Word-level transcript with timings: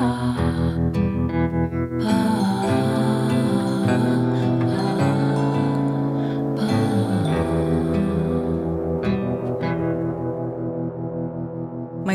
Mais 0.00 0.06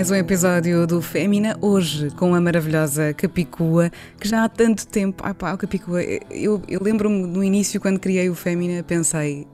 um 0.09 0.15
episódio 0.15 0.87
do 0.87 0.99
Fémina, 0.99 1.55
hoje 1.61 2.09
com 2.09 2.33
a 2.33 2.41
maravilhosa 2.41 3.13
Capicua, 3.13 3.91
que 4.19 4.27
já 4.27 4.43
há 4.43 4.49
tanto 4.49 4.87
tempo. 4.87 5.21
Ah 5.23 5.35
pá, 5.35 5.55
Capicua, 5.55 6.01
eu, 6.31 6.59
eu 6.67 6.81
lembro-me 6.81 7.27
no 7.27 7.43
início, 7.43 7.79
quando 7.79 7.99
criei 7.99 8.31
o 8.31 8.35
Fémina, 8.35 8.81
pensei, 8.81 9.45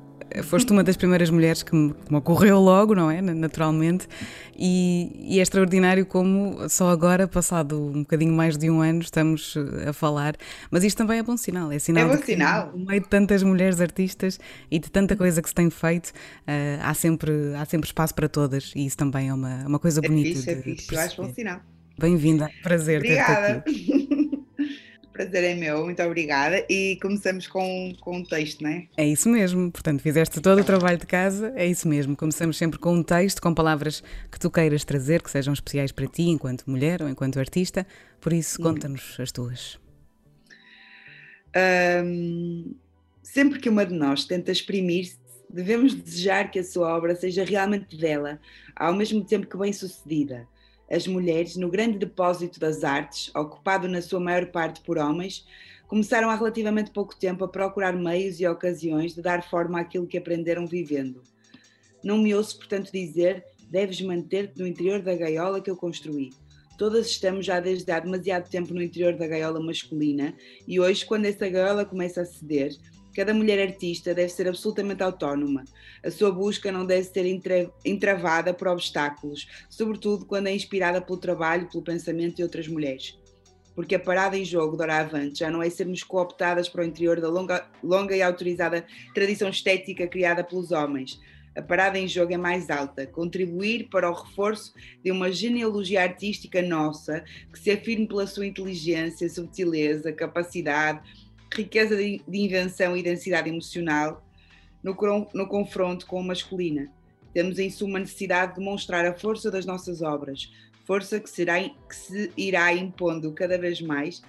foste 0.44 0.72
uma 0.72 0.84
das 0.84 0.96
primeiras 0.96 1.30
mulheres 1.30 1.64
que 1.64 1.76
me, 1.76 1.94
que 1.94 2.12
me 2.12 2.18
ocorreu 2.18 2.60
logo, 2.60 2.96
não 2.96 3.10
é? 3.10 3.22
Naturalmente. 3.22 4.08
E, 4.56 5.12
e, 5.36 5.40
é 5.40 5.42
extraordinário 5.42 6.06
como 6.06 6.70
só 6.70 6.90
agora, 6.90 7.28
passado 7.28 7.78
um 7.78 8.02
bocadinho 8.02 8.34
mais 8.34 8.58
de 8.58 8.70
um 8.70 8.82
ano, 8.82 9.02
estamos 9.02 9.56
eh, 9.58 9.90
a 9.90 9.94
falar. 9.94 10.36
Mas 10.70 10.84
isto 10.84 10.98
também 10.98 11.20
é 11.20 11.24
bom 11.24 11.36
sinal. 11.36 11.72
É 11.72 11.80
sinal 11.80 12.06
é 12.06 12.16
bom 12.16 12.18
que, 12.18 12.28
sinal. 12.28 12.72
No 12.76 12.86
meio 12.86 13.02
de 13.02 13.08
tantas 13.08 13.42
mulheres 13.44 13.82
artistas 13.82 14.40
e 14.70 14.78
de 14.78 14.90
tanta 14.92 15.16
coisa 15.16 15.42
que 15.42 15.50
se 15.50 15.56
tem 15.56 15.70
feito, 15.70 16.10
uh, 16.10 16.82
há, 16.82 16.94
sempre, 16.94 17.32
há 17.56 17.66
sempre 17.66 17.88
espaço 17.88 18.14
para 18.14 18.30
todas. 18.30 18.72
E 18.76 18.86
isso 18.86 18.98
também 18.98 19.30
é 19.30 19.34
uma, 19.34 19.66
uma 19.66 19.80
coisa 19.80 20.00
é 20.04 20.08
bonita. 20.08 20.40
Fixe, 20.40 20.50
é 20.50 20.56
fixe, 20.56 20.94
eu 20.94 21.00
acho 21.00 21.22
bom 21.22 21.34
sinal. 21.34 21.60
Bem-vinda. 21.98 22.50
Prazer 22.64 23.02
ter-te 23.02 23.20
aqui. 23.20 24.28
prazer 25.22 25.44
é 25.44 25.56
meu, 25.56 25.86
muito 25.86 26.02
obrigada. 26.02 26.66
E 26.70 26.98
começamos 27.02 27.48
com, 27.48 27.94
com 28.00 28.18
um 28.18 28.24
texto, 28.24 28.62
não 28.62 28.70
é? 28.70 28.88
É 28.98 29.06
isso 29.06 29.30
mesmo, 29.30 29.72
portanto, 29.72 30.02
fizeste 30.02 30.42
todo 30.42 30.60
o 30.62 30.64
trabalho 30.64 30.98
de 30.98 31.06
casa, 31.06 31.54
é 31.56 31.66
isso 31.66 31.88
mesmo. 31.88 32.16
Começamos 32.16 32.58
sempre 32.58 32.80
com 32.80 32.94
um 32.94 33.04
texto, 33.04 33.42
com 33.42 33.54
palavras 33.54 34.04
que 34.32 34.40
tu 34.40 34.50
queiras 34.50 34.84
trazer, 34.84 35.22
que 35.22 35.30
sejam 35.30 35.54
especiais 35.54 35.92
para 35.92 36.08
ti, 36.08 36.24
enquanto 36.24 36.70
mulher 36.70 37.02
ou 37.04 37.10
enquanto 37.10 37.40
artista. 37.40 37.86
Por 38.20 38.34
isso, 38.34 38.60
conta-nos 38.62 39.20
as 39.20 39.32
tuas. 39.32 39.80
Um, 42.04 42.74
sempre 43.22 43.60
que 43.60 43.70
uma 43.70 43.86
de 43.86 43.94
nós 43.94 44.26
tenta 44.26 44.52
exprimir-se, 44.52 45.20
devemos 45.50 45.94
desejar 45.94 46.50
que 46.50 46.60
a 46.60 46.64
sua 46.64 46.96
obra 46.96 47.16
seja 47.16 47.44
realmente 47.44 47.96
bela, 47.98 48.40
ao 48.76 48.94
mesmo 48.96 49.24
tempo 49.24 49.46
que 49.46 49.58
bem-sucedida 49.58 50.48
as 50.92 51.08
mulheres, 51.08 51.56
no 51.56 51.70
grande 51.70 51.98
depósito 51.98 52.60
das 52.60 52.84
artes, 52.84 53.34
ocupado 53.34 53.88
na 53.88 54.02
sua 54.02 54.20
maior 54.20 54.48
parte 54.48 54.82
por 54.82 54.98
homens, 54.98 55.48
começaram 55.88 56.30
há 56.30 56.36
relativamente 56.36 56.92
pouco 56.92 57.16
tempo 57.16 57.46
a 57.46 57.48
procurar 57.48 57.94
meios 57.94 58.42
e 58.42 58.48
ocasiões 58.48 59.16
de 59.16 59.22
dar 59.22 59.50
forma 59.50 59.80
àquilo 59.80 60.06
que 60.06 60.18
aprenderam 60.18 60.68
vivendo. 60.68 61.22
Não 62.04 62.18
me 62.18 62.36
ouço, 62.36 62.58
portanto, 62.58 62.92
dizer: 62.92 63.46
deves 63.70 64.02
manter-te 64.02 64.60
no 64.60 64.68
interior 64.68 65.02
da 65.02 65.16
gaiola 65.16 65.62
que 65.62 65.72
eu 65.72 65.78
construí. 65.78 66.32
Todas 66.78 67.08
estamos 67.08 67.46
já 67.46 67.60
desde 67.60 67.90
há 67.92 68.00
demasiado 68.00 68.50
tempo 68.50 68.74
no 68.74 68.82
interior 68.82 69.16
da 69.16 69.28
gaiola 69.28 69.62
masculina 69.62 70.36
e 70.68 70.80
hoje, 70.80 71.06
quando 71.06 71.26
essa 71.26 71.48
gaiola 71.48 71.86
começa 71.86 72.22
a 72.22 72.26
ceder, 72.26 72.76
Cada 73.16 73.34
mulher 73.34 73.60
artista 73.60 74.14
deve 74.14 74.30
ser 74.30 74.48
absolutamente 74.48 75.04
autónoma. 75.04 75.66
A 76.04 76.10
sua 76.10 76.32
busca 76.32 76.72
não 76.72 76.86
deve 76.86 77.04
ser 77.04 77.26
entravada 77.84 78.54
por 78.54 78.68
obstáculos, 78.70 79.48
sobretudo 79.70 80.26
quando 80.26 80.48
é 80.48 80.56
inspirada 80.56 81.02
pelo 81.02 81.18
trabalho, 81.18 81.70
pelo 81.70 81.84
pensamento 81.84 82.38
de 82.38 82.44
outras 82.44 82.68
mulheres. 82.68 83.20
Porque 83.76 83.96
a 83.96 84.00
parada 84.00 84.38
em 84.38 84.46
jogo 84.46 84.78
de 84.78 84.90
avante 84.90 85.40
já 85.40 85.50
não 85.50 85.62
é 85.62 85.70
sermos 85.70 86.04
cooptadas 86.04 86.70
para 86.70 86.82
o 86.82 86.86
interior 86.86 87.20
da 87.20 87.30
longa, 87.30 87.68
longa 87.84 88.16
e 88.16 88.22
autorizada 88.22 88.86
tradição 89.14 89.50
estética 89.50 90.08
criada 90.08 90.44
pelos 90.44 90.72
homens. 90.72 91.20
A 91.54 91.62
parada 91.62 92.00
em 92.00 92.08
jogo 92.08 92.34
é 92.34 92.38
mais 92.38 92.70
alta, 92.70 93.06
contribuir 93.06 93.90
para 93.90 94.10
o 94.10 94.14
reforço 94.14 94.74
de 95.04 95.12
uma 95.12 95.30
genealogia 95.30 96.02
artística 96.02 96.62
nossa 96.62 97.26
que 97.52 97.60
se 97.60 97.72
afirme 97.72 98.08
pela 98.08 98.26
sua 98.26 98.46
inteligência, 98.46 99.30
subtileza, 99.30 100.14
capacidade, 100.14 101.02
riqueza 101.54 101.96
de, 101.96 102.22
invenção 102.32 102.96
e 102.96 103.04
densidade 103.04 103.50
emocional 103.50 104.26
no, 104.82 104.96
confronto 105.48 106.06
com 106.06 106.20
a 106.20 106.24
masculina. 106.24 106.90
Temos 107.34 107.60
em 107.60 107.70
suma 107.70 108.00
necessidade 108.00 108.54
de 108.54 108.60
demonstrar 108.60 109.06
a 109.06 109.14
força 109.14 109.52
das 109.52 109.66
nossas 109.66 110.02
obras, 110.02 110.52
força 110.86 111.20
que, 111.20 111.30
será, 111.30 111.60
que 111.62 111.96
se 111.96 112.32
irá 112.36 112.74
impondo 112.74 113.32
cada 113.34 113.58
vez 113.58 113.82
mais 113.82 114.22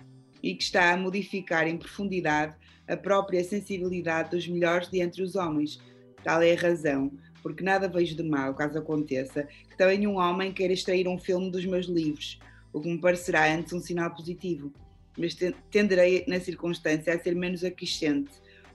e 0.42 0.54
que 0.54 0.62
está 0.62 0.92
a 0.92 0.96
modificar 0.96 1.66
em 1.66 1.76
profundidade 1.76 2.56
a 2.88 2.96
própria 2.96 3.42
sensibilidade 3.44 4.30
dos 4.30 4.46
melhores 4.46 4.88
de 4.88 5.00
entre 5.00 5.22
os 5.22 5.36
homens. 5.36 5.80
Tal 6.22 6.42
é 6.42 6.52
a 6.52 6.60
razão, 6.60 7.12
porque 7.42 7.64
nada 7.64 7.88
vejo 7.88 8.16
de 8.16 8.22
mal, 8.22 8.54
caso 8.54 8.78
aconteça, 8.78 9.48
que 9.68 9.76
também 9.76 10.06
um 10.06 10.16
homem 10.16 10.52
queira 10.52 10.72
extrair 10.72 11.08
um 11.08 11.18
filme 11.18 11.50
dos 11.50 11.64
meus 11.64 11.86
livros, 11.86 12.38
o 12.72 12.80
que 12.80 12.88
me 12.88 13.00
parecerá 13.00 13.52
antes 13.52 13.72
um 13.72 13.80
sinal 13.80 14.10
positivo 14.10 14.72
mas 15.16 15.36
tenderei, 15.70 16.24
na 16.26 16.40
circunstância, 16.40 17.14
a 17.14 17.18
ser 17.18 17.34
menos 17.34 17.64
aquiscente. 17.64 18.30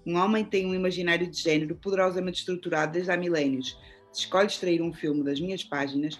Um 0.05 0.15
homem 0.15 0.45
tem 0.45 0.65
um 0.65 0.75
imaginário 0.75 1.27
de 1.27 1.41
género 1.41 1.75
poderosamente 1.75 2.39
estruturado 2.39 2.93
desde 2.93 3.11
há 3.11 3.17
milénios. 3.17 3.77
Se 4.11 4.21
escolhe 4.21 4.47
extrair 4.47 4.81
um 4.81 4.93
filme 4.93 5.23
das 5.23 5.39
minhas 5.39 5.63
páginas, 5.63 6.19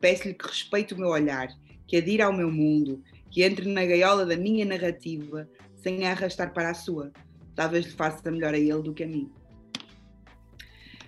peço-lhe 0.00 0.34
que 0.34 0.46
respeite 0.46 0.94
o 0.94 0.98
meu 0.98 1.08
olhar, 1.08 1.48
que 1.86 1.96
adira 1.96 2.26
ao 2.26 2.32
meu 2.32 2.50
mundo, 2.50 3.02
que 3.30 3.42
entre 3.42 3.68
na 3.68 3.84
gaiola 3.84 4.26
da 4.26 4.36
minha 4.36 4.64
narrativa 4.64 5.48
sem 5.76 6.06
a 6.06 6.10
arrastar 6.10 6.52
para 6.52 6.70
a 6.70 6.74
sua. 6.74 7.12
Talvez 7.54 7.86
lhe 7.86 7.92
faça 7.92 8.30
melhor 8.30 8.54
a 8.54 8.58
ele 8.58 8.82
do 8.82 8.92
que 8.92 9.04
a 9.04 9.06
mim. 9.06 9.30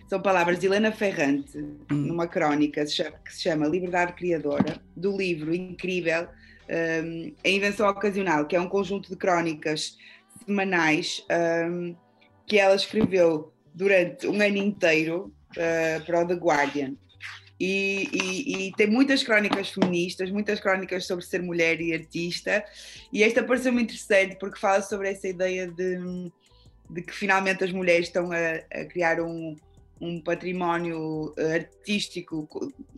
São 0.08 0.20
palavras 0.20 0.58
de 0.58 0.66
Helena 0.66 0.92
Ferrante, 0.92 1.58
hum. 1.58 1.84
numa 1.90 2.26
crónica 2.26 2.84
que 2.84 3.34
se 3.34 3.42
chama 3.42 3.66
Liberdade 3.66 4.12
Criadora, 4.12 4.80
do 4.94 5.16
livro 5.16 5.54
incrível 5.54 6.28
um, 6.68 7.34
A 7.44 7.48
Invenção 7.48 7.88
Ocasional, 7.88 8.46
que 8.46 8.56
é 8.56 8.60
um 8.60 8.68
conjunto 8.68 9.08
de 9.08 9.16
crónicas 9.16 9.96
semanais 10.44 11.24
um, 11.70 11.94
que 12.46 12.58
ela 12.58 12.74
escreveu 12.74 13.52
durante 13.74 14.26
um 14.26 14.40
ano 14.40 14.56
inteiro 14.56 15.32
uh, 15.52 16.04
para 16.04 16.22
o 16.22 16.26
The 16.26 16.34
Guardian. 16.34 16.94
E, 17.58 18.08
e, 18.12 18.66
e, 18.66 18.72
tem 18.72 18.88
muitas 18.88 19.22
crónicas 19.22 19.70
feministas, 19.70 20.30
muitas 20.30 20.58
crónicas 20.58 21.06
sobre 21.06 21.24
ser 21.24 21.40
mulher 21.40 21.80
e 21.80 21.94
artista, 21.94 22.64
e 23.12 23.22
esta 23.22 23.44
pareceu-me 23.44 23.82
interessante 23.82 24.36
porque 24.36 24.58
fala 24.58 24.82
sobre 24.82 25.10
essa 25.10 25.28
ideia 25.28 25.68
de, 25.68 25.96
de 26.90 27.02
que 27.02 27.14
finalmente 27.14 27.62
as 27.62 27.70
mulheres 27.70 28.08
estão 28.08 28.32
a, 28.32 28.80
a 28.80 28.84
criar 28.86 29.20
um, 29.20 29.54
um 30.00 30.20
património 30.20 31.32
artístico 31.54 32.48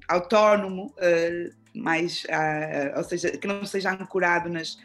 autónomo, 0.09 0.95
uh, 0.97 1.64
mais, 1.75 2.25
uh, 2.25 2.99
ou 2.99 3.05
seja, 3.05 3.31
que 3.31 3.47
não 3.47 3.65
seja 3.65 3.93
ancorado 3.93 4.49
nas, 4.49 4.79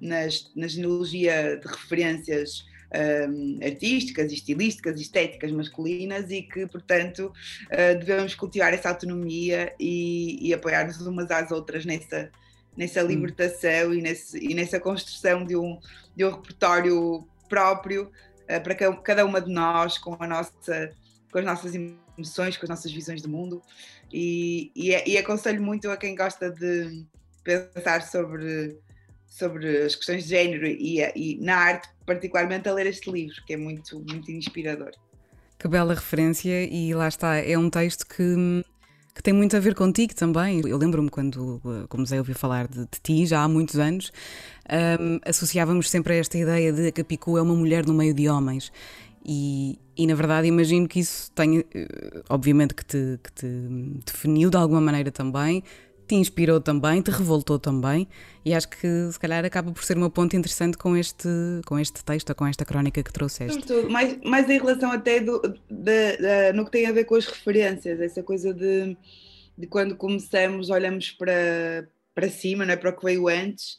nas, 0.00 0.50
na 0.54 0.66
genealogia 0.68 1.56
de 1.56 1.66
referências 1.66 2.64
um, 2.94 3.58
artísticas, 3.64 4.32
estilísticas, 4.32 5.00
estéticas 5.00 5.50
masculinas 5.50 6.30
e 6.30 6.42
que, 6.42 6.66
portanto, 6.66 7.32
uh, 7.66 7.98
devemos 7.98 8.34
cultivar 8.34 8.72
essa 8.72 8.90
autonomia 8.90 9.74
e, 9.78 10.48
e 10.48 10.54
apoiar-nos 10.54 11.00
umas 11.00 11.30
às 11.30 11.50
outras 11.50 11.84
nessa, 11.84 12.30
nessa 12.76 13.02
libertação 13.02 13.92
e, 13.92 14.00
nesse, 14.00 14.38
e 14.38 14.54
nessa 14.54 14.78
construção 14.78 15.44
de 15.44 15.56
um, 15.56 15.78
de 16.14 16.24
um 16.24 16.30
repertório 16.30 17.26
próprio 17.48 18.10
uh, 18.42 18.62
para 18.62 18.74
cada 18.74 19.24
uma 19.24 19.40
de 19.40 19.52
nós, 19.52 19.98
com, 19.98 20.16
a 20.18 20.26
nossa, 20.26 20.92
com 21.32 21.38
as 21.38 21.44
nossas 21.44 21.74
emoções, 21.74 22.56
com 22.56 22.64
as 22.64 22.70
nossas 22.70 22.92
visões 22.92 23.20
do 23.20 23.28
mundo. 23.28 23.62
E, 24.16 24.70
e, 24.76 24.92
e 25.10 25.18
aconselho 25.18 25.60
muito 25.60 25.90
a 25.90 25.96
quem 25.96 26.14
gosta 26.14 26.48
de 26.48 27.04
pensar 27.42 28.00
sobre, 28.02 28.78
sobre 29.26 29.82
as 29.82 29.96
questões 29.96 30.22
de 30.22 30.30
género 30.30 30.64
e, 30.68 31.00
e 31.16 31.36
na 31.40 31.56
arte, 31.56 31.88
particularmente, 32.06 32.68
a 32.68 32.72
ler 32.72 32.86
este 32.86 33.10
livro, 33.10 33.34
que 33.44 33.54
é 33.54 33.56
muito, 33.56 33.98
muito 34.08 34.30
inspirador. 34.30 34.92
Que 35.58 35.66
bela 35.66 35.94
referência, 35.94 36.62
e 36.62 36.94
lá 36.94 37.08
está, 37.08 37.38
é 37.38 37.58
um 37.58 37.68
texto 37.68 38.06
que, 38.06 38.64
que 39.16 39.20
tem 39.20 39.34
muito 39.34 39.56
a 39.56 39.60
ver 39.60 39.74
contigo 39.74 40.14
também. 40.14 40.60
Eu 40.64 40.78
lembro-me 40.78 41.10
quando 41.10 41.60
comecei 41.88 42.16
a 42.16 42.20
ouvir 42.20 42.34
falar 42.34 42.68
de, 42.68 42.82
de 42.82 43.00
ti, 43.02 43.26
já 43.26 43.42
há 43.42 43.48
muitos 43.48 43.80
anos, 43.80 44.12
um, 45.00 45.18
associávamos 45.28 45.90
sempre 45.90 46.12
a 46.12 46.16
esta 46.18 46.38
ideia 46.38 46.72
de 46.72 46.92
que 46.92 47.00
a 47.00 47.04
Picu 47.04 47.36
é 47.36 47.42
uma 47.42 47.56
mulher 47.56 47.84
no 47.84 47.94
meio 47.94 48.14
de 48.14 48.28
homens. 48.28 48.70
E, 49.24 49.78
e 49.96 50.06
na 50.06 50.14
verdade 50.14 50.46
imagino 50.48 50.86
que 50.86 51.00
isso 51.00 51.30
tenha, 51.32 51.64
eh, 51.74 52.22
obviamente 52.28 52.74
que 52.74 52.84
te, 52.84 53.18
que 53.22 53.32
te 53.32 53.46
definiu 54.04 54.50
de 54.50 54.56
alguma 54.56 54.80
maneira 54.80 55.10
também, 55.10 55.62
te 56.06 56.14
inspirou 56.14 56.60
também, 56.60 57.00
te 57.00 57.10
revoltou 57.10 57.58
também, 57.58 58.06
e 58.44 58.52
acho 58.52 58.68
que 58.68 59.08
se 59.10 59.18
calhar 59.18 59.44
acaba 59.44 59.72
por 59.72 59.82
ser 59.82 59.96
uma 59.96 60.10
ponte 60.10 60.36
interessante 60.36 60.76
com 60.76 60.96
este, 60.96 61.28
com 61.66 61.78
este 61.78 62.04
texto, 62.04 62.34
com 62.34 62.46
esta 62.46 62.64
crónica 62.64 63.02
que 63.02 63.12
trouxeste. 63.12 63.54
Sobretudo, 63.54 63.90
mais, 63.90 64.18
mais 64.22 64.48
em 64.48 64.58
relação 64.58 64.92
até 64.92 65.20
do, 65.20 65.40
de, 65.70 66.16
de, 66.18 66.52
no 66.52 66.64
que 66.64 66.70
tem 66.70 66.86
a 66.86 66.92
ver 66.92 67.04
com 67.04 67.14
as 67.14 67.26
referências, 67.26 68.00
essa 68.00 68.22
coisa 68.22 68.52
de, 68.52 68.96
de 69.56 69.66
quando 69.66 69.96
começamos, 69.96 70.68
olhamos 70.68 71.12
para, 71.12 71.88
para 72.14 72.28
cima, 72.28 72.66
não 72.66 72.74
é? 72.74 72.76
para 72.76 72.90
o 72.90 72.96
que 72.96 73.04
veio 73.04 73.28
antes, 73.28 73.78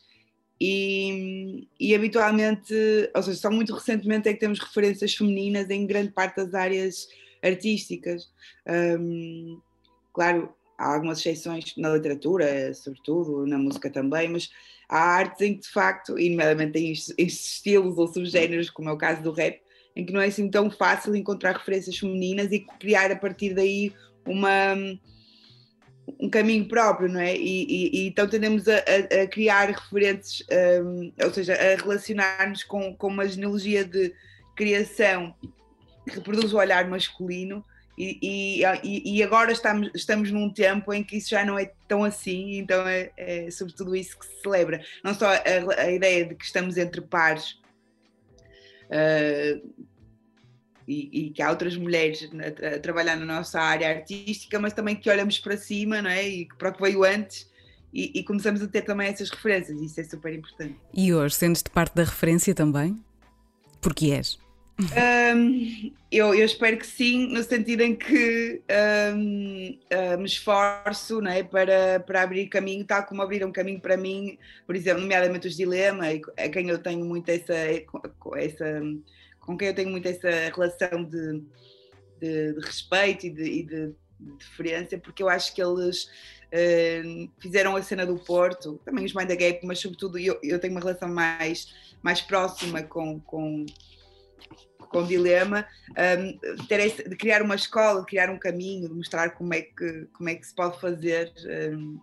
e, 0.59 1.67
e, 1.79 1.93
habitualmente, 1.93 2.73
ou 3.13 3.23
seja, 3.23 3.37
só 3.37 3.51
muito 3.51 3.73
recentemente 3.73 4.29
é 4.29 4.33
que 4.33 4.39
temos 4.39 4.59
referências 4.59 5.13
femininas 5.13 5.69
em 5.69 5.85
grande 5.85 6.11
parte 6.11 6.37
das 6.37 6.53
áreas 6.53 7.07
artísticas. 7.43 8.29
Um, 8.67 9.59
claro, 10.13 10.53
há 10.77 10.93
algumas 10.93 11.19
exceções 11.19 11.73
na 11.77 11.89
literatura, 11.89 12.73
sobretudo, 12.73 13.45
na 13.45 13.57
música 13.57 13.89
também, 13.89 14.29
mas 14.29 14.49
há 14.87 14.99
artes 14.99 15.41
em 15.41 15.55
que 15.55 15.61
de 15.61 15.69
facto, 15.69 16.17
e 16.17 16.29
nomeadamente 16.29 16.79
em 16.79 17.25
estilos 17.25 17.97
ou 17.97 18.07
subgéneros, 18.07 18.69
como 18.69 18.89
é 18.89 18.93
o 18.93 18.97
caso 18.97 19.21
do 19.21 19.31
rap, 19.31 19.59
em 19.95 20.05
que 20.05 20.13
não 20.13 20.21
é 20.21 20.27
assim 20.27 20.49
tão 20.49 20.69
fácil 20.71 21.15
encontrar 21.15 21.57
referências 21.57 21.97
femininas 21.97 22.51
e 22.51 22.59
criar 22.79 23.11
a 23.11 23.15
partir 23.15 23.53
daí 23.53 23.93
uma 24.25 24.75
um 26.19 26.29
caminho 26.29 26.67
próprio, 26.67 27.09
não 27.09 27.19
é? 27.19 27.35
E, 27.35 27.63
e, 27.63 27.89
e 27.93 28.07
então 28.07 28.27
tendemos 28.27 28.67
a, 28.67 28.77
a, 28.77 29.23
a 29.23 29.27
criar 29.27 29.69
referentes, 29.69 30.43
um, 30.83 31.11
ou 31.23 31.33
seja, 31.33 31.53
a 31.53 31.75
relacionar-nos 31.81 32.63
com, 32.63 32.95
com 32.95 33.07
uma 33.07 33.27
genealogia 33.27 33.83
de 33.83 34.13
criação 34.55 35.35
que 36.05 36.15
reproduz 36.15 36.53
o 36.53 36.57
olhar 36.57 36.87
masculino 36.87 37.63
e, 37.97 38.61
e, 38.83 39.17
e, 39.17 39.23
agora 39.23 39.53
estamos, 39.53 39.89
estamos 39.95 40.29
num 40.29 40.49
tempo 40.49 40.93
em 40.93 41.01
que 41.01 41.17
isso 41.17 41.29
já 41.29 41.45
não 41.45 41.57
é 41.57 41.71
tão 41.87 42.03
assim, 42.03 42.57
então 42.57 42.85
é, 42.85 43.09
é 43.15 43.49
sobretudo 43.49 43.95
isso 43.95 44.19
que 44.19 44.25
se 44.25 44.41
celebra. 44.41 44.83
Não 45.01 45.13
só 45.13 45.27
a, 45.27 45.81
a 45.81 45.91
ideia 45.91 46.25
de 46.25 46.35
que 46.35 46.43
estamos 46.43 46.77
entre 46.77 46.99
pares 46.99 47.57
uh, 48.89 49.85
e, 50.87 51.27
e, 51.27 51.29
que 51.31 51.41
há 51.41 51.49
outras 51.49 51.75
mulheres 51.75 52.29
a, 52.33 52.75
a, 52.75 52.79
trabalhar 52.79 53.15
na 53.15 53.25
nossa 53.25 53.59
área 53.59 53.89
artística, 53.89 54.59
mas 54.59 54.73
também 54.73 54.95
que 54.95 55.09
olhamos 55.09 55.39
para 55.39 55.57
cima 55.57 56.01
não 56.01 56.09
é? 56.09 56.27
e 56.27 56.47
para 56.57 56.69
o 56.69 56.73
que 56.73 56.81
veio 56.81 57.03
antes. 57.03 57.49
E, 57.93 58.19
e 58.19 58.23
começamos 58.23 58.61
a 58.61 58.67
ter 58.67 58.81
também 58.81 59.07
essas 59.07 59.29
referências, 59.29 59.81
isso 59.81 59.99
é 60.01 60.03
super 60.03 60.33
importante. 60.33 60.75
E 60.93 61.13
hoje 61.13 61.35
sentes-te 61.35 61.69
parte 61.69 61.95
da 61.95 62.03
referência 62.03 62.53
também? 62.53 62.99
Porque 63.79 64.11
és? 64.11 64.37
Um, 64.77 65.93
eu, 66.11 66.35
eu, 66.35 66.45
espero 66.45 66.77
que 66.77 66.85
sim, 66.85 67.27
no 67.27 67.41
sentido 67.41 67.81
em 67.81 67.95
que 67.95 68.61
um, 69.15 69.79
uh, 69.93 70.17
me 70.17 70.25
esforço 70.25 71.25
é, 71.25 71.43
para, 71.43 72.01
para 72.01 72.23
abrir 72.23 72.47
caminho, 72.47 72.83
tal 72.83 73.05
como 73.05 73.21
abriram 73.21 73.53
caminho 73.53 73.79
para 73.79 73.95
mim, 73.95 74.37
por 74.67 74.75
exemplo, 74.75 75.01
nomeadamente 75.01 75.47
os 75.47 75.55
Dilema, 75.55 76.03
a 76.37 76.49
quem 76.49 76.67
eu 76.67 76.77
tenho 76.77 77.05
muito 77.05 77.29
essa, 77.29 77.53
essa 78.35 78.81
com 79.45 79.57
quem 79.57 79.69
eu 79.69 79.75
tenho 79.75 79.89
muito 79.89 80.07
essa 80.07 80.29
relação 80.29 81.03
de, 81.03 81.43
de, 82.19 82.53
de 82.53 82.59
respeito 82.65 83.27
e 83.27 83.29
de, 83.29 83.43
e 83.43 83.63
de, 83.63 83.95
deferência, 84.17 84.97
porque 84.97 85.21
eu 85.21 85.29
acho 85.29 85.53
que 85.53 85.61
eles 85.61 86.05
uh, 86.05 87.31
fizeram 87.39 87.75
a 87.75 87.81
cena 87.81 88.05
do 88.05 88.17
Porto, 88.17 88.79
também 88.85 89.05
os 89.05 89.13
Mind 89.13 89.27
the 89.27 89.35
Gap, 89.35 89.65
mas 89.65 89.79
sobretudo 89.79 90.17
eu, 90.17 90.39
eu 90.41 90.59
tenho 90.59 90.73
uma 90.73 90.79
relação 90.79 91.09
mais, 91.09 91.73
mais 92.01 92.21
próxima 92.21 92.81
com, 92.81 93.19
com 93.19 93.65
com 94.95 95.05
dilema, 95.05 95.67
um, 95.89 96.65
ter 96.67 96.79
esse, 96.79 97.09
de 97.09 97.15
criar 97.17 97.41
uma 97.41 97.55
escola, 97.55 97.99
de 97.99 98.05
criar 98.05 98.29
um 98.29 98.39
caminho, 98.39 98.87
de 98.87 98.95
mostrar 98.95 99.31
como 99.31 99.53
é 99.53 99.61
que, 99.61 100.07
como 100.13 100.29
é 100.29 100.35
que 100.35 100.47
se 100.47 100.55
pode 100.55 100.79
fazer 100.79 101.33
um, 101.73 101.95
uh, 101.95 102.01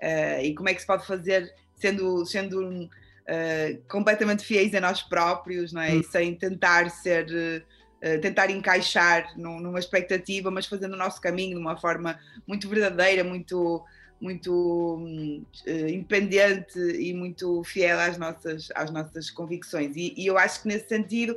eh, 0.00 0.46
e 0.46 0.54
como 0.54 0.68
é 0.68 0.74
que 0.74 0.80
se 0.80 0.86
pode 0.86 1.06
fazer 1.06 1.54
sendo, 1.76 2.26
sendo 2.26 2.90
uh, 3.28 3.82
completamente 3.88 4.44
fiéis 4.44 4.74
a 4.74 4.80
nós 4.80 5.02
próprios, 5.02 5.72
não 5.72 5.82
é? 5.82 5.94
Hum. 5.94 6.02
sem 6.02 6.34
tentar 6.34 6.90
ser. 6.90 7.26
Uh, 7.26 7.76
tentar 8.20 8.50
encaixar 8.50 9.32
num, 9.36 9.58
numa 9.58 9.80
expectativa, 9.80 10.48
mas 10.50 10.66
fazendo 10.66 10.92
o 10.92 10.98
nosso 10.98 11.20
caminho 11.20 11.56
de 11.56 11.60
uma 11.60 11.76
forma 11.76 12.16
muito 12.46 12.68
verdadeira, 12.68 13.24
muito, 13.24 13.82
muito 14.20 14.96
uh, 14.96 15.88
independente 15.88 16.78
e 16.78 17.12
muito 17.14 17.64
fiel 17.64 17.98
às 17.98 18.16
nossas, 18.16 18.68
às 18.76 18.90
nossas 18.92 19.30
convicções. 19.30 19.96
E, 19.96 20.14
e, 20.16 20.26
eu 20.26 20.38
acho 20.38 20.62
que 20.62 20.68
nesse 20.68 20.88
sentido 20.88 21.36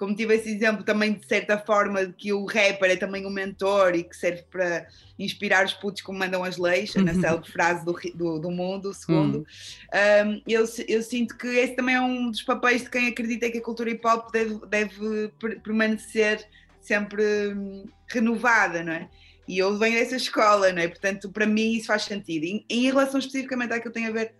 como 0.00 0.16
tive 0.16 0.34
esse 0.34 0.48
exemplo 0.48 0.82
também 0.82 1.12
de 1.12 1.26
certa 1.26 1.58
forma 1.58 2.06
de 2.06 2.14
que 2.14 2.32
o 2.32 2.46
rapper 2.46 2.90
é 2.90 2.96
também 2.96 3.26
um 3.26 3.30
mentor 3.30 3.94
e 3.94 4.02
que 4.02 4.16
serve 4.16 4.42
para 4.50 4.88
inspirar 5.18 5.66
os 5.66 5.74
putos 5.74 6.00
como 6.00 6.18
mandam 6.18 6.42
as 6.42 6.56
leis, 6.56 6.94
na 6.94 7.12
uhum. 7.12 7.20
célebre 7.20 7.52
frase 7.52 7.84
do, 7.84 7.92
do, 8.14 8.38
do 8.38 8.50
mundo, 8.50 8.94
segundo, 8.94 9.46
uhum. 9.92 10.30
um, 10.30 10.42
eu, 10.48 10.64
eu 10.88 11.02
sinto 11.02 11.36
que 11.36 11.46
esse 11.48 11.74
também 11.74 11.96
é 11.96 12.00
um 12.00 12.30
dos 12.30 12.40
papéis 12.40 12.82
de 12.82 12.88
quem 12.88 13.08
acredita 13.08 13.50
que 13.50 13.58
a 13.58 13.62
cultura 13.62 13.90
hip 13.90 14.06
hop 14.06 14.32
deve, 14.32 14.58
deve 14.68 15.28
permanecer 15.62 16.48
sempre 16.80 17.22
hum, 17.54 17.84
renovada, 18.08 18.82
não 18.82 18.94
é? 18.94 19.06
E 19.46 19.58
eu 19.58 19.76
venho 19.76 19.98
dessa 19.98 20.16
escola, 20.16 20.72
não 20.72 20.80
é? 20.80 20.88
Portanto, 20.88 21.28
para 21.28 21.44
mim 21.44 21.74
isso 21.74 21.88
faz 21.88 22.04
sentido. 22.04 22.44
Em, 22.44 22.64
em 22.70 22.86
relação 22.86 23.18
especificamente 23.18 23.74
àquilo 23.74 23.92
que 23.92 24.00
tem 24.00 24.08
a 24.08 24.12
ver 24.12 24.32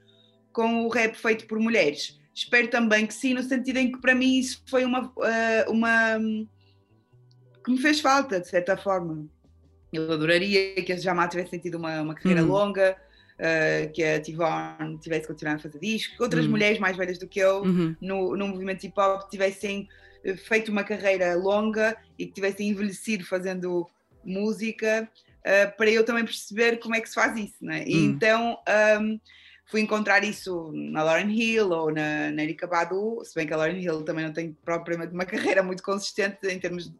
com 0.55 0.87
o 0.87 0.89
rap 0.89 1.15
feito 1.17 1.47
por 1.47 1.61
mulheres, 1.61 2.19
espero 2.41 2.69
também 2.69 3.07
que 3.07 3.13
sim, 3.13 3.35
no 3.35 3.43
sentido 3.43 3.77
em 3.79 3.93
que 3.93 4.01
para 4.01 4.15
mim 4.15 4.39
isso 4.39 4.63
foi 4.67 4.85
uma, 4.85 5.07
uh, 5.07 5.71
uma 5.71 6.19
que 7.63 7.71
me 7.71 7.79
fez 7.79 8.01
falta, 8.01 8.41
de 8.41 8.49
certa 8.49 8.77
forma. 8.77 9.27
Eu 9.93 10.11
adoraria 10.11 10.75
que 10.77 10.93
a 10.93 10.97
Jamá 10.97 11.29
tivesse 11.29 11.59
tido 11.59 11.75
uma, 11.77 12.01
uma 12.01 12.15
carreira 12.15 12.43
hum. 12.43 12.47
longa, 12.49 12.97
uh, 13.37 13.93
que 13.93 14.03
a 14.03 14.21
Tivon 14.21 14.99
tivesse 15.01 15.27
continuado 15.27 15.61
a 15.61 15.63
fazer 15.63 15.79
disco, 15.79 16.17
que 16.17 16.23
outras 16.23 16.47
hum. 16.47 16.51
mulheres 16.51 16.79
mais 16.79 16.97
velhas 16.97 17.19
do 17.19 17.29
que 17.29 17.41
eu 17.41 17.63
uhum. 17.63 17.95
no, 18.01 18.37
no 18.37 18.49
movimento 18.49 18.85
hip 18.85 18.99
hop 18.99 19.29
tivessem 19.29 19.87
eh, 20.25 20.37
feito 20.37 20.71
uma 20.71 20.85
carreira 20.85 21.35
longa 21.35 21.97
e 22.19 22.27
que 22.27 22.33
tivessem 22.33 22.69
envelhecido 22.71 23.27
fazendo 23.27 23.87
música, 24.25 25.07
uh, 25.41 25.77
para 25.77 25.91
eu 25.91 26.05
também 26.05 26.25
perceber 26.25 26.79
como 26.79 26.95
é 26.95 27.01
que 27.01 27.09
se 27.09 27.15
faz 27.15 27.37
isso, 27.39 27.57
né? 27.61 27.85
Hum. 27.87 28.15
então. 28.15 28.59
Um, 28.99 29.21
fui 29.71 29.81
encontrar 29.81 30.25
isso 30.25 30.73
na 30.73 31.03
Lauren 31.03 31.31
Hill 31.31 31.71
ou 31.71 31.93
na, 31.93 32.31
na 32.33 32.43
Erika 32.43 32.67
Badu, 32.67 33.23
se 33.25 33.35
bem 33.35 33.47
que 33.47 33.55
a 33.55 33.57
Lauren 33.57 33.79
Hill 33.79 34.03
também 34.03 34.25
não 34.25 34.33
tem 34.33 34.53
propriamente 34.65 35.15
uma 35.15 35.25
carreira 35.25 35.63
muito 35.63 35.83
consistente 35.83 36.39
em 36.49 36.59
termos 36.59 36.91
de 36.91 36.97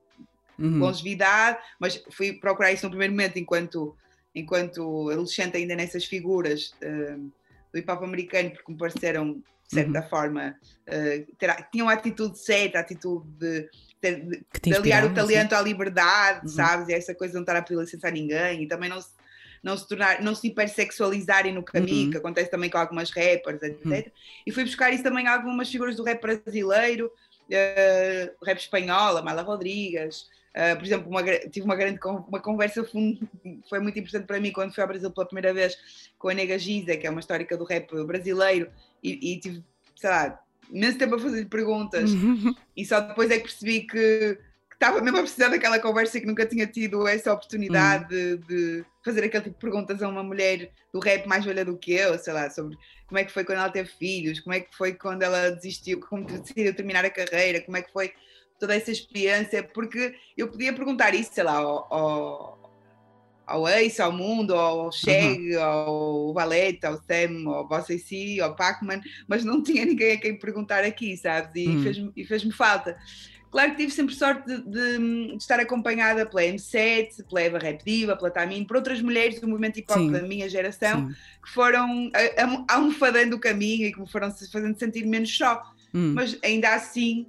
uhum. 0.57 0.79
longevidade, 0.79 1.59
mas 1.81 2.01
fui 2.11 2.35
procurar 2.35 2.71
isso 2.71 2.85
no 2.85 2.91
primeiro 2.91 3.13
momento 3.13 3.39
enquanto, 3.39 3.97
enquanto 4.33 5.11
adolescente 5.11 5.57
ainda 5.57 5.75
nessas 5.75 6.05
figuras 6.05 6.73
uh, 6.83 7.31
do 7.73 7.79
hip 7.79 7.91
hop 7.91 8.05
americano, 8.05 8.51
porque 8.51 8.71
me 8.71 8.79
pareceram 8.79 9.35
de 9.35 9.75
certa 9.75 10.01
uhum. 10.01 10.09
forma, 10.09 10.57
uh, 10.89 11.37
ter, 11.37 11.69
tinham 11.73 11.89
a 11.89 11.95
atitude 11.95 12.39
certa, 12.39 12.79
a 12.79 12.81
atitude 12.83 13.27
de, 13.37 13.69
de, 14.01 14.17
de, 14.27 14.45
de 14.63 14.75
aliar 14.75 15.05
o 15.05 15.13
talento 15.13 15.55
à 15.55 15.61
liberdade, 15.61 16.43
uhum. 16.43 16.49
sabes? 16.49 16.89
E 16.89 16.93
essa 16.93 17.17
coisa 17.17 17.33
de 17.33 17.35
não 17.35 17.43
estar 17.43 17.57
a 17.57 17.63
pedir 17.63 17.81
licença 17.81 18.07
a 18.07 18.11
ninguém 18.13 18.63
e 18.63 18.69
também 18.69 18.89
não 18.89 19.01
se 19.01 19.20
não 19.63 19.77
se 19.77 19.87
tornar, 19.87 20.23
não 20.23 20.35
se 20.35 20.49
hipersexualizarem 20.49 21.53
no 21.53 21.63
caminho, 21.63 22.07
uhum. 22.07 22.11
que 22.11 22.17
acontece 22.17 22.51
também 22.51 22.71
com 22.71 22.79
algumas 22.79 23.11
rappers, 23.11 23.63
etc. 23.63 23.85
Uhum. 23.85 24.13
E 24.47 24.53
fui 24.53 24.65
buscar 24.65 24.93
isso 24.93 25.03
também 25.03 25.27
a 25.27 25.35
algumas 25.35 25.69
figuras 25.71 25.97
do 25.97 26.03
rap 26.03 26.21
brasileiro, 26.21 27.07
uh, 27.07 28.45
rap 28.45 28.59
espanhol, 28.59 29.17
a 29.17 29.23
Mala 29.23 29.43
Rodrigues. 29.43 30.29
Uh, 30.51 30.77
por 30.77 30.85
exemplo, 30.85 31.09
uma, 31.09 31.23
tive 31.23 31.65
uma 31.65 31.77
grande 31.77 32.01
uma 32.05 32.41
conversa, 32.41 32.85
foi 32.85 33.79
muito 33.79 33.99
importante 33.99 34.27
para 34.27 34.41
mim 34.41 34.51
quando 34.51 34.75
fui 34.75 34.83
ao 34.83 34.89
Brasil 34.89 35.11
pela 35.11 35.27
primeira 35.27 35.55
vez 35.55 35.79
com 36.19 36.29
a 36.29 36.35
Nega 36.35 36.59
Giza, 36.59 36.97
que 36.97 37.07
é 37.07 37.11
uma 37.11 37.21
histórica 37.21 37.57
do 37.57 37.65
rap 37.65 37.89
brasileiro, 38.05 38.69
e, 39.01 39.35
e 39.35 39.39
tive, 39.39 39.63
sei 39.95 40.11
lá, 40.11 40.41
imenso 40.69 40.99
tempo 40.99 41.15
a 41.15 41.19
fazer 41.21 41.45
perguntas, 41.47 42.11
uhum. 42.11 42.53
e 42.77 42.85
só 42.85 43.01
depois 43.01 43.31
é 43.31 43.37
que 43.37 43.45
percebi 43.45 43.83
que 43.83 44.39
estava 44.81 45.03
mesmo 45.03 45.19
a 45.19 45.23
precisar 45.23 45.49
daquela 45.49 45.79
conversa 45.79 46.19
que 46.19 46.27
nunca 46.27 46.47
tinha 46.47 46.67
tido 46.67 47.07
essa 47.07 47.31
oportunidade 47.31 48.15
uhum. 48.15 48.37
de, 48.37 48.79
de, 48.79 48.85
fazer 49.05 49.25
aquele 49.25 49.45
tipo 49.45 49.57
de 49.57 49.61
perguntas 49.61 50.03
a 50.03 50.09
uma 50.09 50.23
mulher 50.23 50.71
do 50.91 50.99
rap 50.99 51.27
mais 51.27 51.45
velha 51.45 51.67
do 51.67 51.77
que 51.77 51.93
eu, 51.93 52.19
sei 52.19 52.33
lá, 52.33 52.49
sobre 52.49 52.79
como 53.07 53.19
é 53.19 53.25
que 53.25 53.31
foi 53.31 53.45
quando 53.45 53.59
ela 53.59 53.69
teve 53.69 53.91
filhos, 53.91 54.41
como 54.41 54.55
é 54.55 54.61
que 54.61 54.75
foi 54.75 54.95
quando 54.95 55.23
ela 55.23 55.51
desistiu, 55.51 56.01
como 56.01 56.25
decidiu 56.25 56.75
terminar 56.75 57.05
a 57.05 57.11
carreira, 57.11 57.61
como 57.61 57.77
é 57.77 57.83
que 57.83 57.93
foi 57.93 58.11
toda 58.59 58.75
essa 58.75 58.91
experiência, 58.91 59.63
porque 59.63 60.15
eu 60.37 60.49
podia 60.49 60.73
perguntar 60.73 61.15
isso, 61.15 61.31
sei 61.35 61.45
lá, 61.45 61.57
ao, 61.57 61.93
ao, 61.93 62.73
ao 63.47 63.69
Ace, 63.69 64.01
ao 64.01 64.13
Mundo, 64.13 64.55
ao 64.55 64.91
Cheg, 64.91 65.57
uhum. 65.57 65.63
ao 65.63 66.35
Valete, 66.35 66.87
ao 66.87 66.97
Sam, 66.97 67.49
ao 67.49 67.69
Bossa 67.69 67.97
C, 67.99 68.39
ao 68.41 68.57
Pacman, 68.57 69.03
mas 69.29 69.45
não 69.45 69.63
tinha 69.63 69.85
ninguém 69.85 70.13
a 70.13 70.21
quem 70.21 70.39
perguntar 70.39 70.85
aqui, 70.85 71.17
sabes? 71.19 71.51
E 71.55 71.69
uhum. 71.69 71.83
fez-me 71.83 72.25
fez 72.25 72.43
falta. 72.55 72.97
Claro 73.51 73.73
que 73.73 73.79
tive 73.79 73.93
sempre 73.93 74.15
sorte 74.15 74.47
de, 74.47 74.63
de, 74.63 74.99
de 75.33 75.37
estar 75.37 75.59
acompanhada 75.59 76.25
pela 76.25 76.43
M7, 76.43 77.25
pela 77.29 77.43
Eva 77.43 77.59
Rap 77.59 77.85
Diva, 77.85 78.17
pela 78.17 78.31
Tamin, 78.31 78.65
por 78.65 78.77
outras 78.77 79.03
mulheres 79.03 79.41
do 79.41 79.49
movimento 79.49 79.79
hip 79.79 79.93
hop 79.93 80.11
da 80.11 80.23
minha 80.23 80.49
geração 80.49 81.09
sim. 81.09 81.15
que 81.43 81.51
foram 81.51 82.11
almofadando 82.69 83.37
o 83.37 83.41
caminho 83.41 83.87
e 83.87 83.93
que 83.93 84.01
me 84.01 84.09
foram 84.09 84.31
fazendo 84.31 84.79
sentir 84.79 85.05
menos 85.05 85.37
só. 85.37 85.63
Hum. 85.93 86.15
Mas 86.15 86.39
ainda 86.45 86.75
assim 86.75 87.27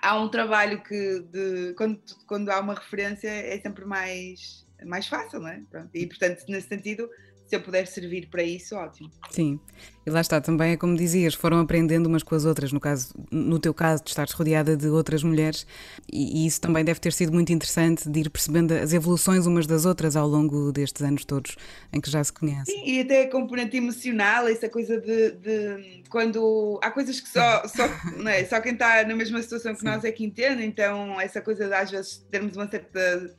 há 0.00 0.18
um 0.18 0.28
trabalho 0.28 0.82
que 0.82 1.20
de, 1.30 1.74
quando, 1.76 2.00
quando 2.26 2.48
há 2.48 2.60
uma 2.60 2.74
referência 2.74 3.28
é 3.28 3.60
sempre 3.60 3.84
mais, 3.84 4.66
mais 4.84 5.06
fácil, 5.06 5.40
não 5.40 5.48
é? 5.48 5.62
Pronto. 5.70 5.90
E 5.92 6.06
portanto, 6.06 6.44
nesse 6.48 6.68
sentido, 6.68 7.08
se 7.52 7.56
eu 7.56 7.60
puder 7.60 7.86
servir 7.86 8.28
para 8.28 8.42
isso, 8.42 8.74
ótimo. 8.74 9.10
Sim, 9.30 9.60
e 10.06 10.10
lá 10.10 10.22
está, 10.22 10.40
também 10.40 10.72
é 10.72 10.76
como 10.78 10.96
dizias, 10.96 11.34
foram 11.34 11.60
aprendendo 11.60 12.06
umas 12.06 12.22
com 12.22 12.34
as 12.34 12.46
outras, 12.46 12.72
no, 12.72 12.80
caso, 12.80 13.14
no 13.30 13.58
teu 13.58 13.74
caso, 13.74 14.02
de 14.02 14.08
estares 14.08 14.32
rodeada 14.32 14.74
de 14.74 14.88
outras 14.88 15.22
mulheres, 15.22 15.66
e, 16.10 16.44
e 16.44 16.46
isso 16.46 16.58
também 16.62 16.82
deve 16.82 16.98
ter 16.98 17.12
sido 17.12 17.30
muito 17.30 17.52
interessante 17.52 18.08
de 18.08 18.20
ir 18.20 18.30
percebendo 18.30 18.72
as 18.72 18.94
evoluções 18.94 19.44
umas 19.44 19.66
das 19.66 19.84
outras 19.84 20.16
ao 20.16 20.26
longo 20.26 20.72
destes 20.72 21.02
anos 21.02 21.26
todos 21.26 21.56
em 21.92 22.00
que 22.00 22.10
já 22.10 22.24
se 22.24 22.32
conhece. 22.32 22.72
Sim, 22.72 22.84
e 22.86 23.00
até 23.02 23.24
a 23.24 23.30
componente 23.30 23.76
emocional, 23.76 24.48
essa 24.48 24.70
coisa 24.70 24.98
de, 24.98 25.32
de 25.32 26.04
quando 26.08 26.80
há 26.82 26.90
coisas 26.90 27.20
que 27.20 27.28
só, 27.28 27.64
só, 27.68 27.84
é, 28.30 28.46
só 28.46 28.62
quem 28.62 28.72
está 28.72 29.04
na 29.04 29.14
mesma 29.14 29.42
situação 29.42 29.74
que 29.74 29.80
Sim. 29.80 29.88
nós 29.88 30.04
é 30.04 30.10
que 30.10 30.24
entende, 30.24 30.64
então 30.64 31.20
essa 31.20 31.42
coisa 31.42 31.68
de 31.68 31.74
às 31.74 31.90
vezes 31.90 32.26
termos 32.30 32.56
uma 32.56 32.66
certa 32.66 33.30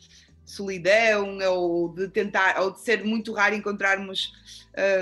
solidão 0.45 1.37
ou 1.49 1.89
de 1.89 2.07
tentar 2.09 2.59
ou 2.61 2.71
de 2.71 2.81
ser 2.81 3.03
muito 3.03 3.31
raro 3.33 3.55
encontrarmos 3.55 4.33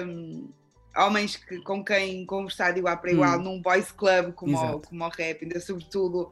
um, 0.05 0.49
homens 0.95 1.35
que, 1.35 1.59
com 1.61 1.83
quem 1.83 2.25
conversar 2.25 2.71
de 2.71 2.79
igual 2.79 2.97
para 2.97 3.11
igual 3.11 3.39
hum. 3.39 3.43
num 3.43 3.61
boys 3.61 3.91
club 3.91 4.33
como 4.33 4.57
o, 4.57 4.79
como 4.79 5.03
o 5.03 5.09
rap, 5.09 5.43
ainda 5.43 5.59
sobretudo 5.59 6.23
uh, 6.23 6.31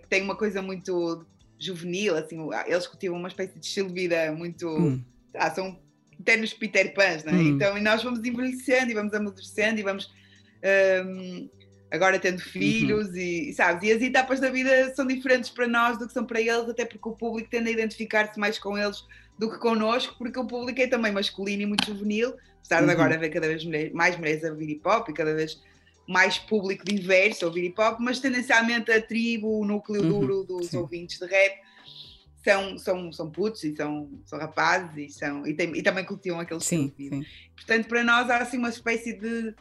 que 0.00 0.06
tem 0.08 0.22
uma 0.22 0.36
coisa 0.36 0.60
muito 0.62 1.24
juvenil, 1.60 2.16
assim, 2.16 2.38
eles 2.66 2.86
cultivam 2.86 3.18
uma 3.18 3.28
espécie 3.28 3.58
de 3.58 3.64
estilo 3.64 3.88
de 3.88 3.94
vida 3.94 4.32
muito. 4.32 4.66
Hum. 4.66 5.04
Ah, 5.34 5.50
são 5.50 5.78
eternos 6.18 6.52
Peter 6.54 6.92
Pans, 6.94 7.22
não 7.22 7.32
é? 7.32 7.36
Hum. 7.36 7.48
Então, 7.48 7.78
e 7.78 7.80
nós 7.80 8.02
vamos 8.02 8.20
envelhecendo 8.20 8.90
e 8.90 8.94
vamos 8.94 9.12
amadurecendo 9.12 9.78
e 9.78 9.82
vamos. 9.82 10.10
Um, 11.06 11.48
agora 11.90 12.18
tendo 12.18 12.40
filhos 12.40 13.08
uhum. 13.08 13.16
e, 13.16 13.52
sabes, 13.52 13.88
e 13.88 13.92
as 13.92 14.02
etapas 14.02 14.38
da 14.38 14.48
vida 14.48 14.94
são 14.94 15.06
diferentes 15.06 15.50
para 15.50 15.66
nós 15.66 15.98
do 15.98 16.06
que 16.06 16.12
são 16.12 16.24
para 16.24 16.40
eles, 16.40 16.68
até 16.68 16.84
porque 16.84 17.08
o 17.08 17.12
público 17.12 17.50
tende 17.50 17.68
a 17.68 17.72
identificar-se 17.72 18.38
mais 18.38 18.58
com 18.58 18.78
eles 18.78 19.04
do 19.38 19.50
que 19.50 19.58
connosco, 19.58 20.14
porque 20.16 20.38
o 20.38 20.46
público 20.46 20.80
é 20.80 20.86
também 20.86 21.10
masculino 21.10 21.62
e 21.62 21.66
muito 21.66 21.86
juvenil, 21.86 22.34
apesar 22.58 22.80
uhum. 22.80 22.86
de 22.86 22.92
agora 22.92 23.14
haver 23.14 23.30
cada 23.30 23.48
vez 23.48 23.64
mais 23.92 24.16
mulheres 24.16 24.44
a 24.44 24.50
ouvir 24.50 24.70
hip 24.70 24.86
hop 24.86 25.08
e 25.08 25.12
cada 25.12 25.34
vez 25.34 25.60
mais 26.06 26.38
público 26.38 26.84
diverso 26.84 27.44
a 27.44 27.48
ouvir 27.48 27.64
hip 27.64 27.80
hop, 27.80 27.98
mas 28.00 28.20
tendencialmente 28.20 28.92
a 28.92 29.00
tribo, 29.02 29.60
o 29.60 29.64
núcleo 29.64 30.02
uhum. 30.02 30.08
duro 30.08 30.44
dos 30.44 30.68
Sim. 30.68 30.78
ouvintes 30.78 31.18
de 31.18 31.26
rap 31.26 31.58
são, 32.44 32.78
são, 32.78 33.12
são 33.12 33.30
putos 33.30 33.64
e 33.64 33.74
são, 33.76 34.08
são 34.24 34.38
rapazes 34.38 34.96
e, 34.96 35.08
são, 35.10 35.46
e, 35.46 35.54
tem, 35.54 35.76
e 35.76 35.82
também 35.82 36.04
cultivam 36.04 36.40
aquele 36.40 36.60
sim, 36.60 36.92
sim. 36.96 37.24
Portanto, 37.54 37.86
para 37.86 38.02
nós 38.02 38.30
há 38.30 38.38
assim 38.38 38.58
uma 38.58 38.70
espécie 38.70 39.12
de 39.12 39.54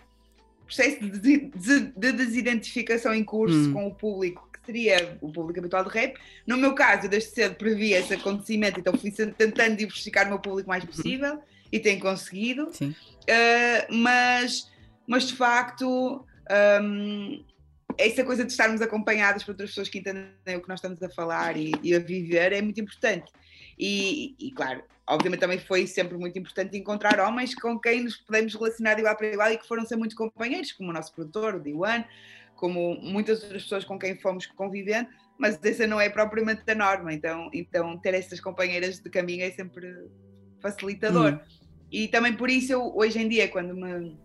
processo 0.69 0.99
de, 0.99 1.37
de, 1.49 1.79
de 1.95 2.11
desidentificação 2.11 3.13
em 3.13 3.23
curso 3.23 3.69
hum. 3.69 3.73
com 3.73 3.87
o 3.87 3.95
público 3.95 4.49
seria 4.69 5.17
o 5.19 5.31
público 5.31 5.59
habitual 5.59 5.83
de 5.83 5.89
rap. 5.89 6.15
No 6.45 6.55
meu 6.55 6.73
caso, 6.73 7.05
eu 7.05 7.09
desde 7.09 7.31
cedo 7.31 7.55
previ 7.55 7.93
esse 7.93 8.13
acontecimento, 8.13 8.79
então 8.79 8.93
fui 8.93 9.11
tentando 9.11 9.75
diversificar 9.75 10.27
o 10.27 10.29
meu 10.29 10.39
público 10.39 10.67
o 10.67 10.69
mais 10.69 10.83
uhum. 10.83 10.89
possível 10.91 11.33
uhum. 11.33 11.41
e 11.71 11.79
tenho 11.79 11.99
conseguido. 11.99 12.69
Uh, 12.79 13.95
mas, 13.95 14.69
mas 15.07 15.23
de 15.27 15.35
facto, 15.35 16.23
um, 16.83 17.43
essa 17.97 18.23
coisa 18.23 18.45
de 18.45 18.51
estarmos 18.51 18.81
acompanhadas 18.81 19.43
por 19.43 19.51
outras 19.51 19.71
pessoas 19.71 19.89
que 19.89 19.99
entendem 19.99 20.55
o 20.55 20.61
que 20.61 20.69
nós 20.69 20.79
estamos 20.79 21.01
a 21.01 21.09
falar 21.09 21.57
e, 21.57 21.71
e 21.81 21.95
a 21.95 21.99
viver 21.99 22.53
é 22.53 22.61
muito 22.61 22.79
importante. 22.79 23.31
E, 23.79 24.35
e, 24.37 24.51
claro, 24.51 24.83
obviamente 25.07 25.39
também 25.39 25.57
foi 25.57 25.87
sempre 25.87 26.17
muito 26.17 26.37
importante 26.37 26.77
encontrar 26.77 27.19
homens 27.21 27.55
com 27.55 27.79
quem 27.79 28.03
nos 28.03 28.17
podemos 28.17 28.53
relacionar 28.53 28.95
de 28.95 28.99
igual 28.99 29.15
para 29.15 29.27
igual 29.27 29.51
e 29.51 29.57
que 29.57 29.67
foram 29.67 29.85
ser 29.85 29.95
muito 29.95 30.15
companheiros, 30.15 30.73
como 30.73 30.89
o 30.89 30.93
nosso 30.93 31.13
produtor, 31.13 31.55
o 31.55 31.59
Diwan, 31.61 32.03
como 32.55 32.95
muitas 33.01 33.41
outras 33.41 33.63
pessoas 33.63 33.85
com 33.85 33.97
quem 33.97 34.19
fomos 34.19 34.45
convivendo, 34.45 35.07
mas 35.37 35.57
essa 35.63 35.87
não 35.87 36.01
é 36.01 36.09
propriamente 36.09 36.69
a 36.69 36.75
norma, 36.75 37.13
então, 37.13 37.49
então 37.53 37.97
ter 37.97 38.13
essas 38.13 38.41
companheiras 38.41 38.99
de 38.99 39.09
caminho 39.09 39.45
é 39.45 39.51
sempre 39.51 39.95
facilitador. 40.59 41.35
Hum. 41.35 41.39
E 41.89 42.09
também 42.09 42.33
por 42.33 42.49
isso 42.49 42.73
eu, 42.73 42.93
hoje 42.95 43.17
em 43.19 43.29
dia, 43.29 43.47
quando 43.47 43.73
me, 43.73 44.17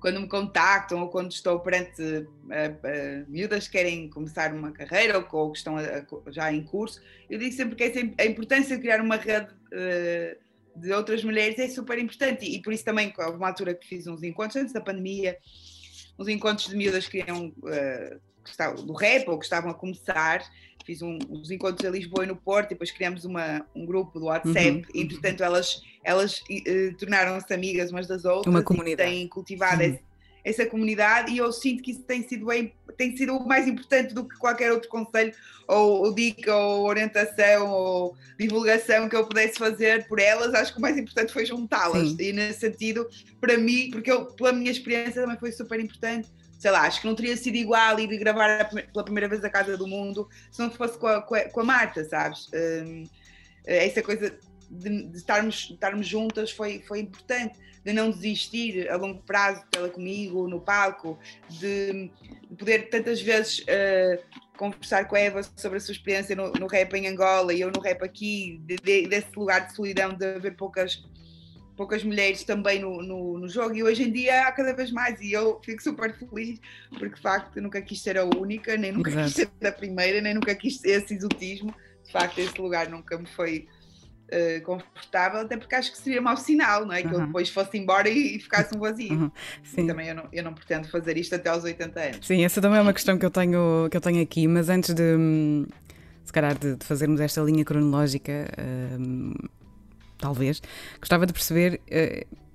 quando 0.00 0.20
me 0.20 0.28
contactam 0.28 1.00
ou 1.02 1.08
quando 1.08 1.32
estou 1.32 1.58
perante 1.60 2.02
uh, 2.02 2.22
uh, 2.22 3.26
miúdas 3.28 3.66
que 3.66 3.72
querem 3.72 4.08
começar 4.08 4.52
uma 4.52 4.70
carreira 4.72 5.18
ou, 5.18 5.26
ou 5.32 5.52
que 5.52 5.58
estão 5.58 5.76
a, 5.76 5.80
a, 5.80 6.30
já 6.30 6.52
em 6.52 6.62
curso, 6.62 7.00
eu 7.28 7.38
digo 7.38 7.54
sempre 7.54 7.74
que 7.74 7.84
essa, 7.84 8.00
a 8.18 8.24
importância 8.24 8.76
de 8.76 8.82
criar 8.82 9.00
uma 9.00 9.16
rede 9.16 9.52
uh, 9.52 10.46
de 10.78 10.92
outras 10.92 11.24
mulheres 11.24 11.58
é 11.58 11.68
super 11.68 11.98
importante. 11.98 12.44
E, 12.44 12.56
e 12.56 12.62
por 12.62 12.72
isso 12.72 12.84
também, 12.84 13.12
houve 13.18 13.36
uma 13.36 13.48
altura 13.48 13.74
que 13.74 13.86
fiz 13.86 14.06
uns 14.06 14.22
encontros 14.22 14.56
antes 14.56 14.72
da 14.72 14.80
pandemia, 14.80 15.38
uns 16.18 16.28
encontros 16.28 16.68
de 16.68 16.76
miúdas 16.76 17.06
que 17.08 17.18
queriam 17.18 17.52
que 18.46 18.50
estavam, 18.50 18.84
do 18.84 18.92
rap 18.92 19.28
ou 19.28 19.38
que 19.38 19.44
estavam 19.44 19.70
a 19.70 19.74
começar. 19.74 20.42
Fiz 20.84 21.02
um, 21.02 21.18
uns 21.28 21.50
encontros 21.50 21.84
em 21.84 21.92
Lisboa 21.92 22.24
e 22.24 22.28
no 22.28 22.36
Porto 22.36 22.66
e 22.66 22.74
depois 22.74 22.92
criamos 22.92 23.24
uma, 23.24 23.66
um 23.74 23.84
grupo 23.84 24.20
do 24.20 24.26
WhatsApp 24.26 24.70
uhum. 24.70 24.84
e, 24.94 25.04
portanto, 25.04 25.42
elas, 25.42 25.82
elas 26.04 26.38
uh, 26.40 26.96
tornaram-se 26.96 27.52
amigas 27.52 27.90
umas 27.90 28.06
das 28.06 28.24
outras 28.24 28.54
uma 28.54 28.62
comunidade. 28.62 29.10
e 29.10 29.14
têm 29.14 29.28
cultivado 29.28 29.82
uhum. 29.82 29.88
esse, 29.88 30.00
essa 30.44 30.64
comunidade 30.64 31.32
e 31.32 31.38
eu 31.38 31.50
sinto 31.50 31.82
que 31.82 31.90
isso 31.90 32.04
tem 32.04 32.22
sido, 32.22 32.46
bem, 32.46 32.72
tem 32.96 33.16
sido 33.16 33.40
mais 33.40 33.66
importante 33.66 34.14
do 34.14 34.28
que 34.28 34.36
qualquer 34.36 34.70
outro 34.70 34.88
conselho 34.88 35.34
ou, 35.66 36.04
ou, 36.04 36.14
dica 36.14 36.54
ou 36.54 36.86
orientação 36.86 37.68
ou 37.68 38.16
divulgação 38.38 39.08
que 39.08 39.16
eu 39.16 39.26
pudesse 39.26 39.58
fazer 39.58 40.06
por 40.06 40.20
elas, 40.20 40.54
acho 40.54 40.72
que 40.72 40.78
o 40.78 40.82
mais 40.82 40.96
importante 40.96 41.32
foi 41.32 41.44
juntá-las 41.44 42.14
e 42.20 42.32
nesse 42.32 42.60
sentido, 42.60 43.08
para 43.40 43.58
mim, 43.58 43.90
porque 43.90 44.10
eu, 44.10 44.26
pela 44.26 44.52
minha 44.52 44.70
experiência 44.70 45.22
também 45.22 45.36
foi 45.36 45.50
super 45.50 45.80
importante 45.80 46.28
sei 46.58 46.70
lá, 46.70 46.82
acho 46.82 47.00
que 47.00 47.06
não 47.06 47.14
teria 47.14 47.36
sido 47.36 47.56
igual 47.56 47.98
ir 48.00 48.06
gravar 48.18 48.68
pela 48.68 49.04
primeira 49.04 49.28
vez 49.28 49.44
a 49.44 49.50
Casa 49.50 49.76
do 49.76 49.86
Mundo 49.86 50.28
se 50.50 50.60
não 50.60 50.70
fosse 50.70 50.98
com 50.98 51.06
a, 51.06 51.20
com 51.22 51.60
a, 51.60 51.64
Marta, 51.64 52.04
sabes? 52.04 52.48
Um, 52.54 53.04
essa 53.64 54.02
coisa 54.02 54.38
de, 54.70 55.02
de, 55.08 55.16
estarmos, 55.16 55.66
de 55.66 55.74
estarmos 55.74 56.06
juntas 56.06 56.50
foi, 56.50 56.82
foi 56.86 57.00
importante 57.00 57.58
de 57.84 57.92
não 57.92 58.10
desistir 58.10 58.90
a 58.90 58.96
longo 58.96 59.22
prazo 59.22 59.62
dela 59.70 59.88
comigo 59.88 60.48
no 60.48 60.60
palco, 60.60 61.16
de, 61.48 62.10
de 62.50 62.56
poder 62.56 62.90
tantas 62.90 63.22
vezes 63.22 63.60
uh, 63.60 64.40
conversar 64.56 65.06
com 65.06 65.14
a 65.14 65.20
Eva 65.20 65.40
sobre 65.54 65.78
a 65.78 65.80
sua 65.80 65.92
experiência 65.92 66.34
no, 66.34 66.52
no 66.52 66.66
rap 66.66 66.92
em 66.94 67.06
Angola 67.06 67.54
e 67.54 67.60
eu 67.60 67.70
no 67.70 67.80
rap 67.80 68.02
aqui, 68.02 68.60
de, 68.64 69.06
desse 69.06 69.28
lugar 69.36 69.68
de 69.68 69.76
solidão, 69.76 70.12
de 70.12 70.26
haver 70.26 70.56
poucas, 70.56 71.04
poucas 71.76 72.02
mulheres 72.02 72.42
também 72.42 72.80
no, 72.80 73.02
no, 73.02 73.38
no, 73.38 73.48
jogo 73.48 73.74
e 73.74 73.82
hoje 73.82 74.02
em 74.02 74.10
dia 74.10 74.46
há 74.46 74.52
cada 74.52 74.72
vez 74.72 74.90
mais 74.90 75.20
e 75.20 75.32
eu 75.32 75.60
fico 75.62 75.82
super 75.82 76.16
feliz 76.16 76.58
porque 76.90 77.14
de 77.14 77.20
facto 77.20 77.60
nunca 77.60 77.80
quis 77.82 78.00
ser 78.00 78.16
a 78.18 78.24
única, 78.24 78.76
nem 78.76 78.92
nunca 78.92 79.10
Exato. 79.10 79.26
quis 79.26 79.34
ser 79.34 79.66
a 79.66 79.72
primeira, 79.72 80.20
nem 80.20 80.34
nunca 80.34 80.54
quis 80.54 80.78
ser 80.78 81.02
esse 81.02 81.14
exotismo, 81.14 81.74
de 82.04 82.12
facto 82.12 82.38
esse 82.38 82.58
lugar 82.60 82.88
nunca 82.88 83.18
me 83.18 83.26
foi 83.26 83.68
uh, 84.32 84.62
confortável, 84.62 85.40
até 85.40 85.56
porque 85.56 85.74
acho 85.74 85.92
que 85.92 85.98
seria 85.98 86.20
mau 86.20 86.36
sinal, 86.36 86.86
não 86.86 86.92
é? 86.92 87.02
Que 87.02 87.08
uhum. 87.08 87.20
eu 87.20 87.26
depois 87.26 87.48
fosse 87.48 87.76
embora 87.78 88.08
e, 88.08 88.36
e 88.36 88.40
ficasse 88.40 88.74
um 88.74 88.80
vazio. 88.80 89.12
Uhum. 89.12 89.30
Sim. 89.62 89.86
também 89.86 90.08
eu 90.08 90.14
não, 90.14 90.28
eu 90.32 90.42
não 90.42 90.54
pretendo 90.54 90.88
fazer 90.88 91.16
isto 91.16 91.34
até 91.34 91.48
aos 91.50 91.64
80 91.64 92.00
anos. 92.00 92.26
Sim, 92.26 92.44
essa 92.44 92.60
também 92.60 92.78
é 92.78 92.82
uma 92.82 92.92
questão 92.92 93.18
que 93.18 93.26
eu 93.26 93.30
tenho, 93.30 93.88
que 93.90 93.96
eu 93.96 94.00
tenho 94.00 94.22
aqui, 94.22 94.46
mas 94.48 94.68
antes 94.68 94.94
de 94.94 95.66
se 96.24 96.32
calhar 96.32 96.58
de, 96.58 96.76
de 96.76 96.84
fazermos 96.84 97.20
esta 97.20 97.40
linha 97.40 97.64
cronológica, 97.64 98.48
uh, 98.58 99.48
talvez, 100.18 100.60
gostava 101.00 101.26
de 101.26 101.32
perceber. 101.32 101.80
Uh, 101.86 102.46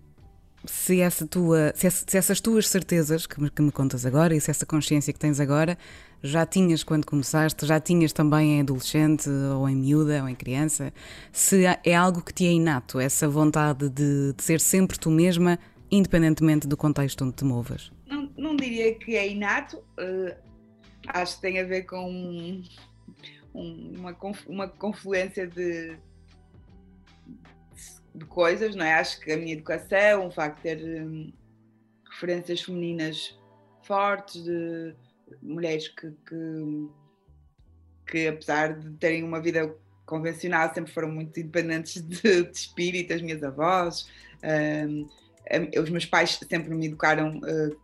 se, 0.65 1.01
essa 1.01 1.25
tua, 1.25 1.73
se, 1.75 1.87
essa, 1.87 2.05
se, 2.07 2.17
essas 2.17 2.39
tuas 2.39 2.67
certezas 2.67 3.25
que 3.25 3.41
me, 3.41 3.49
que 3.49 3.61
me 3.61 3.71
contas 3.71 4.05
agora 4.05 4.35
e 4.35 4.41
se 4.41 4.51
essa 4.51 4.65
consciência 4.65 5.11
que 5.11 5.19
tens 5.19 5.39
agora 5.39 5.77
já 6.23 6.45
tinhas 6.45 6.83
quando 6.83 7.05
começaste, 7.05 7.65
já 7.65 7.79
tinhas 7.79 8.13
também 8.13 8.57
em 8.57 8.61
adolescente 8.61 9.29
ou 9.29 9.67
em 9.67 9.75
miúda 9.75 10.21
ou 10.21 10.29
em 10.29 10.35
criança, 10.35 10.93
se 11.31 11.63
é 11.65 11.95
algo 11.95 12.21
que 12.21 12.33
te 12.33 12.45
é 12.45 12.51
inato, 12.51 12.99
essa 12.99 13.27
vontade 13.27 13.89
de, 13.89 14.33
de 14.33 14.43
ser 14.43 14.59
sempre 14.59 14.99
tu 14.99 15.09
mesma, 15.09 15.57
independentemente 15.89 16.67
do 16.67 16.77
contexto 16.77 17.25
onde 17.25 17.33
te 17.33 17.43
movas? 17.43 17.91
Não, 18.07 18.29
não 18.37 18.55
diria 18.55 18.93
que 18.93 19.15
é 19.15 19.27
inato, 19.27 19.77
uh, 19.77 20.35
acho 21.07 21.37
que 21.37 21.41
tem 21.41 21.59
a 21.59 21.63
ver 21.63 21.83
com 21.83 22.07
um, 22.07 22.63
uma, 23.53 24.15
uma 24.47 24.67
confluência 24.67 25.47
de, 25.47 25.97
de 28.13 28.25
coisas, 28.25 28.75
não 28.75 28.85
é? 28.85 28.93
Acho 28.95 29.19
que 29.19 29.31
a 29.31 29.37
minha 29.37 29.53
educação, 29.53 30.27
o 30.27 30.31
facto 30.31 30.57
de 30.57 30.63
ter 30.63 31.01
um, 31.01 31.31
referências 32.09 32.61
femininas 32.61 33.39
fortes, 33.83 34.43
de 34.43 34.93
mulheres 35.41 35.87
que, 35.87 36.11
que, 36.27 36.89
que, 38.05 38.27
apesar 38.27 38.77
de 38.77 38.91
terem 38.97 39.23
uma 39.23 39.41
vida 39.41 39.73
convencional, 40.05 40.73
sempre 40.73 40.91
foram 40.91 41.09
muito 41.09 41.39
independentes 41.39 42.01
de, 42.01 42.43
de 42.43 42.57
espírito, 42.57 43.13
as 43.13 43.21
minhas 43.21 43.43
avós. 43.43 44.07
Um, 44.43 45.07
os 45.81 45.89
meus 45.89 46.05
pais 46.05 46.39
sempre 46.47 46.73
me 46.73 46.87
educaram 46.87 47.37
uh, 47.39 47.77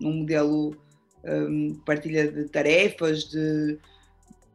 num 0.00 0.18
modelo 0.18 0.76
um, 1.24 1.74
partilha 1.84 2.30
de 2.30 2.48
tarefas, 2.48 3.24
de 3.24 3.78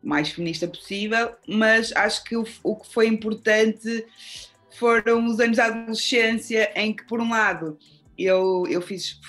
mais 0.01 0.29
feminista 0.29 0.67
possível, 0.67 1.36
mas 1.48 1.91
acho 1.93 2.24
que 2.24 2.36
o, 2.36 2.46
o 2.63 2.75
que 2.75 2.91
foi 2.91 3.08
importante 3.08 4.05
foram 4.72 5.25
os 5.25 5.40
anos 5.40 5.58
da 5.58 5.66
adolescência 5.66 6.72
em 6.75 6.94
que, 6.94 7.06
por 7.06 7.20
um 7.20 7.30
lado, 7.30 7.78
eu, 8.18 8.66
eu 8.70 8.82
fiz 8.82 9.20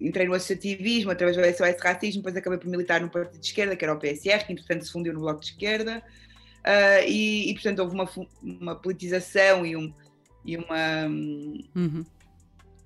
entrei 0.00 0.26
no 0.26 0.34
associativismo 0.34 1.10
através 1.10 1.36
do 1.36 1.42
SOS 1.42 1.80
Racismo, 1.80 2.22
depois 2.22 2.36
acabei 2.36 2.58
por 2.58 2.68
militar 2.68 3.00
no 3.00 3.08
partido 3.08 3.40
de 3.40 3.46
esquerda, 3.46 3.76
que 3.76 3.84
era 3.84 3.94
o 3.94 3.98
PSR, 3.98 4.44
que 4.44 4.52
entretanto 4.52 4.84
se 4.84 4.92
fundiu 4.92 5.14
no 5.14 5.20
Bloco 5.20 5.40
de 5.40 5.46
Esquerda, 5.46 6.02
uh, 6.60 7.08
e, 7.08 7.50
e, 7.50 7.54
portanto 7.54 7.78
houve 7.80 7.94
uma, 7.94 8.08
uma 8.42 8.74
politização 8.74 9.64
e, 9.64 9.76
um, 9.76 9.92
e 10.44 10.56
uma. 10.56 11.06
Uhum. 11.74 12.04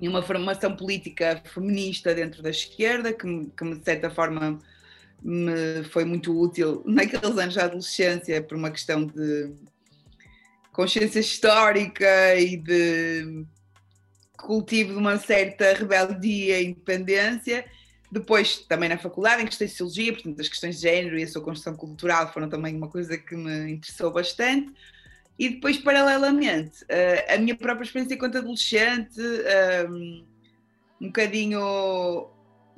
E 0.00 0.08
uma 0.08 0.22
formação 0.22 0.76
política 0.76 1.42
feminista 1.44 2.14
dentro 2.14 2.40
da 2.40 2.50
esquerda 2.50 3.12
que, 3.12 3.46
que 3.46 3.74
de 3.74 3.84
certa 3.84 4.08
forma 4.08 4.60
me 5.20 5.82
foi 5.90 6.04
muito 6.04 6.40
útil 6.40 6.82
naqueles 6.86 7.36
anos 7.36 7.56
da 7.56 7.64
adolescência 7.64 8.40
por 8.40 8.56
uma 8.56 8.70
questão 8.70 9.04
de 9.04 9.52
consciência 10.78 11.18
histórica 11.18 12.36
e 12.36 12.56
de 12.56 13.44
cultivo 14.36 14.92
de 14.92 14.96
uma 14.96 15.18
certa 15.18 15.72
rebeldia 15.72 16.60
e 16.60 16.66
independência, 16.66 17.64
depois, 18.12 18.58
também 18.58 18.88
na 18.88 18.96
faculdade, 18.96 19.42
em 19.42 19.46
questões 19.46 19.72
de 19.72 19.76
sociologia, 19.76 20.12
portanto, 20.12 20.40
as 20.40 20.48
questões 20.48 20.76
de 20.76 20.82
género 20.82 21.18
e 21.18 21.24
a 21.24 21.26
sua 21.26 21.42
construção 21.42 21.74
cultural 21.74 22.32
foram 22.32 22.48
também 22.48 22.76
uma 22.76 22.88
coisa 22.88 23.18
que 23.18 23.34
me 23.34 23.72
interessou 23.72 24.12
bastante. 24.12 24.72
E 25.36 25.48
depois, 25.48 25.78
paralelamente, 25.78 26.84
uh, 26.84 27.34
a 27.34 27.36
minha 27.38 27.56
própria 27.56 27.84
experiência 27.84 28.14
enquanto 28.14 28.38
adolescente, 28.38 29.20
um, 29.90 30.24
um 31.00 31.06
bocadinho 31.08 32.30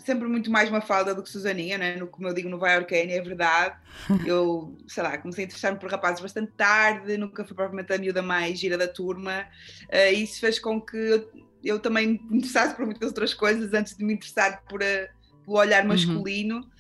sempre 0.04 0.26
muito 0.28 0.50
mais 0.50 0.69
uma 0.69 0.80
falda 0.80 1.14
do 1.14 1.23
que 1.23 1.30
Susaninha, 1.30 1.78
né? 1.78 1.97
no, 1.97 2.07
como 2.07 2.28
eu 2.28 2.35
digo 2.35 2.49
no 2.49 2.59
Vai 2.59 2.75
Arcane, 2.76 3.12
é 3.12 3.21
verdade. 3.21 3.76
Eu, 4.26 4.76
sei 4.88 5.02
lá, 5.02 5.16
comecei 5.19 5.45
a 5.45 5.47
interessar-me 5.47 5.78
por 5.78 5.90
rapazes 5.90 6.21
bastante 6.21 6.52
tarde, 6.52 7.16
nunca 7.16 7.45
fui 7.45 7.54
propriamente 7.54 7.92
a 7.92 7.99
miúda 7.99 8.23
mais 8.23 8.59
gira 8.59 8.76
da 8.76 8.88
turma, 8.88 9.47
uh, 9.88 10.12
e 10.12 10.23
isso 10.23 10.40
fez 10.40 10.59
com 10.59 10.80
que 10.80 10.97
eu, 10.97 11.30
eu, 11.62 11.78
também 11.78 12.21
me 12.28 12.38
interessasse 12.38 12.75
por 12.75 12.87
muitas 12.87 13.09
outras 13.09 13.35
coisas 13.35 13.73
antes 13.73 13.97
de 13.97 14.04
me 14.04 14.14
interessar 14.14 14.62
por, 14.69 14.80
uh, 14.80 15.45
pelo 15.45 15.57
olhar 15.57 15.83
uhum. 15.83 15.88
masculino. 15.88 16.57
Uhum. 16.57 16.71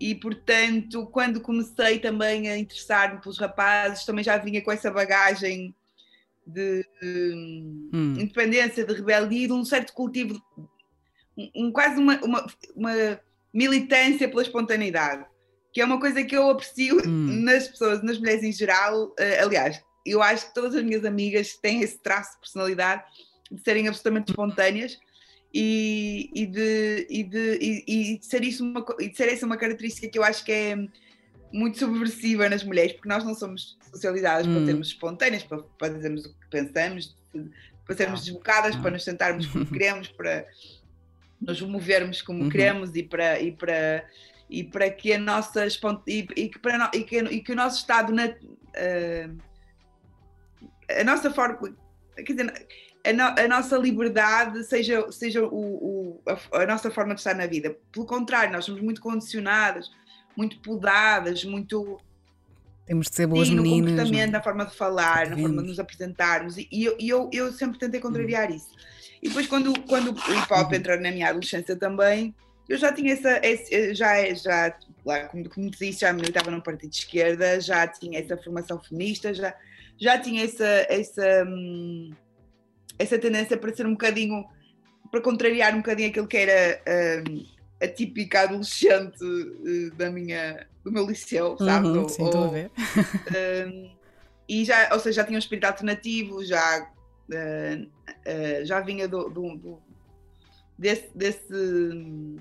E, 0.00 0.14
portanto, 0.14 1.06
quando 1.12 1.42
comecei 1.42 1.98
também 1.98 2.48
a 2.48 2.56
interessar-me 2.56 3.20
pelos 3.20 3.38
rapazes, 3.38 4.04
também 4.06 4.24
já 4.24 4.38
vinha 4.38 4.62
com 4.62 4.72
essa 4.72 4.90
bagagem 4.90 5.74
de, 6.46 6.82
de 7.00 7.90
hum. 7.92 8.14
independência, 8.18 8.84
de 8.84 8.94
rebeldia, 8.94 9.46
de 9.46 9.52
um 9.52 9.64
certo 9.64 9.92
cultivo 9.92 10.40
um, 11.54 11.70
quase 11.72 11.98
uma, 11.98 12.20
uma, 12.22 12.46
uma, 12.74 13.20
militância 13.52 14.28
pela 14.28 14.42
espontaneidade, 14.42 15.24
que 15.72 15.80
é 15.80 15.84
uma 15.84 15.98
coisa 15.98 16.22
que 16.24 16.36
eu 16.36 16.50
aprecio 16.50 16.96
hum. 17.06 17.42
nas 17.42 17.68
pessoas, 17.68 18.02
nas 18.02 18.18
mulheres 18.18 18.42
em 18.42 18.52
geral. 18.52 19.08
Uh, 19.08 19.44
aliás, 19.44 19.82
eu 20.04 20.22
acho 20.22 20.48
que 20.48 20.54
todas 20.54 20.74
as 20.74 20.82
minhas 20.82 21.04
amigas 21.04 21.54
têm 21.54 21.82
esse 21.82 21.98
traço 21.98 22.34
de 22.34 22.40
personalidade 22.40 23.04
de 23.50 23.60
serem 23.62 23.88
absolutamente 23.88 24.30
espontâneas 24.30 24.98
e, 25.52 26.30
e, 26.34 26.46
de, 26.46 27.06
e, 27.10 27.24
de, 27.24 27.58
e, 27.60 28.12
e 28.12 28.18
de 28.18 28.26
ser 28.26 28.44
isso 28.44 28.62
uma, 28.62 28.84
e 29.00 29.08
de 29.08 29.16
ser 29.16 29.28
essa 29.28 29.44
uma 29.44 29.56
característica 29.56 30.08
que 30.08 30.18
eu 30.18 30.22
acho 30.22 30.44
que 30.44 30.52
é 30.52 30.76
muito 31.52 31.78
subversiva 31.78 32.48
nas 32.48 32.62
mulheres, 32.62 32.92
porque 32.92 33.08
nós 33.08 33.24
não 33.24 33.34
somos 33.34 33.76
socializadas 33.90 34.46
hum. 34.46 34.54
para 34.54 34.66
sermos 34.66 34.88
espontâneas, 34.88 35.42
para, 35.42 35.58
para 35.58 35.94
dizermos 35.94 36.24
o 36.24 36.28
que 36.28 36.46
pensamos, 36.48 37.16
para 37.84 37.96
sermos 37.96 38.20
desbocadas, 38.20 38.76
para 38.76 38.90
nos 38.92 39.04
sentarmos 39.04 39.46
como 39.46 39.66
queremos, 39.66 40.08
para 40.08 40.46
nos 41.40 41.60
movermos 41.62 42.20
como 42.22 42.44
uhum. 42.44 42.48
queremos 42.48 42.94
e 42.94 43.02
para, 43.02 43.40
e, 43.40 43.52
para, 43.52 44.04
e 44.48 44.64
para 44.64 44.90
que 44.90 45.12
a 45.12 45.18
nossa 45.18 45.66
e, 46.06 46.28
e, 46.36 46.48
que, 46.48 46.58
para, 46.58 46.90
e, 46.94 47.02
que, 47.02 47.18
e 47.18 47.40
que 47.40 47.52
o 47.52 47.56
nosso 47.56 47.78
estado 47.78 48.12
na, 48.12 48.26
uh, 48.26 49.38
a 50.98 51.04
nossa 51.04 51.30
forma 51.30 51.58
quer 52.24 52.32
dizer, 52.32 52.66
a, 53.04 53.12
no, 53.12 53.22
a, 53.22 53.48
nossa 53.48 53.76
liberdade 53.76 54.62
seja, 54.64 55.10
seja 55.10 55.42
o, 55.42 55.48
o 55.48 56.22
a, 56.26 56.62
a, 56.62 56.66
nossa 56.66 56.90
forma 56.90 57.14
de 57.14 57.20
estar 57.20 57.34
na 57.34 57.46
vida. 57.46 57.76
Pelo 57.90 58.06
contrário, 58.06 58.52
nós 58.52 58.64
somos 58.64 58.80
muito 58.80 59.00
condicionadas, 59.00 59.90
muito 60.36 60.60
podadas, 60.60 61.44
muito. 61.44 61.98
Temos 62.86 63.06
de 63.06 63.16
ser 63.16 63.26
boas 63.26 63.48
sim, 63.48 63.54
meninas. 63.54 63.90
No 63.92 63.96
comportamento, 63.96 64.32
na 64.32 64.42
forma 64.42 64.66
de 64.66 64.76
falar, 64.76 65.30
na 65.30 65.36
forma 65.38 65.62
de 65.62 65.68
nos 65.68 65.78
apresentarmos. 65.78 66.56
E 66.58 66.68
eu, 66.70 66.96
eu, 67.00 67.30
eu 67.32 67.52
sempre 67.52 67.78
tentei 67.78 68.00
contrariar 68.00 68.50
uhum. 68.50 68.56
isso. 68.56 68.70
E 69.22 69.28
depois, 69.28 69.46
quando, 69.46 69.78
quando 69.82 70.12
o 70.12 70.34
hip 70.34 70.52
hop 70.52 70.72
entrou 70.72 70.98
na 70.98 71.10
minha 71.10 71.28
adolescência 71.28 71.76
também, 71.76 72.34
eu 72.68 72.78
já 72.78 72.92
tinha 72.92 73.12
essa. 73.12 73.40
Esse, 73.42 73.94
já, 73.94 74.32
já, 74.34 74.76
lá, 75.04 75.24
como, 75.26 75.48
como 75.48 75.70
disse, 75.70 76.00
já 76.00 76.12
militava 76.12 76.50
num 76.50 76.60
partido 76.60 76.90
de 76.90 76.96
esquerda, 76.96 77.60
já 77.60 77.86
tinha 77.86 78.18
essa 78.18 78.36
formação 78.36 78.80
feminista, 78.80 79.34
já, 79.34 79.54
já 79.98 80.18
tinha 80.18 80.44
essa, 80.44 80.86
essa, 80.88 81.44
hum, 81.46 82.12
essa 82.98 83.18
tendência 83.18 83.56
para 83.56 83.74
ser 83.74 83.86
um 83.86 83.92
bocadinho. 83.92 84.44
para 85.10 85.20
contrariar 85.20 85.74
um 85.74 85.78
bocadinho 85.78 86.08
aquilo 86.08 86.26
que 86.26 86.36
era 86.36 86.82
hum, 87.28 87.44
a 87.82 87.88
típica 87.88 88.42
adolescente 88.42 89.22
uh, 89.22 89.94
da 89.96 90.10
minha, 90.10 90.66
do 90.84 90.92
meu 90.92 91.06
liceu, 91.06 91.58
sabe? 91.58 91.88
Uhum, 91.88 92.08
sim, 92.08 92.24
estou 92.24 92.44
a 92.44 92.48
ver. 92.48 92.70
Um, 93.66 93.90
e 94.48 94.64
já, 94.64 94.90
ou 94.92 94.98
seja, 94.98 95.22
já 95.22 95.24
tinha 95.24 95.36
um 95.36 95.38
espírito 95.38 95.64
alternativo, 95.64 96.44
já 96.44 96.90
uh, 97.30 97.82
uh, 97.82 98.64
já 98.64 98.80
vinha 98.80 99.08
do, 99.08 99.28
do, 99.28 99.56
do, 99.56 99.78
desse, 100.78 101.08
desse, 101.14 102.38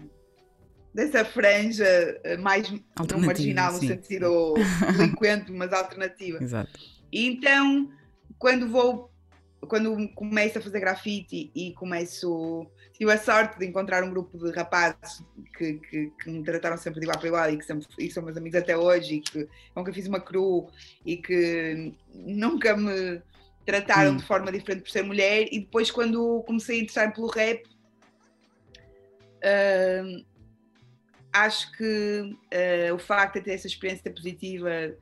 dessa 0.94 1.26
franja 1.26 1.86
eh, 2.24 2.38
mais 2.38 2.72
não 2.72 3.20
marginal 3.20 3.74
no 3.74 3.80
sim. 3.80 3.88
sentido 3.88 4.54
delinquente, 4.98 5.52
mas 5.52 5.74
alternativa. 5.74 6.38
Exato. 6.44 6.72
E 7.12 7.28
então, 7.28 7.92
quando 8.38 8.68
vou, 8.70 9.12
quando 9.68 10.08
começo 10.16 10.58
a 10.58 10.62
fazer 10.62 10.80
grafite 10.80 11.52
e 11.54 11.74
começo 11.74 12.66
tive 12.94 13.12
a 13.14 13.18
sorte 13.18 13.58
de 13.58 13.66
encontrar 13.66 14.04
um 14.04 14.10
grupo 14.10 14.38
de 14.38 14.52
rapazes 14.52 15.24
que, 15.58 15.76
que, 15.76 16.12
que, 16.22 16.30
me 16.30 16.44
trataram 16.44 16.78
sempre 16.78 17.00
de 17.00 17.06
igual 17.06 17.18
para 17.18 17.28
igual 17.28 17.50
e 17.50 17.58
que 17.58 17.66
sempre, 17.66 17.88
e 17.98 18.12
são 18.12 18.22
meus 18.22 18.36
amigos 18.36 18.60
até 18.60 18.78
hoje 18.78 19.16
e 19.16 19.22
que 19.22 19.48
nunca 19.74 19.94
fiz 19.94 20.06
uma 20.08 20.20
cru 20.20 20.70
e 21.06 21.16
que 21.16 21.94
nunca 22.14 22.76
me 22.76 23.22
trataram 23.70 24.14
hum. 24.14 24.18
de 24.18 24.26
forma 24.26 24.52
diferente 24.52 24.82
por 24.82 24.90
ser 24.90 25.04
mulher 25.04 25.48
e 25.52 25.60
depois 25.60 25.92
quando 25.92 26.42
comecei 26.48 26.80
a 26.80 26.82
interessar 26.82 27.14
pelo 27.14 27.28
rap 27.28 27.64
uh, 29.44 30.26
acho 31.32 31.72
que 31.74 32.36
uh, 32.92 32.96
o 32.96 32.98
facto 32.98 33.36
de 33.36 33.42
ter 33.42 33.54
essa 33.54 33.68
experiência 33.68 34.12
positiva 34.12 34.96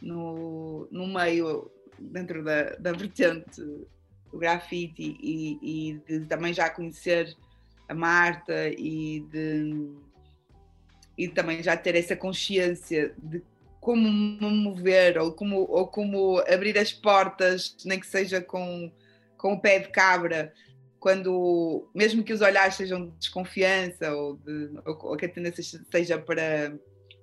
no, 0.00 0.88
no 0.90 1.06
meio 1.06 1.70
dentro 1.98 2.42
da, 2.42 2.70
da 2.76 2.92
vertente 2.92 3.60
do 3.60 4.38
grafite 4.38 5.16
e, 5.20 5.58
e 5.62 6.00
de 6.06 6.26
também 6.26 6.54
já 6.54 6.70
conhecer 6.70 7.36
a 7.86 7.94
Marta 7.94 8.68
e 8.70 9.20
de 9.30 9.92
e 11.16 11.28
também 11.28 11.62
já 11.62 11.76
ter 11.76 11.94
essa 11.94 12.16
consciência 12.16 13.14
de 13.16 13.40
como 13.84 14.10
me 14.10 14.40
mover 14.40 15.18
ou 15.18 15.30
como, 15.30 15.56
ou 15.68 15.86
como 15.86 16.38
abrir 16.48 16.78
as 16.78 16.90
portas, 16.90 17.76
nem 17.84 18.00
que 18.00 18.06
seja 18.06 18.40
com, 18.40 18.90
com 19.36 19.52
o 19.52 19.60
pé 19.60 19.78
de 19.78 19.88
cabra, 19.88 20.54
quando, 20.98 21.86
mesmo 21.94 22.24
que 22.24 22.32
os 22.32 22.40
olhares 22.40 22.76
sejam 22.76 23.10
de 23.10 23.12
desconfiança 23.18 24.10
ou, 24.10 24.36
de, 24.38 24.70
ou, 24.86 25.10
ou 25.10 25.16
que 25.18 25.26
a 25.26 25.28
tendência 25.28 25.62
seja 25.92 26.18
para 26.18 26.74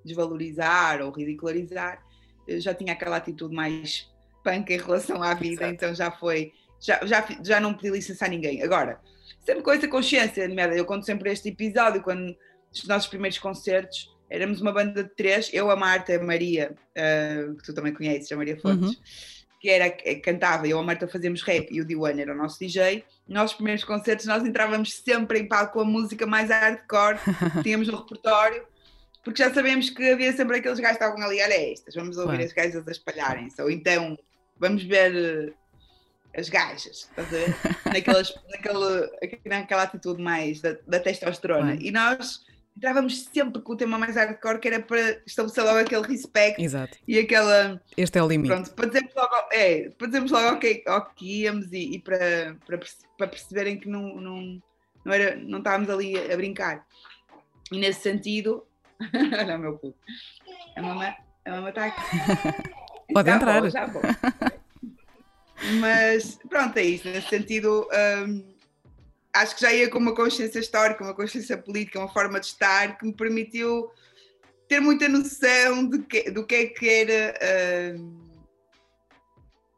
desvalorizar 0.05 1.01
ou 1.01 1.09
ridicularizar, 1.11 2.05
eu 2.47 2.61
já 2.61 2.75
tinha 2.75 2.93
aquela 2.93 3.17
atitude 3.17 3.55
mais 3.55 4.07
punk 4.43 4.71
em 4.71 4.77
relação 4.77 5.23
à 5.23 5.33
vida, 5.33 5.63
Exato. 5.63 5.73
então 5.73 5.95
já 5.95 6.11
foi, 6.11 6.53
já, 6.79 7.03
já, 7.07 7.25
já 7.43 7.59
não 7.59 7.73
pedi 7.73 7.89
licença 7.89 8.25
a 8.25 8.29
ninguém. 8.29 8.61
Agora, 8.61 9.01
sempre 9.43 9.63
com 9.63 9.71
essa 9.71 9.87
consciência, 9.87 10.47
eu 10.75 10.85
conto 10.85 11.07
sempre 11.07 11.31
este 11.31 11.49
episódio, 11.49 12.03
quando 12.03 12.37
os 12.71 12.87
nossos 12.87 13.09
primeiros 13.09 13.39
concertos, 13.39 14.10
éramos 14.31 14.61
uma 14.61 14.71
banda 14.71 15.03
de 15.03 15.09
três, 15.09 15.49
eu, 15.51 15.69
a 15.69 15.75
Marta, 15.75 16.15
a 16.15 16.23
Maria, 16.23 16.73
uh, 16.97 17.53
que 17.55 17.63
tu 17.63 17.73
também 17.73 17.93
conheces, 17.93 18.31
a 18.31 18.37
Maria 18.37 18.57
Fontes, 18.57 18.91
uhum. 18.91 18.95
que 19.59 19.69
era 19.69 19.89
que 19.89 20.15
cantava, 20.15 20.65
eu 20.65 20.79
a 20.79 20.83
Marta 20.83 21.05
fazíamos 21.05 21.41
rap 21.43 21.67
e 21.69 21.81
o 21.81 21.85
Diwan 21.85 22.17
era 22.17 22.33
o 22.33 22.37
nosso 22.37 22.57
DJ. 22.57 23.03
Nos 23.27 23.53
primeiros 23.53 23.83
concertos 23.83 24.25
nós 24.25 24.43
entrávamos 24.45 24.93
sempre 24.93 25.39
em 25.39 25.47
palco 25.47 25.73
com 25.73 25.81
a 25.81 25.85
música 25.85 26.25
mais 26.25 26.49
hardcore 26.49 27.19
tínhamos 27.61 27.89
no 27.89 27.97
repertório, 27.97 28.63
porque 29.21 29.43
já 29.43 29.53
sabemos 29.53 29.89
que 29.89 30.11
havia 30.11 30.31
sempre 30.31 30.57
aqueles 30.57 30.79
gajos 30.79 30.97
que 30.97 31.03
estavam 31.03 31.23
ali, 31.25 31.41
olha 31.41 31.71
estas, 31.71 31.93
vamos 31.93 32.17
ouvir 32.17 32.37
claro. 32.37 32.45
as 32.45 32.53
gajas 32.53 32.87
a 32.87 32.91
espalharem-se, 32.91 33.61
ou 33.61 33.69
então 33.69 34.17
vamos 34.57 34.81
ver 34.83 35.13
uh, 35.13 35.53
as 36.39 36.47
gajas, 36.47 37.09
estás 37.09 37.27
a 37.27 37.31
ver? 37.31 37.55
Naquelas, 37.93 38.33
naquela, 38.49 39.09
naquela 39.43 39.83
atitude 39.83 40.21
mais 40.21 40.61
da, 40.61 40.77
da 40.87 41.01
testosterona. 41.01 41.75
E 41.75 41.91
nós 41.91 42.45
entrávamos 42.75 43.25
sempre 43.25 43.61
com 43.61 43.73
o 43.73 43.77
tema 43.77 43.97
mais 43.97 44.15
hardcore, 44.15 44.59
que 44.59 44.67
era 44.67 44.79
para 44.79 45.21
estabelecer 45.25 45.63
logo 45.63 45.79
aquele 45.79 46.07
respeito 46.07 46.59
Exato. 46.59 46.97
e 47.07 47.19
aquela. 47.19 47.81
Este 47.95 48.17
é 48.17 48.23
o 48.23 48.27
limite. 48.27 48.53
Pronto, 48.53 48.71
para 48.73 48.87
dizermos 48.87 49.13
logo, 49.15 49.35
é, 49.51 49.89
para 49.89 50.07
dizermos 50.07 50.31
logo 50.31 50.55
okay, 50.55 50.83
ao 50.87 51.05
que 51.11 51.41
íamos 51.43 51.71
e, 51.71 51.95
e, 51.95 51.99
para, 51.99 52.57
para, 52.65 52.79
para 53.17 53.27
perceberem 53.27 53.79
que 53.79 53.87
não, 53.87 54.15
não, 54.15 54.61
não, 55.05 55.13
era, 55.13 55.35
não 55.35 55.59
estávamos 55.59 55.89
ali 55.89 56.17
a, 56.17 56.33
a 56.33 56.37
brincar. 56.37 56.85
E 57.71 57.79
nesse 57.79 58.01
sentido. 58.01 58.65
Olha 59.39 59.55
o 59.55 59.59
meu 59.59 59.77
puto. 59.77 59.97
A 60.75 60.81
mamãe, 60.81 61.15
a 61.45 61.51
mamãe 61.51 61.69
está 61.69 61.85
aqui. 61.85 62.01
Pode 63.13 63.29
já 63.29 63.35
entrar. 63.35 63.61
Vou, 63.61 63.69
já 63.69 63.85
vou. 63.87 64.01
Mas 65.79 66.39
pronto, 66.49 66.77
é 66.77 66.83
isso. 66.83 67.07
Nesse 67.07 67.27
sentido. 67.27 67.87
Um, 68.25 68.60
acho 69.33 69.55
que 69.55 69.61
já 69.61 69.73
ia 69.73 69.89
com 69.89 69.97
uma 69.97 70.15
consciência 70.15 70.59
histórica, 70.59 71.03
uma 71.03 71.13
consciência 71.13 71.57
política, 71.57 71.99
uma 71.99 72.11
forma 72.11 72.39
de 72.39 72.47
estar 72.47 72.97
que 72.97 73.05
me 73.05 73.13
permitiu 73.13 73.89
ter 74.67 74.79
muita 74.79 75.07
noção 75.09 75.87
de 75.87 75.99
que, 75.99 76.31
do 76.31 76.45
que 76.45 76.55
é 76.55 76.65
que 76.67 76.89
era. 76.89 77.97
Uh, 77.97 78.31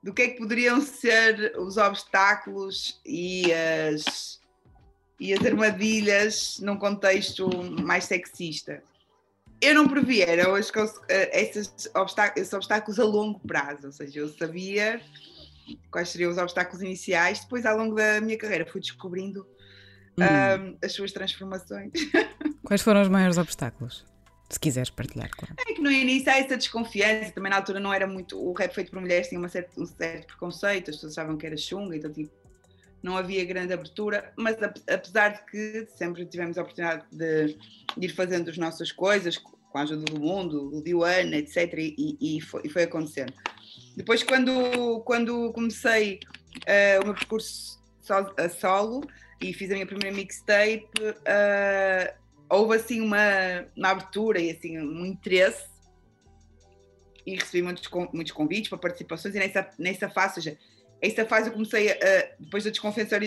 do 0.03 0.13
que 0.13 0.21
é 0.21 0.27
que 0.27 0.37
poderiam 0.37 0.81
ser 0.81 1.57
os 1.57 1.77
obstáculos 1.77 2.99
e 3.05 3.45
as, 3.53 4.39
e 5.17 5.33
as 5.33 5.45
armadilhas 5.45 6.59
num 6.59 6.75
contexto 6.75 7.49
mais 7.81 8.03
sexista. 8.03 8.83
Eu 9.61 9.75
não 9.75 9.87
previa 9.87 10.25
era 10.25 10.59
esses, 10.59 11.89
obstáculos, 11.95 12.41
esses 12.41 12.53
obstáculos 12.53 12.99
a 12.99 13.05
longo 13.05 13.39
prazo, 13.47 13.85
ou 13.85 13.93
seja, 13.93 14.19
eu 14.19 14.27
sabia 14.27 15.01
quais 15.91 16.09
seriam 16.09 16.31
os 16.31 16.37
obstáculos 16.37 16.81
iniciais. 16.81 17.41
Depois, 17.41 17.65
ao 17.65 17.77
longo 17.77 17.95
da 17.95 18.21
minha 18.21 18.37
carreira, 18.37 18.65
fui 18.65 18.81
descobrindo 18.81 19.47
hum. 20.17 20.23
um, 20.23 20.77
as 20.83 20.91
suas 20.91 21.11
transformações. 21.11 21.91
Quais 22.63 22.81
foram 22.81 23.01
os 23.01 23.09
maiores 23.09 23.37
obstáculos? 23.37 24.05
Se 24.49 24.59
quiseres 24.59 24.89
partilhar, 24.89 25.29
claro. 25.31 25.55
É 25.57 25.73
que 25.73 25.81
no 25.81 25.91
início 25.91 26.31
há 26.31 26.37
essa 26.37 26.55
desconfiança, 26.55 27.31
também 27.31 27.49
na 27.49 27.57
altura 27.57 27.79
não 27.79 27.93
era 27.93 28.05
muito. 28.05 28.39
O 28.39 28.53
rap 28.53 28.73
feito 28.73 28.91
por 28.91 29.01
mulheres 29.01 29.27
tinha 29.27 29.39
uma 29.39 29.49
certa, 29.49 29.81
um 29.81 29.85
certo 29.85 30.27
preconceito, 30.27 30.91
as 30.91 30.97
pessoas 30.97 31.17
achavam 31.17 31.37
que 31.37 31.45
era 31.45 31.57
chunga, 31.57 31.95
então 31.95 32.11
tipo, 32.11 32.31
não 33.01 33.17
havia 33.17 33.43
grande 33.43 33.73
abertura, 33.73 34.31
mas 34.37 34.55
apesar 34.87 35.29
de 35.29 35.45
que 35.45 35.87
sempre 35.97 36.25
tivemos 36.25 36.57
a 36.57 36.61
oportunidade 36.61 37.03
de, 37.11 37.57
de 37.97 38.05
ir 38.05 38.15
fazendo 38.15 38.49
as 38.49 38.57
nossas 38.57 38.91
coisas, 38.91 39.37
com 39.37 39.77
a 39.77 39.81
ajuda 39.81 40.05
do 40.05 40.19
mundo, 40.19 40.69
do 40.69 40.81
Diana, 40.81 41.35
etc., 41.35 41.73
e, 41.77 42.17
e, 42.21 42.39
foi, 42.39 42.61
e, 42.63 42.69
foi, 42.69 42.83
acontecendo. 42.83 43.33
Depois, 43.95 44.23
quando, 44.23 45.01
quando 45.01 45.51
comecei 45.53 46.19
uh, 46.57 47.01
o 47.01 47.05
meu 47.05 47.13
percurso 47.13 47.79
a 48.37 48.49
solo 48.49 49.01
e 49.39 49.53
fiz 49.53 49.69
a 49.71 49.73
minha 49.73 49.85
primeira 49.85 50.15
mixtape, 50.15 50.87
uh, 50.99 52.13
houve 52.49 52.75
assim 52.75 53.01
uma, 53.01 53.65
uma 53.75 53.89
abertura 53.89 54.39
e 54.39 54.51
assim 54.51 54.77
um 54.79 55.05
interesse 55.05 55.65
e 57.25 57.35
recebi 57.35 57.61
muitos, 57.61 57.89
muitos 58.11 58.33
convites 58.33 58.69
para 58.69 58.77
participações 58.77 59.35
e 59.35 59.39
nessa, 59.39 59.69
nessa 59.79 60.09
fase, 60.09 60.39
ou 60.39 60.43
seja, 60.43 60.57
essa 61.01 61.25
fase 61.25 61.49
eu 61.49 61.53
comecei 61.53 61.91
a, 61.91 61.95
depois 62.39 62.63
da 62.63 62.69
desconfiança, 62.69 63.17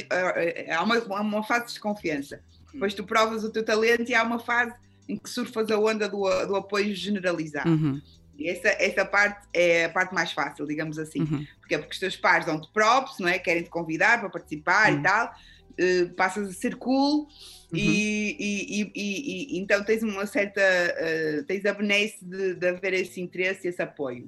há 0.70 0.83
uma, 0.83 0.98
uma 1.20 1.42
fase 1.42 1.66
de 1.66 1.72
desconfiança, 1.72 2.40
depois 2.72 2.92
tu 2.92 3.05
provas 3.05 3.42
o 3.44 3.50
teu 3.50 3.64
talento 3.64 4.11
e 4.11 4.14
há 4.14 4.22
uma 4.22 4.38
fase 4.38 4.74
em 5.09 5.16
que 5.16 5.31
surfas 5.31 5.70
a 5.70 5.79
onda 5.79 6.09
do, 6.09 6.22
do 6.46 6.57
apoio 6.57 6.94
generalizado. 6.94 7.70
Uhum. 7.70 8.02
Essa, 8.44 8.68
essa 8.83 9.05
parte 9.05 9.46
é 9.53 9.85
a 9.85 9.88
parte 9.88 10.14
mais 10.14 10.33
fácil, 10.33 10.66
digamos 10.66 10.99
assim. 10.99 11.20
Uhum. 11.20 11.46
Porque 11.61 11.75
é 11.75 11.79
porque 11.79 11.92
os 11.92 11.99
teus 11.99 12.16
pares 12.16 12.46
dão-te 12.46 12.70
props, 12.72 13.18
não 13.18 13.29
é? 13.29 13.38
Querem 13.38 13.62
te 13.62 13.70
convidar 13.70 14.20
para 14.20 14.31
participar 14.31 14.92
uhum. 14.92 14.99
e 14.99 15.03
tal. 15.03 15.35
Uh, 15.79 16.14
passas 16.14 16.49
a 16.49 16.53
ser 16.55 16.77
cool 16.77 17.25
uhum. 17.25 17.29
e, 17.75 18.35
e, 18.40 18.92
e, 18.94 19.57
e, 19.57 19.59
então 19.59 19.85
tens 19.85 20.03
uma 20.03 20.25
certa 20.25 20.62
uh, 20.62 21.44
tens 21.44 21.66
a 21.66 21.75
benesse 21.75 22.25
de, 22.25 22.55
de 22.55 22.66
haver 22.66 22.94
esse 22.94 23.20
interesse 23.20 23.66
e 23.66 23.68
esse 23.68 23.83
apoio 23.83 24.27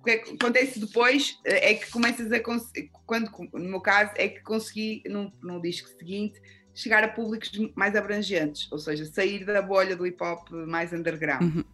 o 0.00 0.04
que 0.04 0.10
acontece 0.10 0.80
depois 0.80 1.38
eh, 1.44 1.70
é 1.70 1.74
que 1.74 1.90
começas 1.90 2.32
a 2.32 2.40
quando 2.40 3.30
no 3.52 3.68
meu 3.68 3.80
caso 3.80 4.10
é 4.16 4.28
que 4.28 4.40
consegui 4.40 5.02
no, 5.06 5.32
no 5.40 5.62
disco 5.62 5.88
seguinte 5.90 6.40
chegar 6.74 7.04
a 7.04 7.08
públicos 7.08 7.50
mais 7.76 7.94
abrangentes, 7.94 8.70
ou 8.72 8.78
seja, 8.78 9.04
sair 9.04 9.44
da 9.44 9.62
bolha 9.62 9.94
do 9.94 10.06
hip 10.06 10.22
hop 10.22 10.50
mais 10.50 10.92
underground. 10.92 11.42
Uhum. 11.42 11.64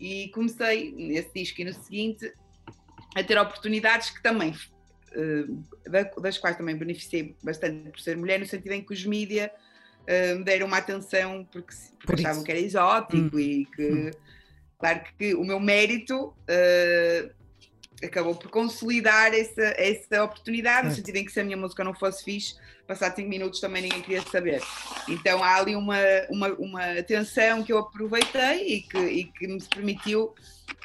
E 0.00 0.28
comecei 0.28 0.92
nesse 0.92 1.30
disco 1.34 1.60
e 1.60 1.64
no 1.64 1.74
seguinte 1.74 2.32
a 3.14 3.22
ter 3.22 3.38
oportunidades 3.38 4.10
que 4.10 4.22
também, 4.22 4.54
uh, 5.12 6.20
das 6.20 6.38
quais 6.38 6.56
também 6.56 6.76
beneficiei 6.76 7.36
bastante 7.42 7.90
por 7.90 8.00
ser 8.00 8.16
mulher, 8.16 8.40
no 8.40 8.46
sentido 8.46 8.72
em 8.72 8.82
que 8.82 8.94
os 8.94 9.04
mídia 9.04 9.52
uh, 10.02 10.38
me 10.38 10.44
deram 10.44 10.66
uma 10.66 10.78
atenção 10.78 11.46
porque, 11.52 11.74
porque 12.04 12.22
achavam 12.22 12.42
que 12.42 12.50
era 12.50 12.60
exótico 12.60 13.36
uhum. 13.36 13.40
e 13.40 13.66
que, 13.66 13.82
uhum. 13.82 14.10
claro 14.78 15.02
que 15.18 15.34
o 15.34 15.44
meu 15.44 15.60
mérito. 15.60 16.34
Uh, 16.48 17.39
acabou 18.02 18.34
por 18.34 18.50
consolidar 18.50 19.34
essa, 19.34 19.74
essa 19.76 20.24
oportunidade, 20.24 20.88
no 20.88 20.94
sentido 20.94 21.16
em 21.16 21.24
que 21.24 21.32
se 21.32 21.40
a 21.40 21.44
minha 21.44 21.56
música 21.56 21.84
não 21.84 21.94
fosse 21.94 22.24
fixe, 22.24 22.56
passar 22.86 23.14
5 23.14 23.28
minutos 23.28 23.60
também 23.60 23.82
ninguém 23.82 24.02
queria 24.02 24.22
saber. 24.22 24.62
Então 25.08 25.42
há 25.44 25.56
ali 25.56 25.76
uma, 25.76 25.96
uma, 26.28 26.48
uma 26.54 26.84
atenção 26.98 27.62
que 27.62 27.72
eu 27.72 27.78
aproveitei 27.78 28.66
e 28.66 28.82
que, 28.82 28.98
e 28.98 29.24
que 29.24 29.46
me 29.46 29.62
permitiu 29.62 30.34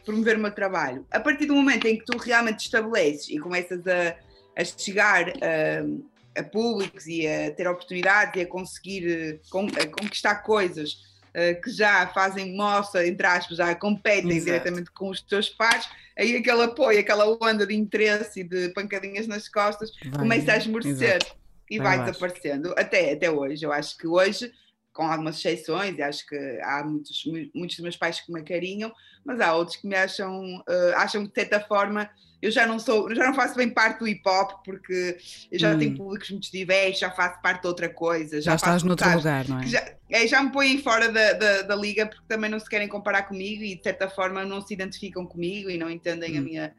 promover 0.05 0.37
o 0.37 0.39
meu 0.39 0.51
trabalho. 0.51 1.05
A 1.11 1.19
partir 1.19 1.45
do 1.47 1.55
momento 1.55 1.87
em 1.87 1.97
que 1.97 2.05
tu 2.05 2.17
realmente 2.17 2.65
estabeleces 2.65 3.29
e 3.29 3.39
começas 3.39 3.81
a, 3.87 4.15
a 4.55 4.63
chegar 4.63 5.29
a, 5.29 6.39
a 6.39 6.43
públicos 6.43 7.07
e 7.07 7.27
a 7.27 7.51
ter 7.51 7.67
oportunidades 7.67 8.39
e 8.39 8.45
a 8.45 8.47
conseguir 8.47 9.39
a 9.81 9.87
conquistar 9.87 10.35
coisas 10.35 11.14
que 11.55 11.69
já 11.71 12.07
fazem 12.07 12.55
moça, 12.55 13.05
entre 13.05 13.27
aspas, 13.27 13.57
já 13.57 13.75
competem 13.75 14.31
Exato. 14.31 14.45
diretamente 14.45 14.91
com 14.91 15.09
os 15.09 15.21
teus 15.21 15.49
pares, 15.49 15.87
aí 16.17 16.35
aquele 16.35 16.63
apoio, 16.63 16.99
aquela 16.99 17.25
onda 17.27 17.67
de 17.67 17.75
interesse 17.75 18.39
e 18.39 18.43
de 18.43 18.69
pancadinhas 18.69 19.27
nas 19.27 19.49
costas 19.49 19.91
vai, 20.05 20.19
começa 20.19 20.53
a 20.53 20.57
esmorecer. 20.57 21.17
Exato 21.17 21.45
e 21.69 21.79
vai, 21.79 21.97
vai 21.97 22.05
desaparecendo 22.05 22.73
até, 22.77 23.13
até 23.13 23.29
hoje. 23.29 23.65
Eu 23.65 23.71
acho 23.71 23.97
que 23.97 24.07
hoje, 24.07 24.51
com 24.93 25.03
algumas 25.03 25.37
exceções, 25.37 25.99
acho 25.99 26.25
que 26.27 26.35
há 26.63 26.83
muitos, 26.83 27.23
muitos 27.53 27.75
dos 27.77 27.83
meus 27.83 27.97
pais 27.97 28.19
que 28.19 28.31
me 28.31 28.43
carinham, 28.43 28.93
mas 29.23 29.39
há 29.39 29.53
outros 29.55 29.77
que 29.77 29.87
me 29.87 29.95
acham, 29.95 30.57
uh, 30.57 30.95
acham 30.95 31.23
que 31.23 31.29
de 31.29 31.35
certa 31.35 31.59
forma 31.59 32.09
eu 32.45 32.51
já 32.51 32.67
não 32.67 32.77
sou, 32.77 33.13
já 33.13 33.25
não 33.25 33.33
faço 33.33 33.55
bem 33.55 33.69
parte 33.69 33.99
do 33.99 34.07
hip 34.07 34.21
hop 34.27 34.63
porque 34.63 35.17
eu 35.51 35.59
já 35.59 35.73
hum. 35.73 35.79
tenho 35.79 35.97
públicos 35.97 36.29
muito 36.29 36.51
diversos, 36.51 36.99
já 36.99 37.09
faço 37.09 37.41
parte 37.41 37.61
de 37.61 37.67
outra 37.67 37.89
coisa. 37.89 38.39
Já, 38.41 38.51
já 38.51 38.55
estás 38.55 38.83
noutro 38.83 39.09
lugar, 39.15 39.47
não 39.47 39.59
é? 39.59 39.67
Já, 39.67 39.95
é, 40.09 40.27
já 40.27 40.43
me 40.43 40.51
põem 40.51 40.81
fora 40.81 41.11
da, 41.11 41.33
da, 41.33 41.61
da, 41.63 41.75
liga 41.75 42.05
porque 42.05 42.23
também 42.27 42.49
não 42.49 42.59
se 42.59 42.69
querem 42.69 42.87
comparar 42.87 43.23
comigo 43.23 43.63
e 43.63 43.75
de 43.75 43.83
certa 43.83 44.07
forma 44.07 44.45
não 44.45 44.61
se 44.61 44.73
identificam 44.73 45.25
comigo 45.25 45.69
e 45.69 45.77
não 45.77 45.89
entendem 45.89 46.35
hum. 46.35 46.37
a 46.37 46.41
minha 46.41 46.75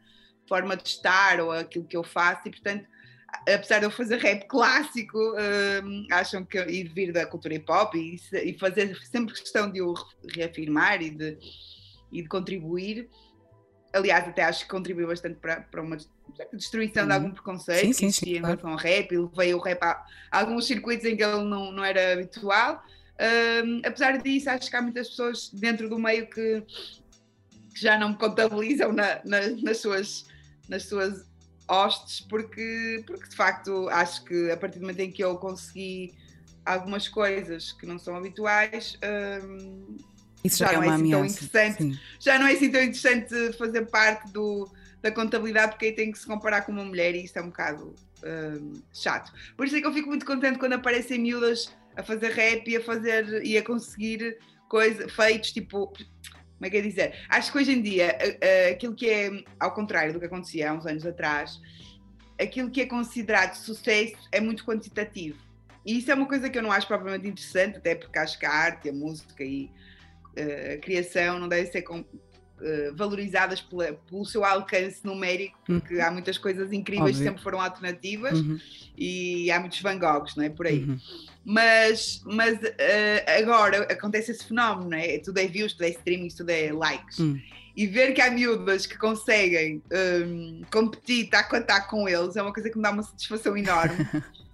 forma 0.49 0.77
de 0.77 0.89
estar 0.89 1.41
ou 1.41 1.51
aquilo 1.51 1.85
que 1.85 1.97
eu 1.97 2.05
faço 2.05 2.43
e 2.47 2.51
portanto 2.51 2.87
apesar 3.49 3.81
de 3.81 3.87
eu 3.87 3.91
fazer 3.91 4.19
rap 4.19 4.47
clássico, 4.47 5.19
um, 5.19 6.07
acham 6.13 6.45
que 6.45 6.59
e 6.59 6.85
vir 6.85 7.13
da 7.13 7.27
cultura 7.27 7.55
hip 7.55 7.71
hop 7.71 7.95
e, 7.95 8.17
e, 8.33 8.57
fazer 8.59 8.97
sempre 9.05 9.35
questão 9.35 9.71
de 9.71 9.83
o 9.83 9.95
reafirmar 10.35 11.03
e 11.03 11.11
de, 11.11 11.37
e 12.13 12.23
de 12.23 12.29
contribuir. 12.29 13.09
Aliás, 13.93 14.29
até 14.29 14.43
acho 14.43 14.65
que 14.65 14.71
contribuiu 14.71 15.09
bastante 15.09 15.37
para, 15.37 15.61
para 15.63 15.81
uma 15.81 15.97
destruição 16.53 17.03
uhum. 17.03 17.09
de 17.09 17.15
algum 17.15 17.31
preconceito 17.31 17.81
sim, 17.81 17.93
que 17.93 18.05
existia 18.05 18.35
sim, 18.35 18.39
em 18.39 18.43
relação 18.43 18.71
ao 18.71 18.77
rap. 18.77 19.13
Ele 19.13 19.29
veio 19.35 19.57
o 19.57 19.61
rap 19.61 19.83
a, 19.83 19.91
a, 20.31 20.41
alguns 20.41 20.67
circuitos 20.67 21.07
em 21.07 21.17
que 21.17 21.25
ele 21.25 21.45
não, 21.45 21.73
não 21.73 21.85
era 21.85 22.13
habitual. 22.13 22.83
Um, 23.19 23.81
apesar 23.85 24.19
disso, 24.19 24.51
acho 24.51 24.69
que 24.69 24.77
há 24.77 24.83
muitas 24.83 25.09
pessoas 25.09 25.51
dentro 25.51 25.89
do 25.89 25.99
meio 25.99 26.29
que, 26.29 26.63
que 27.75 27.81
já 27.81 27.99
não 27.99 28.11
me 28.11 28.17
contabilizam 28.17 28.93
na, 28.93 29.21
na, 29.25 29.41
nas, 29.63 29.79
suas, 29.79 30.27
nas 30.69 30.83
suas 30.85 31.25
hostes, 31.69 32.21
porque, 32.21 33.03
porque 33.07 33.29
de 33.29 33.37
facto 33.37 33.89
acho 33.89 34.25
que 34.25 34.51
a 34.51 34.57
partir 34.57 34.79
do 34.79 34.83
momento 34.83 35.01
em 35.01 35.11
que 35.11 35.25
eu 35.25 35.37
consegui 35.39 36.15
algumas 36.65 37.09
coisas 37.09 37.73
que 37.73 37.87
não 37.87 37.99
são 37.99 38.17
habituais. 38.17 38.99
Um, 39.43 39.97
isso 40.47 40.59
já, 40.59 40.73
já 40.73 40.81
não 40.81 40.83
é, 40.83 40.89
é 40.89 40.91
assim 40.91 41.11
tão 41.11 41.25
interessante. 41.25 41.83
Sim. 41.83 41.99
Já 42.19 42.39
não 42.39 42.47
é 42.47 42.53
assim 42.53 42.71
tão 42.71 42.83
interessante 42.83 43.53
fazer 43.59 43.87
parte 43.87 44.33
do, 44.33 44.71
da 45.03 45.11
contabilidade, 45.11 45.73
porque 45.73 45.87
aí 45.87 45.93
tem 45.93 46.11
que 46.11 46.19
se 46.19 46.27
comparar 46.27 46.63
com 46.63 46.73
uma 46.73 46.85
mulher 46.85 47.15
e 47.15 47.25
isso 47.25 47.39
é 47.39 47.43
um 47.43 47.47
bocado 47.47 47.95
um, 48.25 48.83
chato. 48.93 49.33
Por 49.57 49.67
isso 49.67 49.77
é 49.77 49.81
que 49.81 49.87
eu 49.87 49.93
fico 49.93 50.09
muito 50.09 50.27
contente 50.27 50.59
quando 50.59 50.75
aparecem 50.75 51.19
miúdas 51.19 51.73
a 51.97 52.03
fazer 52.03 52.33
rap 52.33 52.69
e 52.69 52.77
a 52.77 52.81
fazer 52.81 53.45
e 53.45 53.57
a 53.57 53.63
conseguir 53.63 54.39
coisas, 54.69 55.11
feitos 55.13 55.53
tipo 55.53 55.93
como 56.57 56.67
é 56.67 56.71
que 56.71 56.79
é 56.79 56.81
dizer? 56.81 57.15
Acho 57.29 57.53
que 57.53 57.59
hoje 57.59 57.73
em 57.73 57.83
dia, 57.83 58.17
aquilo 58.73 58.95
que 58.95 59.11
é, 59.11 59.31
ao 59.61 59.75
contrário 59.75 60.15
do 60.15 60.19
que 60.19 60.25
acontecia 60.25 60.71
há 60.71 60.73
uns 60.73 60.87
anos 60.87 61.05
atrás, 61.05 61.61
aquilo 62.41 62.71
que 62.71 62.81
é 62.81 62.87
considerado 62.87 63.55
sucesso 63.55 64.17
é 64.33 64.41
muito 64.41 64.65
quantitativo. 64.65 65.39
E 65.85 65.99
isso 65.99 66.11
é 66.11 66.15
uma 66.15 66.27
coisa 66.27 66.49
que 66.49 66.59
eu 66.59 66.63
não 66.63 66.73
acho 66.73 66.87
propriamente 66.87 67.29
interessante, 67.29 67.77
até 67.77 67.95
porque 67.95 68.19
acho 68.19 68.39
que 68.39 68.47
a 68.47 68.51
arte, 68.51 68.89
a 68.89 68.93
música 68.93 69.45
e 69.45 69.71
uh, 70.37 70.75
a 70.75 70.77
criação 70.79 71.39
não 71.39 71.49
devem 71.49 71.71
ser 71.71 71.83
com, 71.83 72.01
uh, 72.01 72.95
valorizadas 72.95 73.61
pela, 73.61 73.93
pelo 73.93 74.25
seu 74.25 74.45
alcance 74.45 75.05
numérico, 75.05 75.59
porque 75.65 75.97
uhum. 75.97 76.05
há 76.05 76.11
muitas 76.11 76.39
coisas 76.39 76.73
incríveis 76.73 77.17
Óbvio. 77.17 77.19
que 77.19 77.29
sempre 77.29 77.43
foram 77.43 77.61
alternativas 77.61 78.39
uhum. 78.39 78.59
e 78.97 79.51
há 79.51 79.61
muitos 79.61 79.81
Van 79.81 79.99
Goghs, 79.99 80.37
não 80.37 80.45
é? 80.45 80.51
Por 80.51 80.67
aí. 80.67 80.85
Uhum. 80.85 80.99
Mas, 81.45 82.23
mas 82.25 82.59
uh, 82.59 83.41
agora 83.41 83.83
acontece 83.85 84.33
esse 84.33 84.45
fenómeno, 84.45 84.91
não 84.91 84.99
é? 84.99 85.19
Tudo 85.19 85.39
é 85.39 85.47
views, 85.47 85.73
tudo 85.73 85.85
é 85.85 85.91
streaming, 85.91 86.29
tudo 86.29 86.51
é 86.51 86.73
likes. 86.73 87.21
Hum. 87.21 87.41
E 87.77 87.87
ver 87.87 88.15
que 88.15 88.23
há 88.23 88.31
miúdas 88.31 88.87
que 88.87 88.97
conseguem 88.97 89.83
um, 89.93 90.63
competir 90.73 91.29
taco 91.29 91.57
a 91.57 91.61
taco 91.61 91.91
com 91.91 92.09
eles 92.09 92.35
é 92.35 92.43
uma 92.43 92.53
coisa 92.53 92.71
que 92.71 92.77
me 92.77 92.83
dá 92.83 92.91
uma 92.91 93.03
satisfação 93.03 93.55
enorme. 93.55 93.97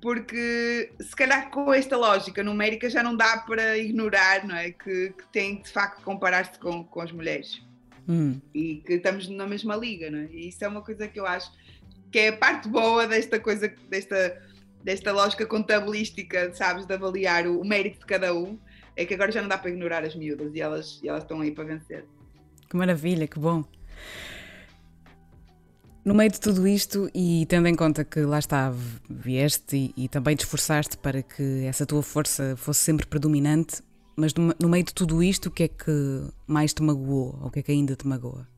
porque 0.00 0.92
se 1.00 1.14
calhar 1.14 1.50
com 1.50 1.72
esta 1.72 1.96
lógica 1.96 2.42
numérica 2.42 2.88
já 2.88 3.02
não 3.02 3.16
dá 3.16 3.38
para 3.38 3.76
ignorar, 3.78 4.46
não 4.46 4.54
é? 4.56 4.70
Que, 4.70 5.10
que 5.10 5.26
tem 5.32 5.60
de 5.60 5.70
facto 5.70 6.02
comparar-se 6.02 6.58
com, 6.58 6.84
com 6.84 7.00
as 7.00 7.12
mulheres. 7.12 7.62
Hum. 8.08 8.40
E 8.54 8.76
que 8.86 8.94
estamos 8.94 9.28
na 9.28 9.46
mesma 9.46 9.76
liga, 9.76 10.10
não 10.10 10.20
é? 10.20 10.28
E 10.30 10.48
isso 10.48 10.64
é 10.64 10.68
uma 10.68 10.82
coisa 10.82 11.06
que 11.08 11.18
eu 11.18 11.26
acho 11.26 11.52
que 12.10 12.18
é 12.18 12.28
a 12.28 12.36
parte 12.36 12.68
boa 12.68 13.06
desta 13.06 13.38
coisa, 13.38 13.68
desta 13.88 14.40
desta 14.82 15.12
lógica 15.12 15.44
contabilística, 15.46 16.52
sabes, 16.54 16.86
de 16.86 16.94
avaliar 16.94 17.46
o, 17.46 17.60
o, 17.60 17.64
mérito 17.66 18.00
de 18.00 18.06
cada 18.06 18.34
um, 18.34 18.58
é 18.96 19.04
que 19.04 19.14
agora 19.14 19.30
já 19.30 19.42
não 19.42 19.48
dá 19.48 19.58
para 19.58 19.70
ignorar 19.70 20.04
as 20.04 20.14
miúdas 20.14 20.54
e 20.54 20.60
elas, 20.60 21.00
e 21.02 21.08
elas 21.08 21.22
estão 21.24 21.40
aí 21.40 21.50
para 21.50 21.64
vencer. 21.64 22.04
Que 22.68 22.76
maravilha, 22.76 23.26
que 23.26 23.38
bom. 23.38 23.64
No 26.08 26.14
meio 26.14 26.30
de 26.30 26.40
tudo 26.40 26.66
isto, 26.66 27.10
e 27.14 27.44
tendo 27.50 27.68
em 27.68 27.74
conta 27.74 28.02
que 28.02 28.20
lá 28.20 28.38
está, 28.38 28.72
vieste 29.10 29.92
e, 29.94 30.04
e 30.04 30.08
também 30.08 30.34
te 30.34 30.40
esforçaste 30.40 30.96
para 30.96 31.22
que 31.22 31.66
essa 31.66 31.84
tua 31.84 32.02
força 32.02 32.54
fosse 32.56 32.80
sempre 32.80 33.04
predominante, 33.04 33.82
mas 34.16 34.32
no, 34.32 34.54
no, 34.58 34.70
meio 34.70 34.84
de 34.84 34.94
tudo 34.94 35.22
isto, 35.22 35.50
o 35.50 35.50
que 35.50 35.64
é 35.64 35.68
que 35.68 35.92
mais 36.46 36.72
te 36.72 36.82
magoou? 36.82 37.38
Ou 37.42 37.48
o 37.48 37.50
que 37.50 37.58
é 37.58 37.62
que 37.62 37.72
ainda 37.72 37.94
te 37.94 38.08
magoa? 38.08 38.48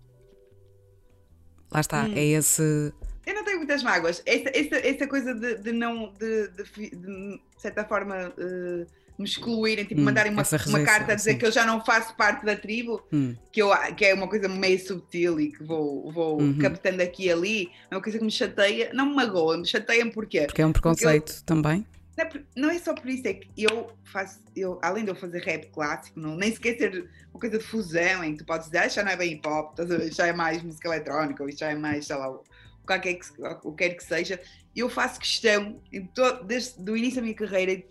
Lá 1.73 1.81
está, 1.81 2.05
hum. 2.05 2.13
é 2.15 2.25
esse 2.25 2.93
eu 3.27 3.35
não 3.35 3.45
tenho 3.45 3.59
muitas 3.59 3.83
mágoas. 3.83 4.23
Essa, 4.27 4.51
essa, 4.57 4.77
essa 4.77 5.07
coisa 5.07 5.35
de, 5.35 5.57
de 5.57 5.73
não, 5.73 6.13
de, 6.19 6.49
de, 6.49 6.91
de, 6.97 7.41
certa 7.59 7.85
forma, 7.85 8.29
uh, 8.29 8.87
me 9.21 9.29
excluírem, 9.29 9.85
tipo, 9.85 10.01
hum, 10.01 10.05
mandarem 10.05 10.33
uma, 10.33 10.43
uma 10.67 10.83
carta 10.83 11.13
a 11.13 11.15
dizer 11.15 11.35
que 11.35 11.45
eu 11.45 11.53
já 11.53 11.67
não 11.67 11.85
faço 11.85 12.15
parte 12.17 12.45
da 12.45 12.57
tribo, 12.57 13.03
hum. 13.13 13.37
que, 13.53 13.61
eu, 13.61 13.71
que 13.97 14.05
é 14.05 14.15
uma 14.15 14.29
coisa 14.29 14.49
meio 14.49 14.79
subtil 14.79 15.39
e 15.39 15.53
que 15.53 15.63
vou, 15.63 16.11
vou 16.11 16.41
uhum. 16.41 16.59
captando 16.59 17.03
aqui 17.03 17.27
e 17.27 17.31
ali, 17.31 17.71
é 17.91 17.95
uma 17.95 18.03
coisa 18.03 18.19
que 18.19 18.25
me 18.25 18.31
chateia, 18.31 18.91
não 18.95 19.07
me 19.07 19.15
magoa, 19.15 19.59
me 19.59 19.67
chateia 19.67 20.11
porquê? 20.11 20.47
Porque 20.47 20.63
é 20.63 20.67
um 20.67 20.73
preconceito 20.73 21.33
eu, 21.33 21.43
também. 21.45 21.87
Não 22.17 22.25
é, 22.25 22.31
não 22.57 22.71
é, 22.71 22.79
só 22.79 22.95
por 22.95 23.09
isso, 23.09 23.27
é 23.29 23.35
que 23.35 23.49
eu 23.57 23.93
faço, 24.05 24.41
eu, 24.57 24.79
além 24.83 25.05
de 25.05 25.11
eu 25.11 25.15
fazer 25.15 25.43
rap 25.43 25.67
clássico, 25.71 26.19
não, 26.19 26.37
nem 26.37 26.53
sequer 26.53 26.77
ser 26.77 27.09
uma 27.33 27.41
coisa 27.41 27.59
de 27.59 27.65
fusão 27.65 28.25
em 28.25 28.33
que 28.33 28.39
tu 28.39 28.47
podes 28.47 28.67
dizer, 28.67 28.79
ah, 28.79 28.89
já 28.89 29.03
não 29.03 29.13
é 29.13 29.17
bem 29.17 29.35
hip 29.35 29.47
hop, 29.47 29.77
já 30.13 30.27
é 30.27 30.33
mais 30.33 30.63
música 30.63 30.89
eletrónica, 30.89 31.43
ou 31.43 31.51
já 31.51 31.71
é 31.71 31.75
mais, 31.75 32.07
sei 32.07 32.17
lá, 32.17 32.31
o, 32.31 32.43
qualquer 32.87 33.15
que, 33.15 33.27
o 33.65 33.73
que 33.73 33.89
quer 33.89 33.95
que 33.95 34.05
seja, 34.05 34.41
eu 34.75 34.89
faço 34.89 35.21
questão, 35.21 35.81
todo, 36.15 36.45
desde 36.45 36.91
o 36.91 36.97
início 36.97 37.17
da 37.17 37.23
minha 37.23 37.35
carreira, 37.35 37.83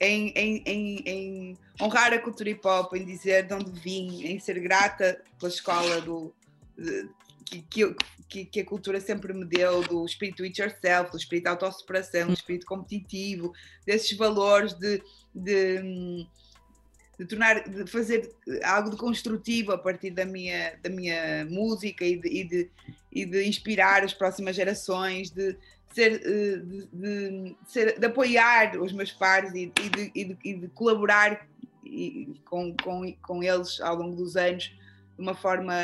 em, 0.00 0.32
em, 0.34 0.62
em, 0.64 1.02
em, 1.06 1.58
honrar 1.80 2.12
a 2.12 2.18
cultura 2.18 2.50
hip 2.50 2.66
hop, 2.66 2.94
em 2.94 3.04
dizer 3.04 3.46
de 3.46 3.52
onde 3.52 3.70
vim, 3.78 4.24
em 4.24 4.38
ser 4.38 4.58
grata 4.58 5.22
pela 5.38 5.52
escola 5.52 6.00
do, 6.00 6.34
de, 6.76 7.08
que, 7.68 7.94
que, 8.28 8.44
que, 8.46 8.60
a 8.60 8.64
cultura 8.64 9.00
sempre 9.00 9.34
me 9.34 9.44
deu, 9.44 9.82
do 9.82 10.04
espírito 10.06 10.42
it 10.42 10.60
yourself, 10.60 11.10
do 11.10 11.18
espírito 11.18 11.44
de 11.44 11.50
autossuperação, 11.50 12.28
do 12.28 12.32
espírito 12.32 12.64
competitivo, 12.64 13.52
desses 13.84 14.16
valores 14.16 14.72
de, 14.74 15.02
de, 15.34 16.26
de, 17.18 17.26
tornar, 17.26 17.68
de 17.68 17.86
fazer 17.90 18.34
algo 18.64 18.90
de 18.90 18.96
construtivo 18.96 19.72
a 19.72 19.78
partir 19.78 20.10
da 20.12 20.24
minha, 20.24 20.78
da 20.82 20.88
minha 20.88 21.44
música 21.44 22.04
e 22.04 22.16
de, 22.16 22.28
e 22.28 22.44
de, 22.44 22.70
e 23.12 23.24
de 23.24 23.44
inspirar 23.44 24.04
as 24.04 24.14
próximas 24.14 24.56
gerações, 24.56 25.30
de, 25.30 25.56
ser, 25.92 26.22
eh, 26.24 26.56
de, 26.58 26.86
de, 26.92 27.56
ser, 27.66 27.98
de 27.98 28.06
apoiar 28.06 28.80
os 28.80 28.92
meus 28.92 29.12
pares 29.12 29.52
e, 29.54 29.72
e, 29.82 29.88
de, 29.88 30.12
e, 30.14 30.38
e 30.44 30.54
de, 30.54 30.68
colaborar 30.68 31.46
com, 32.44 32.74
com, 32.76 33.12
com 33.20 33.42
eles 33.42 33.80
ao 33.80 33.96
longo 33.96 34.16
dos 34.16 34.36
anos 34.36 34.64
de 34.64 35.22
uma 35.22 35.34
forma. 35.34 35.74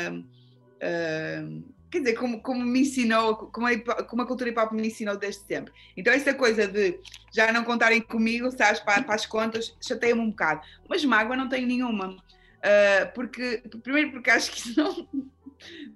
Uh, 0.77 1.63
quer 1.89 1.99
dizer, 1.99 2.13
como, 2.13 2.41
como 2.41 2.63
me 2.63 2.81
ensinou, 2.81 3.35
como 3.35 3.67
a, 3.67 4.03
como 4.03 4.21
a 4.21 4.25
cultura 4.25 4.49
hip 4.49 4.59
hop 4.59 4.71
me 4.71 4.87
ensinou 4.87 5.17
desde 5.17 5.43
sempre. 5.45 5.73
Então, 5.95 6.13
essa 6.13 6.33
coisa 6.33 6.67
de 6.67 6.99
já 7.33 7.51
não 7.51 7.63
contarem 7.63 8.01
comigo, 8.01 8.51
sabes, 8.51 8.79
para, 8.79 9.03
para 9.03 9.15
as 9.15 9.25
contas, 9.25 9.75
chateia-me 9.81 10.21
um 10.21 10.29
bocado. 10.29 10.61
Mas 10.87 11.03
mágoa 11.03 11.35
não 11.35 11.49
tenho 11.49 11.67
nenhuma. 11.67 12.11
Uh, 12.11 13.13
porque, 13.13 13.63
primeiro, 13.83 14.11
porque 14.11 14.29
acho 14.29 14.51
que 14.51 14.57
isso 14.57 14.79
não, 14.79 15.07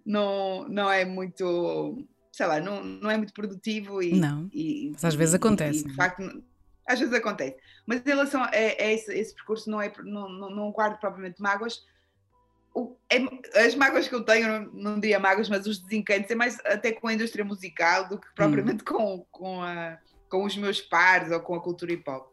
não, 0.06 0.68
não 0.68 0.90
é 0.92 1.06
muito 1.06 2.08
sei 2.32 2.46
lá, 2.46 2.60
não, 2.60 2.84
não 2.84 3.12
é 3.12 3.18
muito 3.18 3.34
produtivo 3.34 4.02
e. 4.02 4.20
Não. 4.20 4.50
E, 4.54 4.92
Mas 4.94 5.06
às 5.06 5.16
vezes 5.16 5.36
acontece. 5.36 5.82
E, 5.82 5.84
de 5.84 5.92
é? 5.92 5.96
facto, 5.96 6.44
às 6.88 7.00
vezes 7.00 7.14
acontece. 7.14 7.58
Mas 7.86 8.02
em 8.02 8.10
relação 8.10 8.42
a, 8.42 8.50
a 8.50 8.92
esse, 8.92 9.14
esse, 9.14 9.36
percurso, 9.36 9.70
não, 9.70 9.82
é, 9.82 9.92
não, 10.04 10.30
não, 10.30 10.50
não 10.50 10.72
guardo 10.72 11.00
propriamente 11.00 11.42
mágoas. 11.42 11.86
O, 12.74 12.96
é, 13.10 13.66
as 13.66 13.76
mágoas 13.76 14.08
que 14.08 14.16
eu 14.16 14.24
tenho, 14.24 14.48
não, 14.48 14.72
não 14.74 15.00
diria 15.00 15.20
mágoas, 15.20 15.50
mas 15.50 15.68
os 15.68 15.80
desencantos, 15.80 16.32
é 16.32 16.36
mais 16.36 16.58
até 16.66 16.94
com 16.94 17.08
a 17.08 17.14
indústria 17.14 17.44
musical 17.44 18.08
do 18.08 18.18
que 18.18 18.28
propriamente 18.34 18.82
hum. 18.84 18.86
com, 18.86 19.26
com, 19.30 19.62
a, 19.62 20.00
com 20.30 20.46
os 20.46 20.56
meus 20.56 20.80
pares 20.80 21.32
ou 21.32 21.42
com 21.42 21.54
a 21.54 21.62
cultura 21.62 21.92
hip 21.92 22.10
hop. 22.10 22.32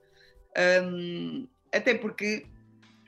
Um, 0.84 1.48
até 1.72 1.94
porque 1.94 2.46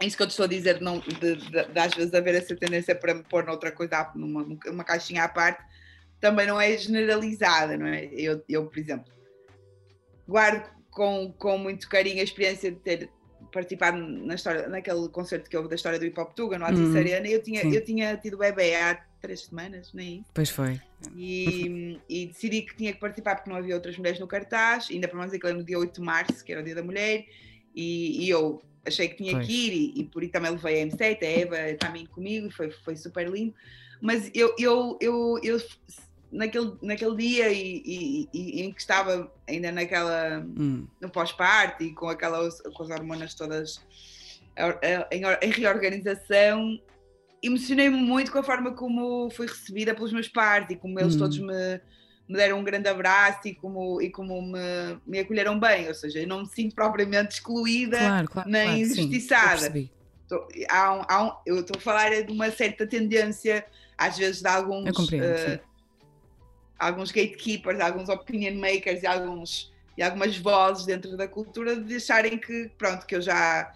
é 0.01 0.07
isso 0.07 0.17
que 0.17 0.23
eu 0.23 0.27
te 0.27 0.31
estou 0.31 0.45
a 0.45 0.49
dizer, 0.49 0.81
não, 0.81 0.99
de, 0.99 1.37
de, 1.37 1.51
de, 1.51 1.79
às 1.79 1.95
vezes 1.95 2.15
haver 2.15 2.35
essa 2.35 2.57
tendência 2.57 2.95
para 2.95 3.13
me 3.13 3.23
pôr 3.23 3.45
noutra 3.45 3.71
coisa, 3.71 4.11
numa, 4.15 4.43
numa 4.67 4.83
caixinha 4.83 5.25
à 5.25 5.29
parte, 5.29 5.63
também 6.19 6.47
não 6.47 6.59
é 6.59 6.77
generalizada, 6.77 7.77
não 7.77 7.87
é? 7.87 8.07
Eu, 8.07 8.43
eu 8.49 8.67
por 8.67 8.79
exemplo, 8.79 9.13
guardo 10.27 10.71
com, 10.91 11.33
com 11.37 11.59
muito 11.59 11.87
carinho 11.87 12.21
a 12.21 12.25
experiência 12.25 12.71
de 12.71 12.79
ter 12.79 13.11
participado 13.53 13.99
na 13.99 14.35
história, 14.35 14.69
naquele 14.69 15.07
concerto 15.09 15.51
que 15.51 15.57
houve 15.57 15.69
da 15.69 15.75
história 15.75 15.99
do 15.99 16.07
Hip 16.07 16.19
Hop 16.19 16.33
Tuga, 16.35 16.59
no 16.59 16.65
Altice 16.65 16.83
hum, 16.83 16.97
Arena, 16.97 17.27
eu 17.27 17.43
tinha, 17.43 17.63
eu 17.63 17.85
tinha 17.85 18.17
tido 18.17 18.39
bebê 18.39 18.75
há 18.77 18.95
três 19.21 19.43
semanas, 19.47 19.93
nem. 19.93 20.25
Pois 20.33 20.49
foi. 20.49 20.81
E, 21.15 22.01
e, 22.09 22.27
decidi 22.27 22.63
que 22.63 22.75
tinha 22.75 22.93
que 22.93 23.01
participar 23.01 23.37
porque 23.37 23.51
não 23.51 23.57
havia 23.57 23.75
outras 23.75 23.99
mulheres 23.99 24.19
no 24.19 24.27
cartaz, 24.27 24.89
ainda 24.91 25.09
para 25.09 25.19
mais 25.19 25.33
aquilo 25.33 25.55
no 25.59 25.65
dia 25.65 25.79
8 25.79 25.95
de 25.95 26.01
março, 26.01 26.45
que 26.45 26.53
era 26.53 26.61
o 26.61 26.65
dia 26.65 26.75
da 26.75 26.83
mulher, 26.83 27.27
e, 27.75 28.25
e 28.25 28.31
eu 28.31 28.63
achei 28.87 29.09
que 29.09 29.17
tinha 29.17 29.33
pois. 29.33 29.47
que 29.47 29.53
ir, 29.53 29.73
e, 29.73 30.01
e 30.01 30.05
por 30.05 30.23
isso 30.23 30.33
também 30.33 30.51
levei 30.51 30.83
a 30.83 30.87
M7, 30.87 31.23
a 31.23 31.27
Eva 31.27 31.79
também 31.79 32.07
comigo, 32.07 32.47
e 32.47 32.51
foi, 32.51 32.71
foi 32.71 32.97
super 32.97 33.29
lindo. 33.29 33.55
Mas 34.01 34.31
eu, 34.35 34.55
eu, 34.59 34.99
eu, 35.01 35.39
eu 35.43 35.61
naquele, 36.33 36.73
naquele 36.83 37.17
dia 37.17 37.53
e, 37.53 37.83
e, 37.85 38.29
e, 38.33 38.63
em 38.63 38.73
que 38.73 38.81
estava 38.81 39.31
ainda 39.49 39.73
naquela 39.73 40.41
hum. 40.41 40.87
no 41.01 41.11
pós-parto 41.11 41.83
e 41.83 41.93
com 41.93 42.09
aquelas 42.09 42.61
com 42.61 42.83
as 42.83 42.91
hormonas 42.91 43.35
todas 43.35 43.81
em, 45.11 45.23
em 45.49 45.51
reorganização 45.51 46.81
emocionei-me 47.43 47.97
muito 47.97 48.31
com 48.31 48.39
a 48.39 48.43
forma 48.43 48.73
como 48.73 49.29
fui 49.31 49.47
recebida 49.47 49.95
pelos 49.95 50.13
meus 50.13 50.29
pais 50.29 50.67
e 50.71 50.77
como 50.77 51.01
eles 51.01 51.17
hum. 51.17 51.19
todos 51.19 51.39
me, 51.39 51.81
me 52.31 52.37
deram 52.37 52.61
um 52.61 52.65
grande 52.65 52.89
abraço 52.89 53.49
e 53.49 53.55
como, 53.57 54.01
e 54.01 54.09
como 54.09 54.41
me, 54.41 54.61
me 55.05 55.19
acolheram 55.19 55.59
bem, 55.59 55.89
ou 55.89 55.95
seja, 55.95 56.21
eu 56.21 56.29
não 56.29 56.43
me 56.43 56.47
sinto 56.47 56.77
propriamente 56.77 57.35
excluída 57.35 57.99
claro, 57.99 58.29
claro, 58.29 58.49
nem 58.49 58.67
claro, 58.67 58.81
injustiçada. 58.81 59.89
há 60.69 60.95
um, 60.95 61.03
há 61.09 61.25
um, 61.25 61.33
eu 61.45 61.59
estou 61.59 61.77
a 61.77 61.81
falar 61.81 62.23
de 62.23 62.31
uma 62.31 62.49
certa 62.53 62.87
tendência, 62.87 63.67
às 63.99 64.17
vezes, 64.17 64.43
de 64.43 64.47
alguns 64.47 64.97
uh, 64.97 65.61
alguns 66.79 67.11
gatekeepers, 67.11 67.81
alguns 67.81 68.09
opinion 68.09 68.55
makers 68.61 69.03
e, 69.03 69.09
alguns, 69.09 69.73
e 69.99 70.03
algumas 70.03 70.39
vozes 70.39 70.87
dentro 70.87 71.17
da 71.17 71.27
cultura 71.27 71.75
de 71.75 71.97
acharem 71.97 72.39
que, 72.39 72.71
pronto, 72.79 73.07
que 73.07 73.17
eu 73.17 73.21
já 73.21 73.75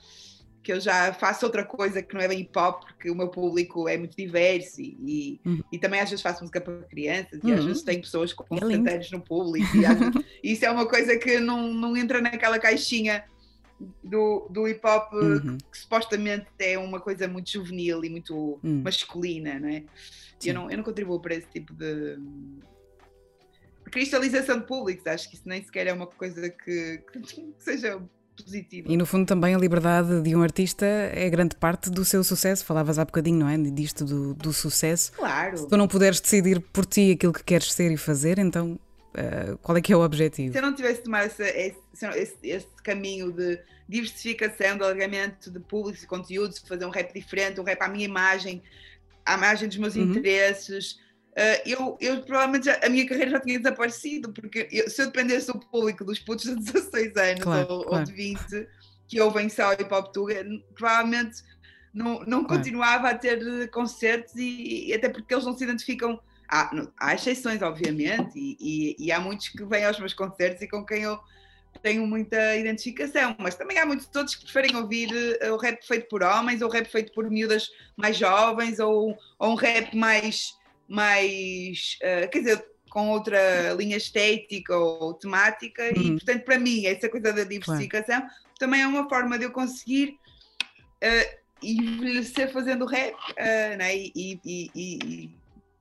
que 0.65 0.73
eu 0.73 0.81
já 0.81 1.13
faço 1.13 1.45
outra 1.45 1.63
coisa 1.63 2.03
que 2.03 2.15
não 2.15 2.23
é 2.23 2.27
bem 2.27 2.41
hip 2.41 2.59
hop, 2.59 2.85
porque 2.85 3.11
o 3.11 3.15
meu 3.15 3.29
público 3.29 3.87
é 3.87 3.99
muito 3.99 4.17
diverso 4.17 4.81
e, 4.81 4.97
e, 5.07 5.41
uhum. 5.45 5.63
e 5.71 5.79
também 5.79 6.01
às 6.01 6.09
vezes 6.09 6.23
faço 6.23 6.41
música 6.41 6.59
para 6.59 6.83
crianças 6.85 7.39
e 7.45 7.47
uhum. 7.47 7.59
às 7.59 7.65
vezes 7.65 7.83
tem 7.83 8.01
pessoas 8.01 8.33
com 8.33 8.59
70 8.59 8.91
é 8.91 8.95
anos 8.95 9.11
no 9.11 9.21
público 9.21 9.77
e 9.77 9.85
vezes, 9.85 10.25
isso 10.43 10.65
é 10.65 10.71
uma 10.71 10.87
coisa 10.87 11.19
que 11.19 11.39
não, 11.39 11.73
não 11.73 11.95
entra 11.95 12.23
naquela 12.23 12.59
caixinha 12.59 13.25
do, 14.03 14.49
do 14.49 14.67
hip 14.67 14.81
hop 14.87 15.13
uhum. 15.13 15.59
que, 15.59 15.65
que, 15.71 15.79
supostamente 15.79 16.47
é 16.59 16.79
uma 16.79 16.99
coisa 16.99 17.29
muito 17.29 17.51
juvenil 17.51 18.03
e 18.03 18.09
muito 18.09 18.59
hum. 18.65 18.81
masculina, 18.83 19.61
não 19.61 19.69
é? 19.69 19.85
Eu 20.43 20.55
não, 20.55 20.71
eu 20.71 20.77
não 20.79 20.85
contribuo 20.85 21.21
para 21.21 21.35
esse 21.35 21.49
tipo 21.49 21.75
de, 21.75 22.19
cristalização 23.91 24.59
de 24.59 24.67
públicos, 24.67 25.07
acho 25.07 25.29
que 25.29 25.37
isso 25.37 25.45
nem 25.47 25.63
sequer 25.63 25.87
é 25.87 25.93
uma 25.93 26.07
coisa 26.07 26.51
que, 26.51 27.03
que 27.13 27.55
seja 27.59 28.03
positiva. 28.37 28.91
E 28.91 28.97
no 28.97 29.07
fundo 29.07 29.27
também 29.27 29.55
a 29.55 29.59
liberdade 29.59 30.23
de 30.23 30.35
um 30.35 30.43
artista 30.43 30.85
é 30.85 31.29
grande 31.31 31.57
parte 31.57 31.91
do 31.91 32.05
seu 32.05 32.25
sucesso. 32.25 32.65
Falavas 32.65 32.99
há 32.99 33.05
bocadinho, 33.05 33.39
não 33.39 33.49
é? 33.49 33.57
Disto 33.57 34.05
do, 34.05 34.35
do 34.35 34.53
sucesso. 34.53 35.13
Claro. 35.13 35.57
Se 35.57 35.69
tu 35.69 35.77
não 35.77 35.89
puderes 35.89 36.21
decidir 36.21 36.61
por 36.61 36.85
ti 36.85 37.13
aquilo 37.13 37.33
que 37.33 37.45
queres 37.45 37.73
ser 37.73 37.91
e 37.91 37.97
fazer, 37.97 38.39
então 38.39 38.79
uh, 39.15 39.59
qual 39.59 39.77
é 39.79 39.81
que 39.81 39.93
é 39.93 39.97
o 39.97 40.05
objetivo? 40.05 40.53
Se 40.53 40.59
eu 40.59 40.63
não 40.63 40.75
tivesse 40.75 41.03
tomado 41.03 41.27
esse, 41.27 41.43
esse, 41.43 42.35
esse, 42.43 42.67
caminho 42.83 43.33
de 43.33 43.59
diversificação, 43.89 44.77
de 44.77 44.83
alargamento 44.83 45.51
de 45.51 45.61
públicos 45.61 46.03
e 46.03 46.07
conteúdos, 46.07 46.59
fazer 46.59 46.85
um 46.87 46.91
rap 46.91 47.13
diferente, 47.13 47.61
um 47.61 47.65
rap 47.65 47.81
à 47.83 47.89
minha 47.89 48.05
imagem, 48.05 48.63
à 49.25 49.35
imagem 49.35 49.69
dos 49.69 49.77
meus 49.79 49.95
uhum. 49.95 50.03
interesses, 50.03 50.99
eu, 51.67 51.99
eu 52.01 52.23
provavelmente 52.23 52.67
já, 52.67 52.79
a 52.83 52.89
minha 52.89 53.07
carreira 53.07 53.33
já 53.33 53.41
tinha 53.41 53.59
desaparecido, 53.59 54.33
porque 54.33 54.69
eu, 54.71 54.89
se 54.89 55.03
eu 55.03 55.07
dependesse 55.07 55.49
do 55.49 55.59
público 55.59 56.05
dos 56.05 56.19
putos 56.19 56.45
de 56.45 56.55
16 56.73 57.17
anos 57.17 57.43
claro, 57.43 57.73
ou, 57.73 57.85
claro. 57.85 57.99
ou, 57.99 58.05
de 58.05 58.13
20 58.13 58.69
que 59.07 59.21
ouvem 59.21 59.49
só 59.49 59.73
hip 59.73 59.93
hop 59.93 60.13
tuga, 60.13 60.45
provavelmente 60.75 61.43
não, 61.93 62.21
não 62.21 62.45
claro. 62.45 62.59
continuava 62.59 63.11
a 63.11 63.15
ter 63.15 63.71
concertos 63.71 64.35
e, 64.35 64.89
e, 64.89 64.95
até 64.95 65.09
porque 65.09 65.33
eles 65.33 65.45
não 65.45 65.57
se 65.57 65.65
identificam. 65.65 66.21
Há, 66.49 66.71
não, 66.75 66.93
há 67.01 67.15
exceções, 67.15 67.63
obviamente, 67.63 68.33
e, 68.37 68.57
e, 68.61 69.07
e, 69.07 69.13
há 69.13 69.19
muitos 69.19 69.49
que 69.49 69.65
vêm 69.65 69.85
aos 69.85 69.99
meus 69.99 70.13
concertos 70.13 70.61
e 70.63 70.69
com 70.69 70.85
quem 70.85 71.03
eu 71.03 71.19
tenho 71.83 72.07
muita 72.07 72.57
identificação, 72.57 73.35
mas 73.39 73.55
também 73.55 73.79
há 73.79 73.87
muitos 73.87 74.09
outros 74.15 74.37
que 74.37 74.45
preferem 74.45 74.77
ouvir 74.77 75.09
uh, 75.43 75.53
o 75.53 75.57
rap 75.57 75.83
feito 75.87 76.09
por 76.09 76.23
homens, 76.23 76.61
ou 76.63 76.69
o 76.69 76.71
rap 76.71 76.87
feito 76.87 77.13
por 77.13 77.29
miúdas 77.31 77.69
mais 77.97 78.17
jovens, 78.17 78.79
ou, 78.79 79.17
ou 79.39 79.53
um 79.53 79.55
rap 79.55 79.97
mais 79.97 80.55
mais, 80.89 81.99
uh, 82.03 82.29
quer 82.31 82.39
dizer, 82.39 82.65
com 82.95 83.11
outra 83.11 83.73
linha 83.75 83.97
estética 83.97 84.77
ou 84.77 85.15
temática, 85.15 85.83
uhum. 85.97 86.03
e 86.03 86.11
portanto, 86.13 86.45
para 86.45 86.61
mim, 86.61 86.87
essa 86.87 87.09
coisa 87.09 87.33
da 87.33 87.43
diversificação 87.43 88.21
claro. 88.21 88.35
também 88.57 88.83
é 88.83 88.87
uma 88.87 89.09
forma 89.09 89.37
de 89.37 89.45
eu 89.47 89.51
conseguir 89.51 90.17
uh, 91.03 91.39
envelhecer 91.61 92.53
fazendo 92.53 92.87
rap 92.87 93.15
uh, 93.15 93.77
né? 93.77 93.97
e, 93.97 94.13
e, 94.15 94.41
e, 94.45 94.71
e, 94.75 95.31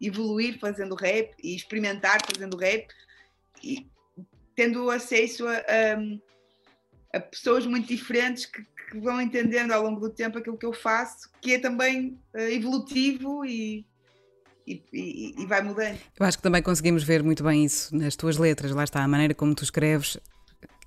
evoluir 0.08 0.60
fazendo 0.60 0.96
rap 0.96 1.36
e 1.42 1.56
experimentar 1.56 2.20
fazendo 2.26 2.58
rap 2.58 2.88
e 3.64 3.88
tendo 4.56 4.90
acesso 4.90 5.48
a, 5.48 5.58
a, 5.58 7.18
a 7.18 7.20
pessoas 7.20 7.66
muito 7.66 7.88
diferentes 7.88 8.48
que, 8.48 8.64
que, 8.64 9.00
vão 9.00 9.22
entendendo 9.22 9.72
ao 9.72 9.84
longo 9.84 10.00
do 10.00 10.10
tempo 10.10 10.38
aquilo 10.38 10.58
que 10.58 10.66
eu 10.66 10.74
faço, 10.74 11.30
que 11.40 11.54
é 11.54 11.60
também 11.60 12.20
uh, 12.34 12.40
evolutivo 12.40 13.46
e 13.46 13.86
e, 14.66 15.36
e, 15.38 15.46
vai 15.46 15.62
mudando. 15.62 15.98
Eu 16.20 16.26
acho 16.26 16.38
que 16.38 16.44
também 16.44 16.62
conseguimos 16.62 17.04
ver 17.04 17.24
muito 17.24 17.44
bem 17.44 17.66
isso 17.66 17.96
nas 17.96 18.16
tuas 18.16 18.38
letras, 18.38 18.72
lá 18.72 18.84
está, 18.84 19.04
a 19.04 19.08
maneira 19.08 19.34
como 19.34 19.54
tu 19.54 19.64
escreves, 19.64 20.18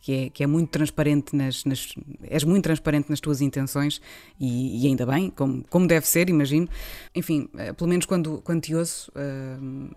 que 0.00 0.12
é, 0.12 0.30
que 0.30 0.44
é 0.44 0.46
muito 0.46 0.70
transparente 0.70 1.34
nas, 1.34 1.64
nas 1.64 1.94
és 2.22 2.44
muito 2.44 2.62
transparente 2.64 3.10
nas 3.10 3.20
tuas 3.20 3.40
intenções 3.40 4.00
e, 4.38 4.84
e, 4.84 4.86
ainda 4.86 5.04
bem, 5.04 5.30
como, 5.30 5.64
como 5.68 5.86
deve 5.86 6.06
ser, 6.06 6.30
imagino. 6.30 6.68
Enfim, 7.14 7.48
uh, 7.54 7.74
pelo 7.74 7.88
menos 7.88 8.06
quando, 8.06 8.40
quando 8.42 8.60
te 8.60 8.74
ouço, 8.74 9.10
uh, 9.10 9.94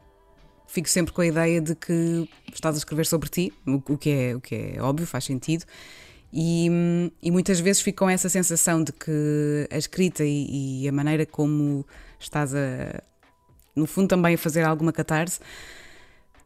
fico 0.68 0.90
sempre 0.90 1.14
com 1.14 1.22
a 1.22 1.28
ideia 1.28 1.62
de 1.62 1.76
que 1.76 2.28
estás 2.54 2.76
a 2.76 2.80
escrever 2.80 3.06
sobre 3.06 3.30
ti, 3.30 3.54
o, 3.68 3.94
o 3.94 3.98
que, 3.98 4.10
é, 4.10 4.36
o 4.36 4.42
que 4.42 4.56
é 4.56 4.82
óbvio, 4.82 5.06
faz 5.06 5.26
sentido. 5.26 5.64
E, 6.34 6.68
e, 7.22 7.32
muitas 7.32 7.60
vezes 7.60 7.82
fico 7.82 8.00
com 8.00 8.10
essa 8.10 8.30
sensação 8.30 8.84
de 8.84 8.92
que 8.92 9.68
a 9.72 9.78
escrita 9.78 10.24
e, 10.24 10.84
e, 10.84 10.88
a 10.88 10.92
maneira 10.92 11.26
como 11.26 11.86
estás 12.20 12.54
a, 12.54 13.04
no 13.76 13.86
fundo, 13.86 14.08
também 14.08 14.36
a 14.36 14.38
fazer 14.38 14.64
alguma 14.64 14.92
catarse, 14.92 15.40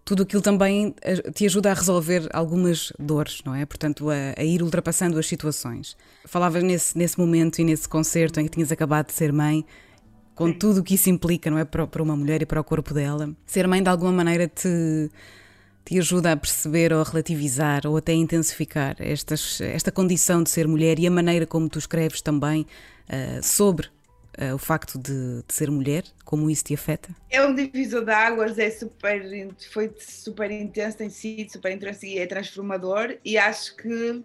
tudo 0.06 0.24
aquilo 0.24 0.42
também 0.42 0.94
eh, 1.02 1.32
te 1.32 1.46
ajuda 1.46 1.72
a 1.72 1.74
resolver 1.74 2.28
algumas 2.34 2.92
dores, 3.00 3.42
não 3.46 3.56
é? 3.56 3.66
Portanto, 3.66 4.10
a, 4.10 4.16
a 4.38 4.44
ir 4.44 4.62
ultrapassando 4.62 5.18
as 5.18 5.28
situações. 5.28 5.96
Falavas 6.26 6.62
nesse, 6.62 6.98
nesse 6.98 7.18
momento 7.18 7.60
e 7.60 7.64
nesse 7.64 7.88
concerto 7.88 8.40
em 8.40 8.46
que 8.46 8.52
tinhas 8.52 8.72
acabado 8.72 9.08
de 9.08 9.14
ser 9.14 9.32
mãe, 9.32 9.66
com 10.36 10.48
Sim. 10.48 10.54
tudo 10.54 10.80
o 10.82 10.84
que 10.84 10.96
isso 10.96 11.10
implica, 11.10 11.50
não 11.50 11.58
é? 11.58 11.64
Para, 11.64 11.88
para 11.88 12.04
uma 12.04 12.16
mulher 12.16 12.42
e 12.42 12.46
para 12.46 12.60
o 12.60 12.64
corpo 12.64 12.94
dela. 12.94 13.30
Ser 13.46 13.68
mãe, 13.68 13.82
de 13.82 13.90
alguma 13.90 14.12
maneira, 14.12 14.48
te 14.48 15.10
te 15.86 16.00
ajuda 16.00 16.32
a 16.32 16.38
perceber 16.38 16.94
ou 16.94 17.02
a 17.02 17.04
relativizar 17.04 17.86
ou 17.86 17.98
até 17.98 18.14
a 18.14 18.16
intensificar 18.16 18.96
estas, 19.00 19.60
esta 19.60 19.92
condição 19.92 20.42
de 20.42 20.50
ser 20.50 20.68
mulher 20.68 20.98
e 20.98 21.08
a 21.08 21.12
maneira 21.12 21.46
como 21.46 21.68
tu 21.68 21.78
escreves 21.78 22.22
também 22.22 22.62
uh, 22.62 23.44
sobre 23.44 23.88
uh, 24.40 24.56
o 24.56 24.58
facto 24.58 24.98
de, 24.98 25.44
de, 25.48 25.54
ser 25.54 25.70
mulher, 25.70 26.04
como 26.24 26.50
isso 26.50 26.64
te 26.64 26.74
afeta? 26.74 27.16
É 27.30 27.46
um 27.46 27.54
divisor 27.54 28.04
de 28.04 28.12
águas, 28.12 28.58
é 28.60 28.70
super, 28.70 29.24
foi 29.72 29.94
super 30.00 30.52
intenso, 30.52 30.98
tem 30.98 31.10
sido 31.10 31.52
super 31.52 31.72
intenso 31.72 32.06
e 32.06 32.20
é 32.20 32.26
transformador 32.26 33.18
e 33.24 33.38
acho 33.38 33.76
que 33.76 34.24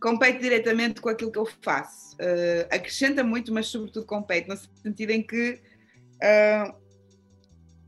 compete 0.00 0.40
diretamente 0.40 1.00
com 1.00 1.08
aquilo 1.08 1.32
que 1.32 1.38
eu 1.38 1.48
faço. 1.62 2.16
Uh, 2.16 2.66
acrescenta 2.70 3.22
muito, 3.24 3.52
mas 3.52 3.66
sobretudo 3.66 4.06
compete, 4.06 4.48
no 4.48 4.56
sentido 4.56 5.10
em 5.10 5.22
que 5.22 5.60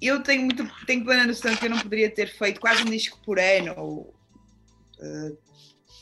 eu 0.01 0.23
tenho 0.23 0.43
muito 0.43 0.67
tenho 0.87 1.05
plena 1.05 1.27
noção 1.27 1.55
que 1.57 1.67
eu 1.67 1.71
não 1.71 1.79
poderia 1.79 2.11
ter 2.11 2.29
feito 2.29 2.61
quase 2.61 2.83
um 2.83 2.87
disco 2.87 3.19
por 3.25 3.39
ano 3.39 3.75
ou 3.77 4.15
uh, 4.99 5.39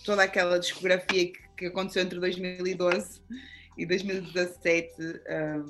toda 0.04 0.22
aquela 0.22 0.58
discografia 0.58 1.32
que, 1.32 1.38
que, 1.56 1.66
aconteceu 1.66 2.02
entre 2.02 2.20
2012 2.20 3.20
e 3.78 3.86
2017 3.86 4.92
uh, 5.00 5.20
eh, 5.26 5.62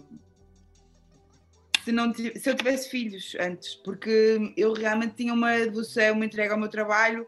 se, 1.84 1.92
não, 1.92 2.12
se 2.12 2.42
eu 2.44 2.56
tivesse 2.56 2.88
filhos 2.88 3.36
antes, 3.38 3.74
porque 3.76 4.52
eu 4.56 4.72
realmente 4.72 5.14
tinha 5.14 5.32
uma 5.32 5.52
devoção, 5.58 6.14
uma 6.14 6.24
entrega 6.24 6.54
ao 6.54 6.58
meu 6.58 6.68
trabalho 6.68 7.26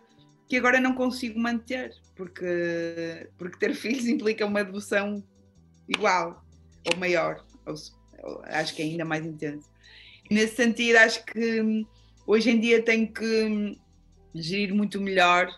que 0.49 0.57
agora 0.57 0.81
não 0.81 0.95
consigo 0.95 1.39
manter, 1.39 1.95
porque, 2.17 3.29
porque 3.39 3.59
ter 3.59 3.75
filhos 3.75 4.07
implica 4.07 4.45
uma 4.45 4.65
devoção 4.65 5.23
igual 5.89 6.45
ou 6.91 6.99
maior, 6.99 7.45
ou, 7.67 7.75
ou, 8.25 8.43
acho 8.47 8.75
que 8.75 8.83
é 8.83 8.87
ainda 8.87 9.05
mais 9.05 9.25
intensa 9.25 9.71
nesse 10.31 10.57
sentido, 10.57 10.97
acho 10.97 11.25
que 11.27 11.61
hum, 11.61 11.85
hoje 12.27 12.51
em 12.51 12.61
dia 12.61 12.83
tenho 12.83 13.13
que 13.13 13.45
hum, 13.45 13.77
gerir 14.35 14.73
muito 14.73 15.01
melhor 15.01 15.51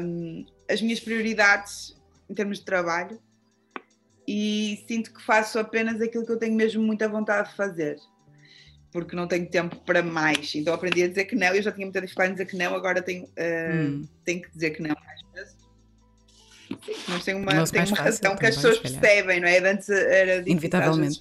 um, 0.00 0.44
as 0.68 0.82
minhas 0.82 0.98
prioridades 0.98 1.96
em 2.28 2.34
termos 2.34 2.58
de 2.58 2.64
trabalho 2.64 3.20
e 4.26 4.84
sinto 4.88 5.12
que 5.12 5.22
faço 5.22 5.58
apenas 5.58 6.00
aquilo 6.00 6.24
que 6.24 6.32
eu 6.32 6.38
tenho 6.38 6.54
mesmo 6.54 6.82
muita 6.82 7.08
vontade 7.08 7.50
de 7.50 7.56
fazer 7.56 7.96
porque 8.92 9.14
não 9.14 9.26
tenho 9.26 9.48
tempo 9.48 9.76
para 9.84 10.02
mais 10.02 10.54
então 10.54 10.74
aprendi 10.74 11.02
a 11.02 11.08
dizer 11.08 11.24
que 11.26 11.36
não 11.36 11.48
eu 11.48 11.62
já 11.62 11.72
tinha 11.72 11.86
muita 11.86 12.00
dificuldade 12.00 12.32
em 12.32 12.34
dizer 12.34 12.46
que 12.46 12.56
não 12.56 12.74
agora 12.74 13.02
tenho, 13.02 13.24
uh, 13.24 13.74
hum. 13.74 14.08
tenho 14.24 14.42
que 14.42 14.50
dizer 14.50 14.70
que 14.70 14.82
não 14.82 14.94
mais 14.94 15.20
vezes 15.34 15.66
mas 17.08 17.24
tem 17.24 17.34
uma, 17.34 17.66
tem 17.66 17.84
uma 17.84 17.96
razão 17.96 18.36
que 18.36 18.46
as 18.46 18.56
pessoas 18.56 18.78
percebem, 18.78 19.40
não 19.40 19.48
é? 19.48 19.58
Antes 19.58 19.88
era 19.88 20.42
difícil 20.42 20.52
Inevitavelmente. 20.52 21.18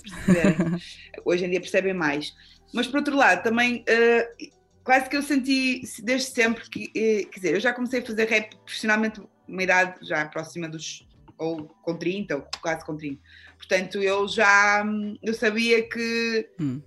Hoje 1.23 1.45
em 1.45 1.49
dia 1.49 1.61
percebem 1.61 1.93
mais. 1.93 2.33
Mas 2.73 2.87
por 2.87 2.97
outro 2.97 3.15
lado, 3.15 3.43
também 3.43 3.83
uh, 3.83 4.51
quase 4.83 5.09
que 5.09 5.15
eu 5.15 5.21
senti 5.21 5.81
desde 6.03 6.31
sempre 6.31 6.69
que, 6.69 6.85
uh, 6.87 7.29
quer 7.29 7.39
dizer, 7.39 7.53
eu 7.55 7.59
já 7.59 7.73
comecei 7.73 8.01
a 8.01 8.05
fazer 8.05 8.25
rap 8.25 8.55
profissionalmente 8.57 9.21
uma 9.47 9.63
idade 9.63 10.07
já 10.07 10.25
próxima 10.25 10.67
dos, 10.67 11.07
ou 11.37 11.67
com 11.81 11.97
30, 11.97 12.35
ou 12.35 12.47
quase 12.61 12.85
com 12.85 12.95
30. 12.95 13.21
Portanto, 13.57 14.01
eu 14.01 14.27
já 14.27 14.83
eu 15.21 15.33
sabia 15.33 15.87
que, 15.87 16.49
hum. 16.59 16.81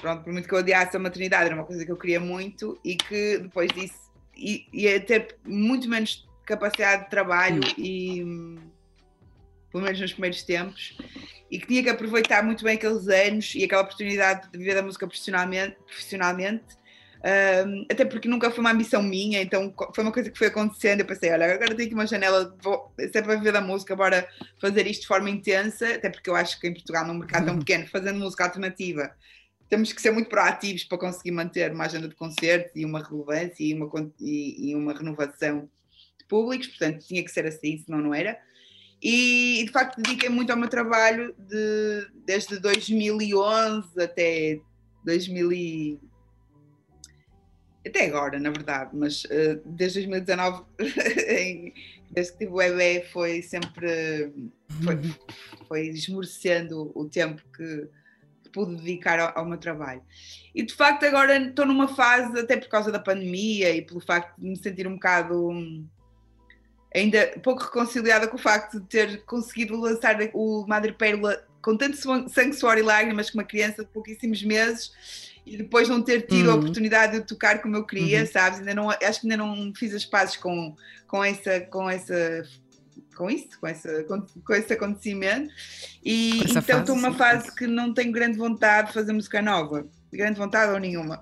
pronto, 0.00 0.24
por 0.24 0.32
muito 0.32 0.48
que 0.48 0.54
eu 0.54 0.58
odiasse 0.58 0.96
a 0.96 1.00
maternidade, 1.00 1.46
era 1.46 1.54
uma 1.54 1.64
coisa 1.64 1.84
que 1.84 1.92
eu 1.92 1.96
queria 1.96 2.20
muito 2.20 2.78
e 2.84 2.96
que 2.96 3.38
depois 3.38 3.70
disso 3.72 4.08
ia 4.36 5.00
ter 5.00 5.36
muito 5.44 5.88
menos 5.88 6.26
capacidade 6.46 7.04
de 7.04 7.10
trabalho 7.10 7.60
hum. 7.60 7.74
e 7.76 8.24
pelo 9.70 9.84
menos 9.84 10.00
nos 10.00 10.12
primeiros 10.12 10.42
tempos 10.42 10.96
e 11.50 11.58
que 11.58 11.66
tinha 11.66 11.82
que 11.82 11.90
aproveitar 11.90 12.42
muito 12.42 12.64
bem 12.64 12.76
aqueles 12.76 13.08
anos 13.08 13.54
e 13.54 13.64
aquela 13.64 13.82
oportunidade 13.82 14.50
de 14.50 14.58
viver 14.58 14.74
da 14.74 14.82
música 14.82 15.06
profissionalmente, 15.06 15.76
profissionalmente 15.86 16.76
um, 17.24 17.86
até 17.90 18.04
porque 18.04 18.28
nunca 18.28 18.50
foi 18.50 18.60
uma 18.60 18.70
ambição 18.70 19.02
minha, 19.02 19.42
então 19.42 19.74
foi 19.94 20.04
uma 20.04 20.12
coisa 20.12 20.30
que 20.30 20.38
foi 20.38 20.46
acontecendo. 20.46 21.00
Eu 21.00 21.06
pensei, 21.06 21.32
olha, 21.32 21.52
agora 21.52 21.74
tenho 21.74 21.86
aqui 21.86 21.94
uma 21.94 22.06
janela, 22.06 22.56
vou, 22.62 22.92
se 22.98 23.18
é 23.18 23.22
para 23.22 23.36
viver 23.36 23.52
da 23.52 23.60
música, 23.60 23.96
bora 23.96 24.28
fazer 24.60 24.86
isto 24.86 25.02
de 25.02 25.08
forma 25.08 25.28
intensa, 25.28 25.94
até 25.94 26.08
porque 26.10 26.30
eu 26.30 26.36
acho 26.36 26.60
que 26.60 26.68
em 26.68 26.74
Portugal, 26.74 27.06
num 27.06 27.14
mercado 27.14 27.46
tão 27.46 27.54
uhum. 27.54 27.60
pequeno, 27.60 27.86
fazendo 27.88 28.20
música 28.20 28.44
alternativa, 28.44 29.10
temos 29.68 29.92
que 29.92 30.00
ser 30.00 30.12
muito 30.12 30.30
proativos 30.30 30.84
para 30.84 30.98
conseguir 30.98 31.32
manter 31.32 31.72
uma 31.72 31.84
agenda 31.84 32.08
de 32.08 32.14
concertos 32.14 32.72
e 32.74 32.84
uma 32.84 33.02
relevância 33.02 33.62
e 33.64 33.74
uma, 33.74 33.90
e, 34.20 34.70
e 34.70 34.74
uma 34.74 34.92
renovação 34.92 35.68
públicos, 36.28 36.68
portanto 36.68 37.06
tinha 37.06 37.22
que 37.24 37.30
ser 37.30 37.46
assim, 37.46 37.78
senão 37.78 38.00
não 38.00 38.14
era. 38.14 38.38
E, 39.02 39.62
de 39.64 39.70
facto 39.70 40.00
dediquei 40.00 40.28
muito 40.28 40.50
ao 40.50 40.56
meu 40.56 40.68
trabalho 40.68 41.34
de, 41.38 42.08
desde 42.26 42.58
2011 42.58 43.88
até 44.02 44.58
2000 45.04 45.52
e, 45.52 46.00
até 47.88 48.06
agora, 48.06 48.38
na 48.38 48.50
verdade, 48.50 48.90
mas 48.92 49.24
uh, 49.24 49.60
desde 49.64 50.06
2019, 50.06 50.64
desde 52.10 52.32
que 52.32 52.38
tive 52.38 52.52
o 52.52 52.56
bebê, 52.56 53.04
foi 53.12 53.42
sempre 53.42 54.32
foi, 54.82 54.98
foi 55.66 55.86
esmorecendo 55.88 56.90
o 56.94 57.08
tempo 57.08 57.42
que, 57.56 57.88
que 58.42 58.50
pude 58.50 58.76
dedicar 58.76 59.18
ao, 59.18 59.38
ao, 59.38 59.44
meu 59.44 59.58
trabalho. 59.58 60.02
E 60.54 60.62
de 60.62 60.74
facto 60.74 61.04
agora 61.04 61.36
estou 61.36 61.66
numa 61.66 61.88
fase, 61.88 62.38
até 62.38 62.56
por 62.56 62.68
causa 62.68 62.90
da 62.90 62.98
pandemia 62.98 63.74
e 63.74 63.82
pelo 63.82 64.00
facto 64.00 64.38
de 64.38 64.48
me 64.48 64.56
sentir 64.56 64.86
um 64.86 64.94
bocado 64.94 65.50
ainda 66.94 67.38
pouco 67.42 67.62
reconciliada 67.62 68.26
com 68.26 68.36
o 68.36 68.40
facto 68.40 68.80
de 68.80 68.86
ter 68.86 69.24
conseguido 69.24 69.78
lançar 69.78 70.16
o 70.32 70.66
Madre 70.66 70.92
Pérola 70.92 71.46
com 71.60 71.76
tanto 71.76 71.96
sangue, 71.96 72.54
suor 72.54 72.78
e 72.78 72.82
lágrimas 72.82 73.30
com 73.30 73.38
uma 73.38 73.44
criança 73.44 73.84
de 73.84 73.90
pouquíssimos 73.90 74.42
meses 74.42 74.92
e 75.48 75.56
depois 75.56 75.88
não 75.88 76.02
ter 76.02 76.26
tido 76.26 76.48
uhum. 76.48 76.52
a 76.52 76.56
oportunidade 76.56 77.20
de 77.20 77.26
tocar 77.26 77.60
como 77.60 77.76
eu 77.76 77.84
queria, 77.84 78.20
uhum. 78.20 78.26
sabes? 78.26 78.58
Ainda 78.58 78.74
não, 78.74 78.90
acho 78.90 79.20
que 79.20 79.26
ainda 79.26 79.36
não 79.36 79.72
fiz 79.74 79.94
as 79.94 80.04
pazes 80.04 80.36
com, 80.36 80.74
com 81.06 81.24
essa 81.24 81.60
com 81.60 81.88
essa 81.88 82.44
com 83.16 83.28
isso, 83.28 83.48
com, 83.60 83.66
essa, 83.66 84.04
com, 84.04 84.24
com 84.44 84.54
esse 84.54 84.72
acontecimento 84.72 85.52
e 86.04 86.38
então 86.44 86.80
estou 86.80 86.94
numa 86.94 87.12
fase 87.14 87.52
que 87.52 87.66
não 87.66 87.92
tenho 87.92 88.12
grande 88.12 88.38
vontade 88.38 88.88
de 88.88 88.94
fazer 88.94 89.12
música 89.12 89.42
nova, 89.42 89.88
grande 90.12 90.38
vontade 90.38 90.70
ou 90.70 90.78
nenhuma 90.78 91.18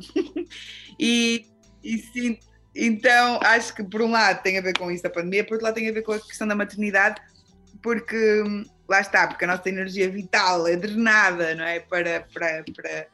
e, 1.00 1.46
e 1.82 1.98
sinto 1.98 2.46
então, 2.76 3.40
acho 3.42 3.74
que 3.74 3.82
por 3.82 4.02
um 4.02 4.10
lado 4.10 4.42
tem 4.42 4.58
a 4.58 4.60
ver 4.60 4.76
com 4.76 4.90
isso 4.90 5.02
da 5.02 5.08
pandemia, 5.08 5.44
por 5.44 5.54
outro 5.54 5.64
lado 5.64 5.74
tem 5.74 5.88
a 5.88 5.92
ver 5.92 6.02
com 6.02 6.12
a 6.12 6.20
questão 6.20 6.46
da 6.46 6.54
maternidade, 6.54 7.20
porque 7.82 8.42
hum, 8.42 8.64
lá 8.86 9.00
está, 9.00 9.26
porque 9.26 9.44
a 9.46 9.48
nossa 9.48 9.68
energia 9.68 10.10
vital 10.10 10.68
é 10.68 10.76
drenada, 10.76 11.54
não 11.54 11.64
é? 11.64 11.80
Para, 11.80 12.26
para, 12.32 12.64
para, 12.74 13.06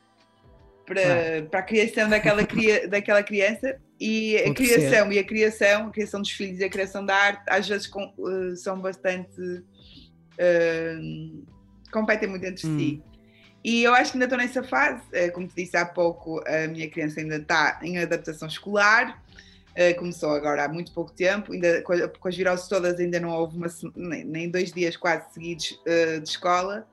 para, 0.86 1.42
para 1.50 1.60
a 1.60 1.62
criação 1.62 2.08
daquela, 2.08 2.42
daquela 2.88 3.22
criança 3.22 3.76
e 4.00 4.36
a 4.36 4.52
criação 4.52 5.12
e 5.12 5.18
a 5.18 5.24
criação, 5.24 5.86
a 5.86 5.90
criação 5.90 6.20
dos 6.20 6.30
filhos 6.30 6.60
e 6.60 6.64
a 6.64 6.70
criação 6.70 7.04
da 7.04 7.14
arte, 7.14 7.42
às 7.48 7.68
vezes 7.68 7.86
com, 7.86 8.12
uh, 8.18 8.56
são 8.56 8.80
bastante 8.80 9.40
uh, 9.40 11.46
competem 11.92 12.28
muito 12.28 12.44
entre 12.44 12.66
hum. 12.66 12.78
si. 12.78 13.02
E 13.64 13.84
eu 13.84 13.94
acho 13.94 14.10
que 14.10 14.16
ainda 14.16 14.24
estou 14.24 14.38
nessa 14.38 14.64
fase, 14.64 15.00
eh, 15.12 15.30
como 15.30 15.46
te 15.46 15.54
disse 15.54 15.76
há 15.76 15.86
pouco, 15.86 16.42
a 16.48 16.66
minha 16.66 16.90
criança 16.90 17.20
ainda 17.20 17.36
está 17.36 17.78
em 17.80 17.96
adaptação 17.96 18.48
escolar, 18.48 19.22
Uh, 19.72 19.98
começou 19.98 20.32
agora 20.32 20.66
há 20.66 20.68
muito 20.68 20.92
pouco 20.92 21.10
tempo, 21.12 21.50
ainda 21.50 21.80
com, 21.80 21.94
com 22.06 22.28
as 22.28 22.36
viroses 22.36 22.68
todas 22.68 23.00
ainda 23.00 23.18
não 23.18 23.30
houve 23.30 23.56
uma, 23.56 23.68
nem, 23.96 24.22
nem 24.22 24.50
dois 24.50 24.70
dias 24.70 24.98
quase 24.98 25.32
seguidos 25.32 25.80
uh, 25.86 26.20
de 26.20 26.28
escola. 26.28 26.86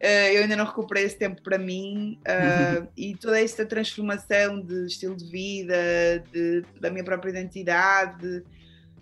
Uh, 0.00 0.30
eu 0.32 0.42
ainda 0.42 0.54
não 0.54 0.64
recuperei 0.64 1.04
esse 1.04 1.18
tempo 1.18 1.42
para 1.42 1.58
mim 1.58 2.20
uhum. 2.26 2.86
e 2.96 3.16
toda 3.16 3.40
esta 3.40 3.66
transformação 3.66 4.60
de 4.60 4.86
estilo 4.86 5.16
de 5.16 5.28
vida, 5.28 5.74
de, 6.32 6.62
da 6.80 6.88
minha 6.88 7.02
própria 7.02 7.30
identidade, 7.30 8.44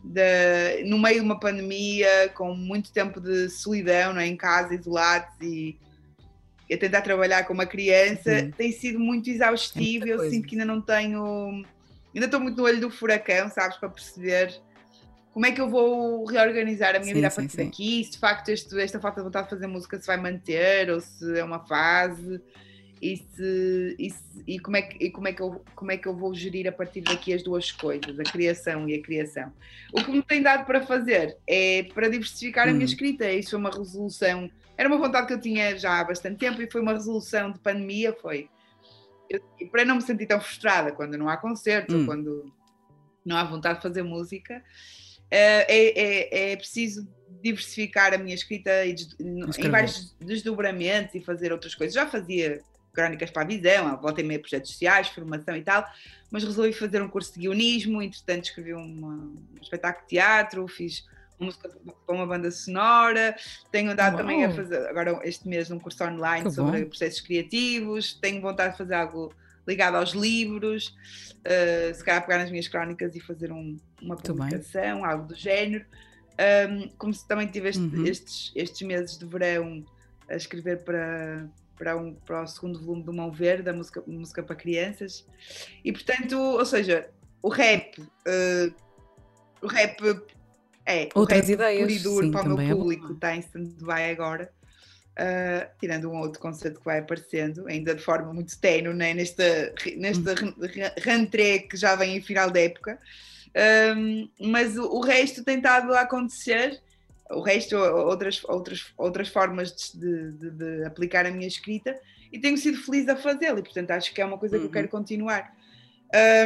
de, 0.02 0.84
no 0.86 0.98
meio 0.98 1.16
de 1.16 1.20
uma 1.20 1.38
pandemia, 1.38 2.30
com 2.34 2.54
muito 2.54 2.90
tempo 2.92 3.20
de 3.20 3.50
solidão, 3.50 4.14
não 4.14 4.20
é? 4.22 4.26
em 4.26 4.36
casa, 4.36 4.74
isolados 4.74 5.34
e, 5.42 5.78
e 6.66 6.74
a 6.74 6.78
tentar 6.78 7.02
trabalhar 7.02 7.44
com 7.44 7.52
uma 7.52 7.66
criança, 7.66 8.32
uhum. 8.32 8.50
tem 8.52 8.72
sido 8.72 8.98
muito 8.98 9.28
exaustivo. 9.28 10.06
É 10.06 10.12
eu 10.12 10.30
sinto 10.30 10.48
que 10.48 10.54
ainda 10.54 10.64
não 10.64 10.80
tenho 10.80 11.62
ainda 12.14 12.24
estou 12.24 12.40
muito 12.40 12.56
no 12.56 12.64
olho 12.64 12.80
do 12.80 12.90
furacão, 12.90 13.50
sabes, 13.50 13.76
para 13.76 13.90
perceber 13.90 14.58
como 15.36 15.44
é 15.44 15.52
que 15.52 15.60
eu 15.60 15.68
vou 15.68 16.24
reorganizar 16.24 16.96
a 16.96 16.98
minha 16.98 17.08
sim, 17.08 17.12
vida 17.12 17.26
a 17.26 17.30
partir 17.30 17.50
sim, 17.50 17.64
daqui? 17.66 18.04
Se 18.04 18.12
de 18.12 18.18
facto 18.18 18.48
este, 18.48 18.80
esta 18.80 18.98
falta 18.98 19.20
de 19.20 19.24
vontade 19.24 19.44
de 19.44 19.50
fazer 19.50 19.66
música 19.66 20.00
se 20.00 20.06
vai 20.06 20.16
manter 20.16 20.88
ou 20.90 20.98
se 20.98 21.38
é 21.38 21.44
uma 21.44 21.58
fase 21.58 22.40
e, 23.02 23.18
se, 23.18 23.96
e, 23.98 24.10
se, 24.10 24.42
e, 24.46 24.58
como, 24.58 24.78
é 24.78 24.80
que, 24.80 25.04
e 25.04 25.10
como, 25.10 25.28
é 25.28 25.34
que 25.34 25.42
eu, 25.42 25.62
como 25.74 25.92
é 25.92 25.98
que 25.98 26.08
eu 26.08 26.16
vou 26.16 26.34
gerir 26.34 26.66
a 26.66 26.72
partir 26.72 27.02
daqui 27.02 27.34
as 27.34 27.42
duas 27.42 27.70
coisas, 27.70 28.18
a 28.18 28.22
criação 28.22 28.88
e 28.88 28.94
a 28.94 29.02
criação. 29.02 29.52
O 29.92 30.02
que 30.02 30.10
me 30.10 30.22
tem 30.22 30.40
dado 30.40 30.64
para 30.64 30.80
fazer 30.80 31.36
é 31.46 31.82
para 31.82 32.08
diversificar 32.08 32.66
a 32.66 32.72
minha 32.72 32.86
hum. 32.86 32.88
escrita, 32.88 33.30
isso 33.30 33.50
foi 33.50 33.58
uma 33.58 33.70
resolução, 33.70 34.50
era 34.74 34.88
uma 34.88 34.96
vontade 34.96 35.26
que 35.26 35.34
eu 35.34 35.40
tinha 35.42 35.76
já 35.76 36.00
há 36.00 36.04
bastante 36.04 36.38
tempo 36.38 36.62
e 36.62 36.70
foi 36.70 36.80
uma 36.80 36.94
resolução 36.94 37.52
de 37.52 37.58
pandemia, 37.58 38.16
foi 38.22 38.48
eu, 39.28 39.38
para 39.70 39.84
não 39.84 39.96
me 39.96 40.00
sentir 40.00 40.24
tão 40.24 40.40
frustrada 40.40 40.92
quando 40.92 41.18
não 41.18 41.28
há 41.28 41.36
concertos 41.36 41.94
hum. 41.94 42.06
quando 42.06 42.50
não 43.22 43.36
há 43.36 43.44
vontade 43.44 43.76
de 43.76 43.82
fazer 43.82 44.02
música, 44.02 44.62
é, 45.30 46.50
é, 46.50 46.52
é 46.52 46.56
preciso 46.56 47.06
diversificar 47.42 48.12
a 48.14 48.18
minha 48.18 48.34
escrita 48.34 48.70
em 48.86 49.70
vários 49.70 50.14
desdobramentos 50.20 51.14
e 51.14 51.20
fazer 51.20 51.52
outras 51.52 51.74
coisas. 51.74 51.94
Já 51.94 52.06
fazia 52.06 52.60
crónicas 52.92 53.30
para 53.30 53.42
a 53.42 53.44
visão, 53.44 54.00
volta 54.00 54.20
e 54.22 54.24
meia 54.24 54.40
projetos 54.40 54.70
sociais, 54.70 55.08
formação 55.08 55.54
e 55.54 55.62
tal, 55.62 55.86
mas 56.30 56.42
resolvi 56.42 56.72
fazer 56.72 57.02
um 57.02 57.08
curso 57.08 57.34
de 57.34 57.40
guionismo, 57.40 58.00
entretanto 58.00 58.44
escrevi 58.44 58.72
uma, 58.72 59.08
um 59.08 59.36
espetáculo 59.60 60.04
de 60.04 60.08
teatro, 60.08 60.66
fiz 60.66 61.04
uma 61.38 61.46
música 61.46 61.68
para 61.68 62.14
uma 62.14 62.26
banda 62.26 62.50
sonora, 62.50 63.36
tenho 63.70 63.90
andado 63.90 64.14
Uau. 64.14 64.22
também 64.22 64.44
a 64.44 64.50
fazer, 64.50 64.88
agora 64.88 65.20
este 65.24 65.46
mês, 65.46 65.70
um 65.70 65.78
curso 65.78 66.02
online 66.02 66.46
que 66.46 66.50
sobre 66.50 66.80
bom. 66.80 66.88
processos 66.88 67.20
criativos, 67.20 68.14
tenho 68.14 68.40
vontade 68.40 68.72
de 68.72 68.78
fazer 68.78 68.94
algo 68.94 69.32
ligado 69.66 69.96
aos 69.96 70.10
livros, 70.10 70.94
uh, 71.40 71.94
se 71.94 72.04
calhar 72.04 72.24
pegar 72.24 72.38
nas 72.38 72.50
minhas 72.50 72.68
crónicas 72.68 73.14
e 73.14 73.20
fazer 73.20 73.52
um, 73.52 73.76
uma 74.00 74.16
publicação, 74.16 75.04
algo 75.04 75.26
do 75.26 75.34
género. 75.34 75.84
Um, 76.38 76.88
como 76.98 77.14
se 77.14 77.26
também 77.26 77.46
tive 77.46 77.70
este, 77.70 77.82
uhum. 77.82 78.06
estes, 78.06 78.52
estes 78.54 78.86
meses 78.86 79.18
de 79.18 79.24
verão 79.24 79.84
a 80.28 80.36
escrever 80.36 80.84
para, 80.84 81.48
para, 81.76 81.96
um, 81.96 82.14
para 82.14 82.42
o 82.42 82.46
segundo 82.46 82.78
volume 82.78 83.02
do 83.02 83.12
Mão 83.12 83.32
Verde, 83.32 83.70
a 83.70 83.72
música, 83.72 84.02
música 84.06 84.42
para 84.42 84.54
crianças. 84.54 85.26
E 85.84 85.92
portanto, 85.92 86.38
ou 86.38 86.64
seja, 86.66 87.08
o 87.42 87.48
rap, 87.48 87.98
uh, 88.00 88.74
o 89.62 89.66
rap 89.66 89.98
é 90.84 91.08
Outras 91.14 91.40
o 91.40 91.42
rap 91.42 91.52
ideias, 91.52 91.80
puro 91.80 91.90
e 91.90 91.98
duro 91.98 92.30
para 92.30 92.42
o 92.42 92.56
meu 92.56 92.60
é 92.60 92.74
público, 92.74 93.12
está 93.12 93.34
em 93.34 93.40
stand-by 93.40 94.10
agora. 94.10 94.52
Uh, 95.18 95.66
tirando 95.80 96.10
um 96.10 96.18
outro 96.18 96.38
conceito 96.38 96.78
que 96.78 96.84
vai 96.84 96.98
aparecendo, 96.98 97.66
ainda 97.66 97.94
de 97.94 98.02
forma 98.02 98.34
muito 98.34 98.58
tenue, 98.60 98.92
né? 98.92 99.14
nesta, 99.14 99.72
nesta 99.96 100.32
hum. 100.44 100.54
rentrée 100.98 101.60
que 101.60 101.74
já 101.74 101.96
vem 101.96 102.18
em 102.18 102.20
final 102.20 102.50
da 102.50 102.60
época, 102.60 102.98
um, 103.96 104.28
mas 104.38 104.76
o, 104.76 104.84
o, 104.84 105.00
resto 105.00 105.42
tem 105.42 105.56
estado 105.56 105.94
a 105.94 106.02
acontecer, 106.02 106.82
o 107.30 107.40
resto, 107.40 107.76
outras, 107.76 108.44
outras, 108.44 108.92
outras 108.98 109.28
formas 109.28 109.72
de, 109.94 110.32
de, 110.32 110.50
de 110.50 110.84
aplicar 110.84 111.24
a 111.24 111.30
minha 111.30 111.48
escrita, 111.48 111.98
e 112.30 112.38
tenho 112.38 112.58
sido 112.58 112.76
feliz 112.76 113.08
a 113.08 113.16
fazê-lo, 113.16 113.58
e 113.58 113.62
portanto 113.62 113.92
acho 113.92 114.12
que 114.12 114.20
é 114.20 114.24
uma 114.26 114.36
coisa 114.36 114.56
uhum. 114.56 114.62
que 114.62 114.68
eu 114.68 114.72
quero 114.72 114.84
uhum. 114.84 114.90
continuar. 114.90 115.56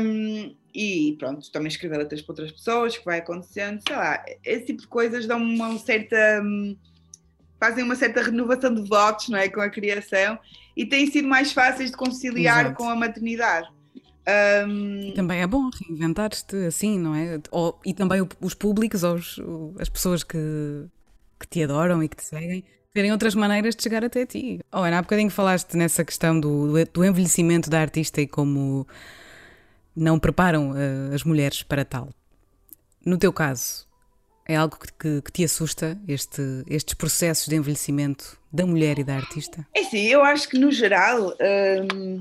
Um, 0.02 0.54
e 0.74 1.16
pronto, 1.18 1.50
também 1.50 1.68
escrever 1.68 1.98
letras 1.98 2.22
para 2.22 2.32
outras 2.32 2.52
pessoas, 2.52 2.96
que 2.96 3.04
vai 3.04 3.18
acontecendo, 3.18 3.80
sei 3.86 3.96
lá, 3.96 4.24
esse 4.44 4.66
tipo 4.66 4.82
de 4.82 4.88
coisas 4.88 5.26
dão-me 5.26 5.54
uma 5.54 5.76
certa. 5.78 6.42
Fazem 7.60 7.84
uma 7.84 7.94
certa 7.94 8.22
renovação 8.22 8.74
de 8.74 8.88
votos 8.88 9.28
não 9.28 9.38
é, 9.38 9.48
com 9.48 9.60
a 9.60 9.68
criação 9.68 10.38
e 10.74 10.86
têm 10.86 11.06
sido 11.10 11.28
mais 11.28 11.52
fáceis 11.52 11.90
de 11.90 11.96
conciliar 11.96 12.64
Exato. 12.64 12.76
com 12.76 12.88
a 12.88 12.96
maternidade. 12.96 13.68
Um... 14.66 15.12
Também 15.14 15.42
é 15.42 15.46
bom 15.46 15.70
reinventar-te 15.86 16.56
assim, 16.66 16.98
não 16.98 17.14
é? 17.14 17.38
Ou, 17.50 17.78
e 17.84 17.92
também 17.92 18.26
os 18.40 18.54
públicos, 18.54 19.02
ou 19.02 19.14
os, 19.14 19.40
as 19.78 19.88
pessoas 19.88 20.22
que, 20.22 20.38
que 21.38 21.46
te 21.46 21.62
adoram 21.62 22.02
e 22.02 22.08
que 22.08 22.16
te 22.16 22.24
seguem, 22.24 22.64
terem 22.92 23.12
outras 23.12 23.34
maneiras 23.34 23.76
de 23.76 23.82
chegar 23.82 24.04
até 24.04 24.24
ti. 24.26 24.60
Oh, 24.72 24.78
Ana, 24.78 24.98
há 24.98 25.02
bocadinho 25.02 25.30
falaste 25.30 25.76
nessa 25.76 26.04
questão 26.04 26.38
do, 26.38 26.72
do 26.92 27.04
envelhecimento 27.04 27.68
da 27.68 27.80
artista 27.80 28.20
e 28.20 28.26
como 28.26 28.86
não 29.94 30.18
preparam 30.18 30.72
uh, 30.72 31.14
as 31.14 31.24
mulheres 31.24 31.62
para 31.62 31.84
tal. 31.84 32.10
No 33.04 33.18
teu 33.18 33.32
caso, 33.32 33.86
é 34.50 34.56
algo 34.56 34.76
que, 34.98 35.22
que, 35.22 35.30
te 35.30 35.44
assusta, 35.44 35.96
este, 36.08 36.42
estes 36.66 36.94
processos 36.94 37.46
de 37.46 37.54
envelhecimento 37.54 38.36
da 38.52 38.66
mulher 38.66 38.98
e 38.98 39.04
da 39.04 39.14
artista? 39.14 39.64
É 39.72 39.84
sim, 39.84 40.08
eu 40.08 40.24
acho 40.24 40.48
que 40.48 40.58
no 40.58 40.72
geral 40.72 41.36
hum, 41.94 42.20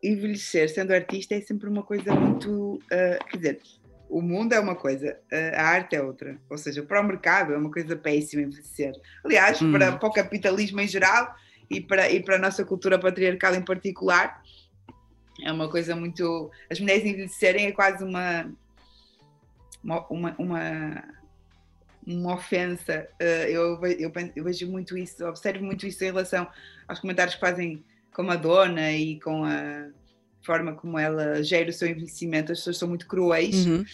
envelhecer 0.00 0.72
sendo 0.72 0.92
artista 0.92 1.34
é 1.34 1.40
sempre 1.40 1.68
uma 1.68 1.82
coisa 1.82 2.14
muito. 2.14 2.74
Uh, 2.74 3.24
quer 3.28 3.36
dizer, 3.36 3.60
o 4.08 4.22
mundo 4.22 4.52
é 4.52 4.60
uma 4.60 4.76
coisa, 4.76 5.18
a 5.56 5.62
arte 5.64 5.96
é 5.96 6.02
outra. 6.02 6.38
Ou 6.48 6.56
seja, 6.56 6.84
para 6.84 7.00
o 7.00 7.04
mercado 7.04 7.52
é 7.52 7.58
uma 7.58 7.70
coisa 7.70 7.96
péssima 7.96 8.42
envelhecer. 8.42 8.92
Aliás, 9.24 9.60
hum. 9.60 9.72
para, 9.72 9.90
para 9.90 10.08
o 10.08 10.12
capitalismo 10.12 10.80
em 10.80 10.86
geral 10.86 11.34
e 11.68 11.80
para, 11.80 12.08
e 12.12 12.22
para 12.22 12.36
a 12.36 12.38
nossa 12.38 12.64
cultura 12.64 12.96
patriarcal 12.96 13.56
em 13.56 13.62
particular, 13.62 14.40
é 15.42 15.50
uma 15.50 15.68
coisa 15.68 15.96
muito. 15.96 16.48
As 16.70 16.78
mulheres 16.78 17.04
envelhecerem 17.04 17.66
é 17.66 17.72
quase 17.72 18.04
uma. 18.04 18.54
Uma, 19.82 20.06
uma, 20.08 20.34
uma, 20.38 21.23
uma 22.06 22.34
ofensa. 22.34 23.08
Uh, 23.20 23.48
eu, 23.48 23.80
eu, 23.84 24.12
eu, 24.36 24.44
vejo 24.44 24.70
muito 24.70 24.96
isso, 24.96 25.24
observo 25.26 25.64
muito 25.64 25.86
isso 25.86 26.02
em 26.04 26.08
relação 26.08 26.46
aos 26.86 27.00
comentários 27.00 27.34
que 27.34 27.40
fazem 27.40 27.82
com 28.12 28.22
a 28.22 28.24
Madonna 28.24 28.92
e 28.92 29.20
com 29.20 29.44
a 29.44 29.88
forma 30.42 30.74
como 30.74 30.98
ela 30.98 31.42
gera 31.42 31.70
o 31.70 31.72
seu 31.72 31.88
envelhecimento. 31.88 32.52
As 32.52 32.58
pessoas 32.58 32.76
são 32.76 32.88
muito 32.88 33.06
cruéis 33.06 33.66
uhum, 33.66 33.84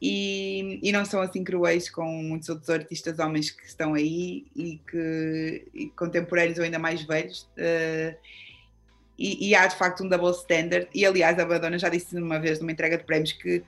e, 0.00 0.80
e 0.82 0.92
não 0.92 1.04
são 1.04 1.20
assim 1.20 1.44
cruéis 1.44 1.90
com 1.90 2.06
muitos 2.06 2.48
outros 2.48 2.70
artistas 2.70 3.18
homens 3.18 3.50
que 3.50 3.64
estão 3.64 3.94
aí 3.94 4.46
e 4.56 4.80
que 4.90 5.66
e 5.74 5.86
contemporâneos 5.90 6.58
ou 6.58 6.64
ainda 6.64 6.78
mais 6.78 7.02
velhos. 7.02 7.42
Uh, 7.56 8.16
e, 9.18 9.50
e, 9.50 9.54
há 9.54 9.66
de 9.66 9.76
facto 9.76 10.02
um 10.02 10.08
double 10.08 10.30
standard. 10.30 10.88
E 10.94 11.04
aliás, 11.04 11.38
a 11.38 11.44
Madonna 11.44 11.78
já 11.78 11.90
disse 11.90 12.16
uma 12.16 12.40
vez 12.40 12.58
numa 12.58 12.72
entrega 12.72 12.96
de 12.96 13.04
prémios 13.04 13.32
que 13.32 13.62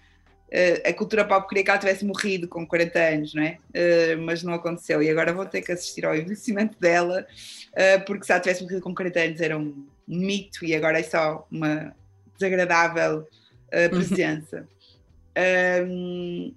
a 0.85 0.93
cultura 0.93 1.25
pop 1.25 1.49
queria 1.49 1.65
que 1.65 1.71
ela 1.71 1.79
tivesse 1.79 2.05
morrido 2.05 2.47
com 2.47 2.67
40 2.67 2.99
anos, 2.99 3.35
não 3.35 3.43
é? 3.43 3.59
Uh, 3.71 4.21
mas 4.21 4.43
não 4.43 4.53
aconteceu. 4.53 5.03
E 5.03 5.09
agora 5.09 5.33
vou 5.33 5.47
ter 5.47 5.63
que 5.63 5.73
assistir 5.73 6.05
ao 6.05 6.15
envelhecimento 6.15 6.79
dela, 6.79 7.27
uh, 7.71 8.05
porque 8.05 8.25
se 8.25 8.33
ela 8.33 8.41
tivesse 8.41 8.63
morrido 8.63 8.83
com 8.83 8.95
40 8.95 9.21
anos 9.21 9.41
era 9.41 9.57
um 9.57 9.87
mito 10.07 10.65
e 10.65 10.75
agora 10.75 11.01
é 11.01 11.03
só 11.03 11.47
uma 11.51 11.95
desagradável 12.37 13.19
uhum. 13.19 13.89
presença. 13.91 14.69
Um, 15.87 16.55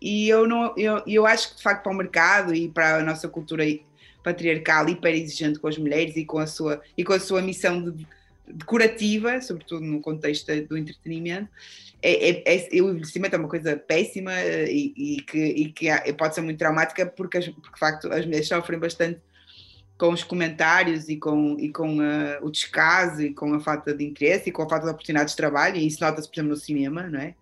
e 0.00 0.28
eu, 0.28 0.46
não, 0.46 0.74
eu, 0.76 1.02
eu 1.06 1.26
acho 1.26 1.50
que 1.50 1.56
de 1.56 1.62
facto 1.62 1.82
para 1.82 1.92
o 1.92 1.96
mercado 1.96 2.54
e 2.54 2.68
para 2.68 2.96
a 2.96 3.02
nossa 3.02 3.28
cultura 3.28 3.64
patriarcal 4.22 4.88
hiper 4.88 5.14
exigente 5.14 5.58
com 5.58 5.68
as 5.68 5.78
mulheres 5.78 6.16
e 6.16 6.24
com 6.24 6.38
a 6.38 6.46
sua, 6.46 6.80
e 6.96 7.04
com 7.04 7.12
a 7.12 7.20
sua 7.20 7.42
missão 7.42 7.82
de, 7.82 8.06
decorativa, 8.52 9.40
sobretudo 9.40 9.84
no 9.84 10.00
contexto 10.00 10.46
do 10.66 10.76
entretenimento, 10.76 11.48
é, 12.02 12.30
é, 12.30 12.76
é, 12.76 12.82
o 12.82 12.90
envelhecimento 12.90 13.34
é 13.34 13.38
uma 13.38 13.48
coisa 13.48 13.76
péssima 13.76 14.32
e, 14.40 14.92
e 14.96 15.20
que, 15.22 15.38
e 15.38 15.72
que 15.72 15.88
pode 16.12 16.34
ser 16.34 16.42
muito 16.42 16.58
traumática 16.58 17.06
porque, 17.06 17.38
as, 17.38 17.48
porque, 17.48 17.72
de 17.72 17.78
facto, 17.78 18.12
as 18.12 18.24
mulheres 18.24 18.46
sofrem 18.46 18.78
bastante 18.78 19.20
com 19.98 20.10
os 20.10 20.22
comentários 20.22 21.08
e 21.08 21.16
com, 21.16 21.56
e 21.58 21.70
com 21.70 21.98
uh, 21.98 22.42
o 22.42 22.50
descaso 22.50 23.22
e 23.22 23.32
com 23.32 23.54
a 23.54 23.60
falta 23.60 23.94
de 23.94 24.04
interesse 24.04 24.50
e 24.50 24.52
com 24.52 24.62
a 24.62 24.68
falta 24.68 24.84
de 24.84 24.90
oportunidades 24.90 25.32
de 25.32 25.36
trabalho, 25.38 25.76
e 25.76 25.86
isso 25.86 26.04
nota-se, 26.04 26.28
por 26.28 26.34
exemplo, 26.34 26.50
no 26.50 26.56
cinema, 26.56 27.04
não 27.04 27.18
é? 27.18 27.34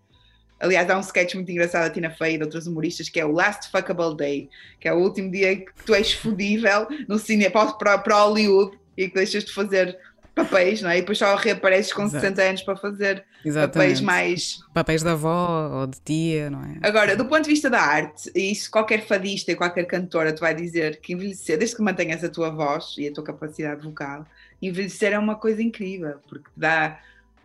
Aliás, 0.61 0.89
há 0.89 0.97
um 0.97 1.01
sketch 1.01 1.35
muito 1.35 1.51
engraçado 1.51 1.83
da 1.83 1.91
Tina 1.91 2.11
Fey 2.11 2.35
e 2.35 2.39
de 2.39 2.45
outros 2.45 2.67
humoristas 2.67 3.09
que 3.09 3.19
é 3.19 3.25
o 3.25 3.33
Last 3.33 3.71
Fuckable 3.71 4.17
Day, 4.17 4.49
que 4.79 4.89
é 4.89 4.95
o 4.95 4.99
último 4.99 5.31
dia 5.31 5.57
que 5.57 5.73
tu 5.85 5.95
és 5.95 6.13
fodível 6.13 6.87
no 7.09 7.19
cinema 7.19 7.77
para, 7.77 7.99
para 7.99 8.23
Hollywood 8.23 8.79
e 8.97 9.09
que 9.09 9.15
deixas 9.15 9.45
de 9.45 9.53
fazer 9.53 9.99
papéis, 10.35 10.83
não 10.83 10.91
é? 10.91 10.99
E 10.99 11.01
depois 11.01 11.19
só 11.19 11.35
reapareces 11.37 11.93
com 11.93 12.03
Exato. 12.03 12.21
60 12.21 12.43
anos 12.43 12.63
para 12.63 12.77
fazer 12.77 13.25
Exatamente. 13.45 13.73
papéis 13.73 14.01
mais. 14.01 14.59
Papéis 14.75 15.03
da 15.03 15.13
avó 15.13 15.81
ou 15.81 15.87
de 15.87 16.01
tia, 16.01 16.51
não 16.51 16.61
é? 16.61 16.79
Agora, 16.83 17.17
do 17.17 17.25
ponto 17.25 17.45
de 17.45 17.51
vista 17.51 17.71
da 17.71 17.81
arte, 17.81 18.31
e 18.35 18.51
isso 18.51 18.71
qualquer 18.71 19.07
fadista 19.07 19.53
e 19.53 19.57
qualquer 19.57 19.85
cantora 19.87 20.33
te 20.33 20.41
vai 20.41 20.55
dizer 20.55 21.01
que 21.01 21.13
envelhecer, 21.13 21.57
desde 21.57 21.77
que 21.77 21.83
mantenhas 21.83 22.25
a 22.25 22.29
tua 22.29 22.51
voz 22.51 22.97
e 22.99 23.09
a 23.09 23.13
tua 23.13 23.23
capacidade 23.23 23.83
vocal, 23.83 24.27
envelhecer 24.61 25.13
é 25.13 25.19
uma 25.19 25.37
coisa 25.37 25.63
incrível, 25.63 26.17
porque 26.29 26.51
te 26.51 26.59
dá 26.59 27.01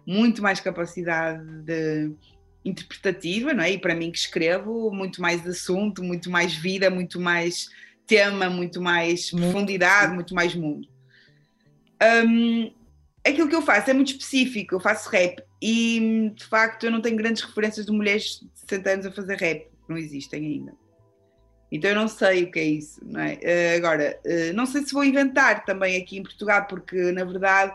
muito 0.06 0.42
mais 0.42 0.60
capacidade 0.60 1.44
de 1.62 2.12
interpretativa, 2.66 3.54
não 3.54 3.64
é? 3.64 3.72
E 3.72 3.78
para 3.78 3.94
mim 3.94 4.12
que 4.12 4.18
escrevo, 4.18 4.92
muito 4.92 5.22
mais 5.22 5.46
assunto, 5.48 6.04
muito 6.04 6.30
mais 6.30 6.56
vida, 6.56 6.90
muito 6.90 7.20
mais 7.20 7.70
tema, 8.08 8.50
muito 8.50 8.82
mais 8.82 9.30
profundidade, 9.30 10.14
muito 10.14 10.34
mais 10.34 10.56
mundo. 10.56 10.88
Um, 12.02 12.72
aquilo 13.30 13.50
que 13.50 13.56
eu 13.56 13.62
faço 13.62 13.90
é 13.90 13.94
muito 13.94 14.12
específico, 14.12 14.76
eu 14.76 14.80
faço 14.80 15.10
rap 15.10 15.44
e 15.62 16.32
de 16.36 16.46
facto 16.46 16.86
eu 16.86 16.92
não 16.92 17.02
tenho 17.02 17.18
grandes 17.18 17.44
referências 17.44 17.86
de 17.86 17.92
mulheres 17.92 18.40
de 18.42 18.50
60 18.70 18.90
anos 18.90 19.06
a 19.06 19.12
fazer 19.12 19.38
rap, 19.38 19.68
não 19.88 19.98
existem 19.98 20.46
ainda. 20.46 20.74
Então 21.72 21.92
eu 21.92 21.96
não 21.96 22.08
sei 22.08 22.44
o 22.44 22.52
que 22.52 22.60
é 22.60 22.64
isso, 22.64 23.00
não 23.06 23.22
é? 23.22 23.34
Uh, 23.36 23.78
agora, 23.78 24.20
uh, 24.26 24.54
não 24.54 24.66
sei 24.66 24.84
se 24.84 24.94
vou 24.94 25.04
inventar 25.04 25.66
também 25.66 26.02
aqui 26.02 26.18
em 26.18 26.24
Portugal, 26.24 26.66
porque 26.66 27.12
na 27.12 27.24
verdade 27.24 27.74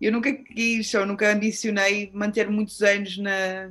eu 0.00 0.12
nunca 0.12 0.32
quis 0.32 0.92
ou 0.94 1.06
nunca 1.06 1.30
ambicionei 1.32 2.10
manter 2.12 2.48
muitos 2.50 2.82
anos 2.82 3.16
na, 3.18 3.70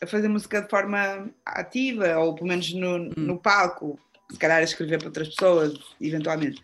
a 0.00 0.06
fazer 0.06 0.28
música 0.28 0.62
de 0.62 0.68
forma 0.68 1.30
ativa, 1.44 2.18
ou 2.18 2.34
pelo 2.34 2.48
menos 2.48 2.72
no, 2.72 2.96
hum. 2.96 3.12
no 3.16 3.38
palco, 3.38 3.98
se 4.32 4.38
calhar 4.38 4.62
escrever 4.62 4.98
para 4.98 5.08
outras 5.08 5.28
pessoas, 5.28 5.74
eventualmente. 6.00 6.62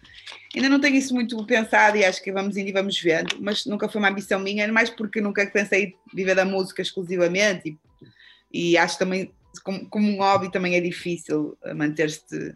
Ainda 0.54 0.68
não 0.68 0.80
tenho 0.80 0.96
isso 0.96 1.14
muito 1.14 1.44
pensado 1.44 1.96
e 1.96 2.04
acho 2.04 2.22
que 2.22 2.32
vamos 2.32 2.56
indo 2.56 2.68
e 2.68 2.72
vamos 2.72 2.98
vendo, 2.98 3.36
mas 3.40 3.66
nunca 3.66 3.88
foi 3.88 4.00
uma 4.00 4.08
ambição 4.08 4.40
minha, 4.40 4.70
mais 4.72 4.88
porque 4.88 5.20
nunca 5.20 5.46
pensei 5.46 5.94
viver 6.14 6.34
da 6.34 6.44
música 6.44 6.80
exclusivamente 6.80 7.78
e, 8.50 8.72
e 8.72 8.78
acho 8.78 8.98
também, 8.98 9.30
como, 9.62 9.86
como, 9.88 10.08
um 10.08 10.16
hobby, 10.16 10.50
também 10.50 10.74
é 10.74 10.80
difícil 10.80 11.56
manter-se 11.76 12.54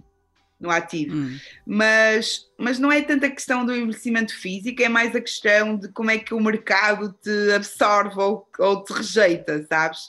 no 0.58 0.70
ativo. 0.70 1.14
Hum. 1.14 1.38
Mas, 1.66 2.46
mas 2.56 2.78
não 2.78 2.90
é 2.90 3.02
tanto 3.02 3.26
a 3.26 3.30
questão 3.30 3.66
do 3.66 3.74
envelhecimento 3.74 4.34
físico, 4.34 4.80
é 4.82 4.88
mais 4.88 5.14
a 5.14 5.20
questão 5.20 5.76
de 5.76 5.88
como 5.88 6.10
é 6.10 6.18
que 6.18 6.32
o 6.32 6.40
mercado 6.40 7.14
te 7.20 7.52
absorve 7.52 8.18
ou, 8.18 8.48
ou 8.58 8.82
te 8.82 8.92
rejeita, 8.92 9.66
sabes? 9.68 10.08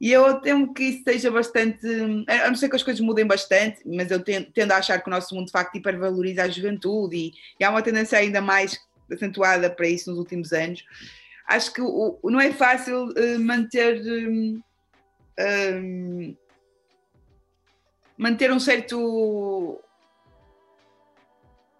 E 0.00 0.12
eu 0.12 0.40
temo 0.40 0.72
que 0.72 0.84
isso 0.84 1.02
seja 1.02 1.30
bastante. 1.30 1.86
A 2.28 2.48
não 2.48 2.54
ser 2.54 2.68
que 2.68 2.76
as 2.76 2.82
coisas 2.82 3.00
mudem 3.00 3.26
bastante, 3.26 3.80
mas 3.84 4.10
eu 4.10 4.22
tendo, 4.22 4.72
a 4.72 4.76
achar 4.76 5.00
que 5.00 5.08
o 5.08 5.10
nosso 5.10 5.34
mundo 5.34 5.46
de 5.46 5.52
facto 5.52 5.76
hipervaloriza 5.76 6.44
a 6.44 6.48
juventude 6.48 7.16
e, 7.16 7.32
e, 7.58 7.64
há 7.64 7.70
uma 7.70 7.82
tendência 7.82 8.18
ainda 8.18 8.40
mais 8.40 8.78
acentuada 9.10 9.68
para 9.68 9.88
isso 9.88 10.10
nos 10.10 10.18
últimos 10.18 10.52
anos. 10.52 10.84
Acho 11.48 11.72
que 11.72 11.80
o, 11.80 12.18
não 12.24 12.40
é 12.40 12.52
fácil 12.52 13.08
uh, 13.08 13.40
manter. 13.40 14.00
Um, 14.02 14.62
um, 15.40 16.36
manter 18.16 18.52
um 18.52 18.60
certo 18.60 19.80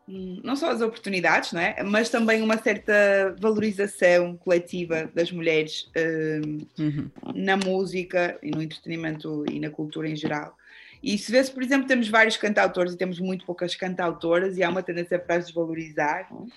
não 0.08 0.56
só 0.56 0.70
as 0.70 0.80
oportunidades, 0.80 1.52
não 1.52 1.60
é? 1.60 1.82
mas 1.82 2.08
também 2.08 2.40
uma 2.40 2.56
certa 2.56 3.36
valorização 3.38 4.36
coletiva 4.36 5.10
das 5.14 5.30
mulheres 5.30 5.90
um, 5.96 6.66
uhum. 6.82 7.10
na 7.34 7.56
música 7.56 8.38
e 8.42 8.50
no 8.50 8.62
entretenimento 8.62 9.44
e 9.50 9.60
na 9.60 9.68
cultura 9.68 10.08
em 10.08 10.16
geral. 10.16 10.56
E 11.02 11.16
se 11.16 11.30
vê-se, 11.30 11.50
por 11.52 11.62
exemplo, 11.62 11.86
temos 11.86 12.08
vários 12.08 12.36
cantautores 12.36 12.94
e 12.94 12.96
temos 12.96 13.20
muito 13.20 13.44
poucas 13.44 13.74
cantautoras 13.74 14.56
e 14.56 14.62
há 14.62 14.70
uma 14.70 14.82
tendência 14.82 15.18
para 15.18 15.36
as 15.36 15.46
desvalorizar. 15.46 16.28
Uhum. 16.32 16.48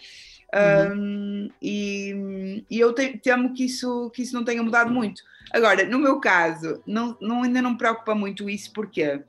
Um, 0.54 1.50
e, 1.62 2.64
e, 2.70 2.80
eu 2.80 2.94
te, 2.94 3.18
temo 3.18 3.54
que 3.54 3.66
isso, 3.66 4.10
que 4.10 4.24
isso 4.24 4.34
não 4.34 4.44
tenha 4.44 4.64
mudado 4.64 4.92
muito. 4.92 5.22
Agora, 5.52 5.86
no 5.86 6.00
meu 6.00 6.20
caso, 6.20 6.82
não, 6.86 7.18
não, 7.22 7.44
ainda 7.44 7.62
não 7.62 7.72
me 7.72 7.78
preocupa 7.78 8.16
muito 8.16 8.50
isso, 8.50 8.72
porque 8.74 9.18
quê? 9.18 9.24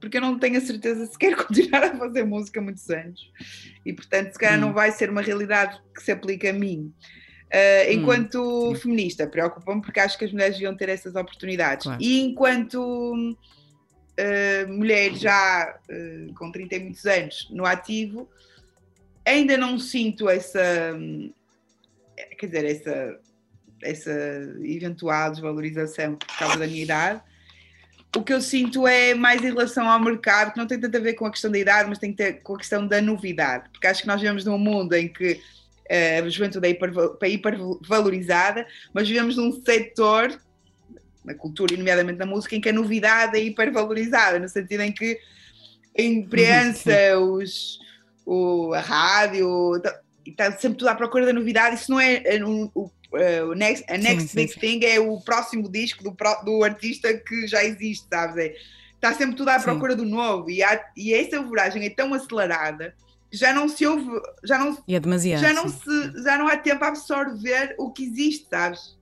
Porque 0.00 0.16
eu 0.16 0.20
não 0.20 0.38
tenho 0.38 0.56
a 0.56 0.60
certeza 0.60 1.06
se 1.06 1.18
quero 1.18 1.36
continuar 1.46 1.84
a 1.84 1.96
fazer 1.96 2.24
música 2.24 2.60
muitos 2.60 2.88
anos 2.88 3.20
e 3.84 3.92
portanto 3.92 4.32
se 4.32 4.38
calhar 4.38 4.58
hum. 4.58 4.62
não 4.62 4.72
vai 4.72 4.90
ser 4.90 5.10
uma 5.10 5.20
realidade 5.20 5.78
que 5.94 6.02
se 6.02 6.10
aplica 6.10 6.50
a 6.50 6.52
mim. 6.52 6.92
Uh, 7.52 7.90
enquanto 7.90 8.70
hum, 8.70 8.74
feminista, 8.76 9.26
preocupa-me 9.26 9.82
porque 9.82 9.98
acho 9.98 10.16
que 10.16 10.24
as 10.24 10.32
mulheres 10.32 10.54
deviam 10.54 10.76
ter 10.76 10.88
essas 10.88 11.16
oportunidades. 11.16 11.82
Claro. 11.82 12.00
E 12.00 12.20
enquanto 12.20 12.78
uh, 12.80 14.72
mulher 14.72 15.14
já 15.14 15.76
uh, 15.90 16.34
com 16.34 16.52
30 16.52 16.76
e 16.76 16.78
muitos 16.78 17.04
anos 17.06 17.48
no 17.50 17.66
ativo, 17.66 18.28
ainda 19.26 19.56
não 19.56 19.80
sinto 19.80 20.28
essa, 20.28 20.96
quer 22.38 22.46
dizer, 22.46 22.64
essa, 22.64 23.20
essa 23.82 24.12
eventual 24.62 25.32
desvalorização 25.32 26.14
por 26.14 26.38
causa 26.38 26.56
da 26.56 26.68
minha 26.68 26.84
idade 26.84 27.20
o 28.16 28.22
que 28.22 28.32
eu 28.32 28.40
sinto 28.40 28.86
é 28.86 29.14
mais 29.14 29.42
em 29.42 29.48
relação 29.48 29.88
ao 29.88 30.00
mercado, 30.00 30.52
que 30.52 30.58
não 30.58 30.66
tem 30.66 30.80
tanto 30.80 30.96
a 30.96 31.00
ver 31.00 31.14
com 31.14 31.26
a 31.26 31.30
questão 31.30 31.50
da 31.50 31.58
idade, 31.58 31.88
mas 31.88 31.98
tem 31.98 32.10
que 32.10 32.16
ter 32.16 32.42
com 32.42 32.54
a 32.54 32.58
questão 32.58 32.86
da 32.86 33.00
novidade, 33.00 33.68
porque 33.70 33.86
acho 33.86 34.02
que 34.02 34.08
nós 34.08 34.20
vivemos 34.20 34.44
num 34.44 34.58
mundo 34.58 34.94
em 34.94 35.08
que 35.08 35.32
uh, 35.34 36.24
a 36.24 36.28
juventude 36.28 36.66
é 36.66 36.70
hiper, 36.70 36.92
hipervalorizada, 37.22 38.66
mas 38.92 39.08
vivemos 39.08 39.36
num 39.36 39.52
setor, 39.62 40.40
na 41.24 41.34
cultura 41.34 41.74
e 41.74 41.76
nomeadamente 41.76 42.18
na 42.18 42.26
música, 42.26 42.56
em 42.56 42.60
que 42.60 42.68
a 42.68 42.72
novidade 42.72 43.38
é 43.38 43.42
hipervalorizada, 43.44 44.40
no 44.40 44.48
sentido 44.48 44.80
em 44.80 44.90
que 44.90 45.18
a 45.96 46.02
imprensa, 46.02 47.18
os, 47.18 47.78
o, 48.26 48.72
a 48.74 48.80
rádio, 48.80 49.80
está 50.26 50.50
sempre 50.58 50.78
tudo 50.78 50.88
à 50.88 50.94
procura 50.96 51.26
da 51.26 51.32
novidade, 51.32 51.76
isso 51.76 51.90
não 51.90 52.00
é, 52.00 52.22
é 52.24 52.44
um, 52.44 52.68
o 52.74 52.90
uh, 53.12 53.54
next, 53.54 53.84
a 53.88 53.98
next 53.98 54.28
sim, 54.28 54.36
big 54.36 54.52
sim. 54.52 54.60
thing 54.60 54.84
é 54.84 55.00
o 55.00 55.20
próximo 55.20 55.70
disco 55.70 56.02
do, 56.02 56.16
do 56.44 56.64
artista 56.64 57.12
que 57.14 57.46
já 57.46 57.64
existe, 57.64 58.06
sabes? 58.08 58.36
É, 58.36 58.54
está 58.94 59.14
sempre 59.14 59.36
tudo 59.36 59.48
à 59.48 59.58
procura 59.58 59.96
do 59.96 60.04
novo 60.04 60.50
e, 60.50 60.62
há, 60.62 60.84
e 60.96 61.14
essa 61.14 61.40
voragem 61.40 61.84
é 61.84 61.90
tão 61.90 62.12
acelerada 62.12 62.94
que 63.30 63.36
já 63.36 63.54
não 63.54 63.68
se 63.68 63.86
ouve, 63.86 64.10
já 64.44 64.58
não, 64.58 64.76
e 64.86 64.94
é 64.94 65.00
demasiado, 65.00 65.40
já 65.40 65.52
não 65.52 65.68
se, 65.68 66.22
já 66.22 66.36
não 66.36 66.48
há 66.48 66.56
tempo 66.56 66.84
a 66.84 66.88
absorver 66.88 67.74
o 67.78 67.90
que 67.90 68.04
existe, 68.04 68.46
sabes? 68.50 68.98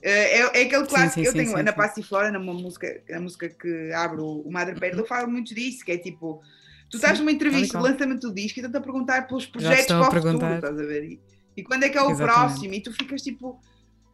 Eh, 0.00 0.38
é, 0.38 0.40
é 0.40 0.62
aquele 0.62 0.86
clássico 0.86 1.20
que 1.20 1.28
eu 1.28 1.32
tenho 1.32 1.62
na 1.62 1.72
Passiflora, 1.72 2.30
na 2.30 2.38
música, 2.38 3.02
na 3.08 3.20
música 3.20 3.48
que 3.48 3.92
abre 3.92 4.20
o 4.20 4.48
Madre 4.50 4.78
Perda, 4.78 5.00
eu 5.00 5.06
falo 5.06 5.30
muito 5.30 5.54
disso, 5.54 5.84
que 5.84 5.92
é 5.92 5.98
tipo, 5.98 6.40
tu 6.88 6.96
estás 6.96 7.18
numa 7.18 7.32
entrevista 7.32 7.78
de 7.78 7.84
lançamento 7.84 8.28
do 8.28 8.34
disco 8.34 8.58
e 8.58 8.60
estão-te 8.60 8.76
a 8.76 8.80
perguntar 8.80 9.26
pelos 9.26 9.46
projetos 9.46 9.86
para 9.86 10.00
o 10.00 10.04
futuro, 10.04 10.54
estás 10.54 10.80
a 10.80 10.84
ver? 10.84 11.20
E, 11.58 11.64
quando 11.64 11.84
é 11.84 11.88
que 11.88 11.98
é 11.98 12.02
o 12.02 12.10
Exatamente. 12.10 12.34
próximo? 12.34 12.74
E 12.74 12.80
tu 12.80 12.92
ficas 12.92 13.22
tipo, 13.22 13.60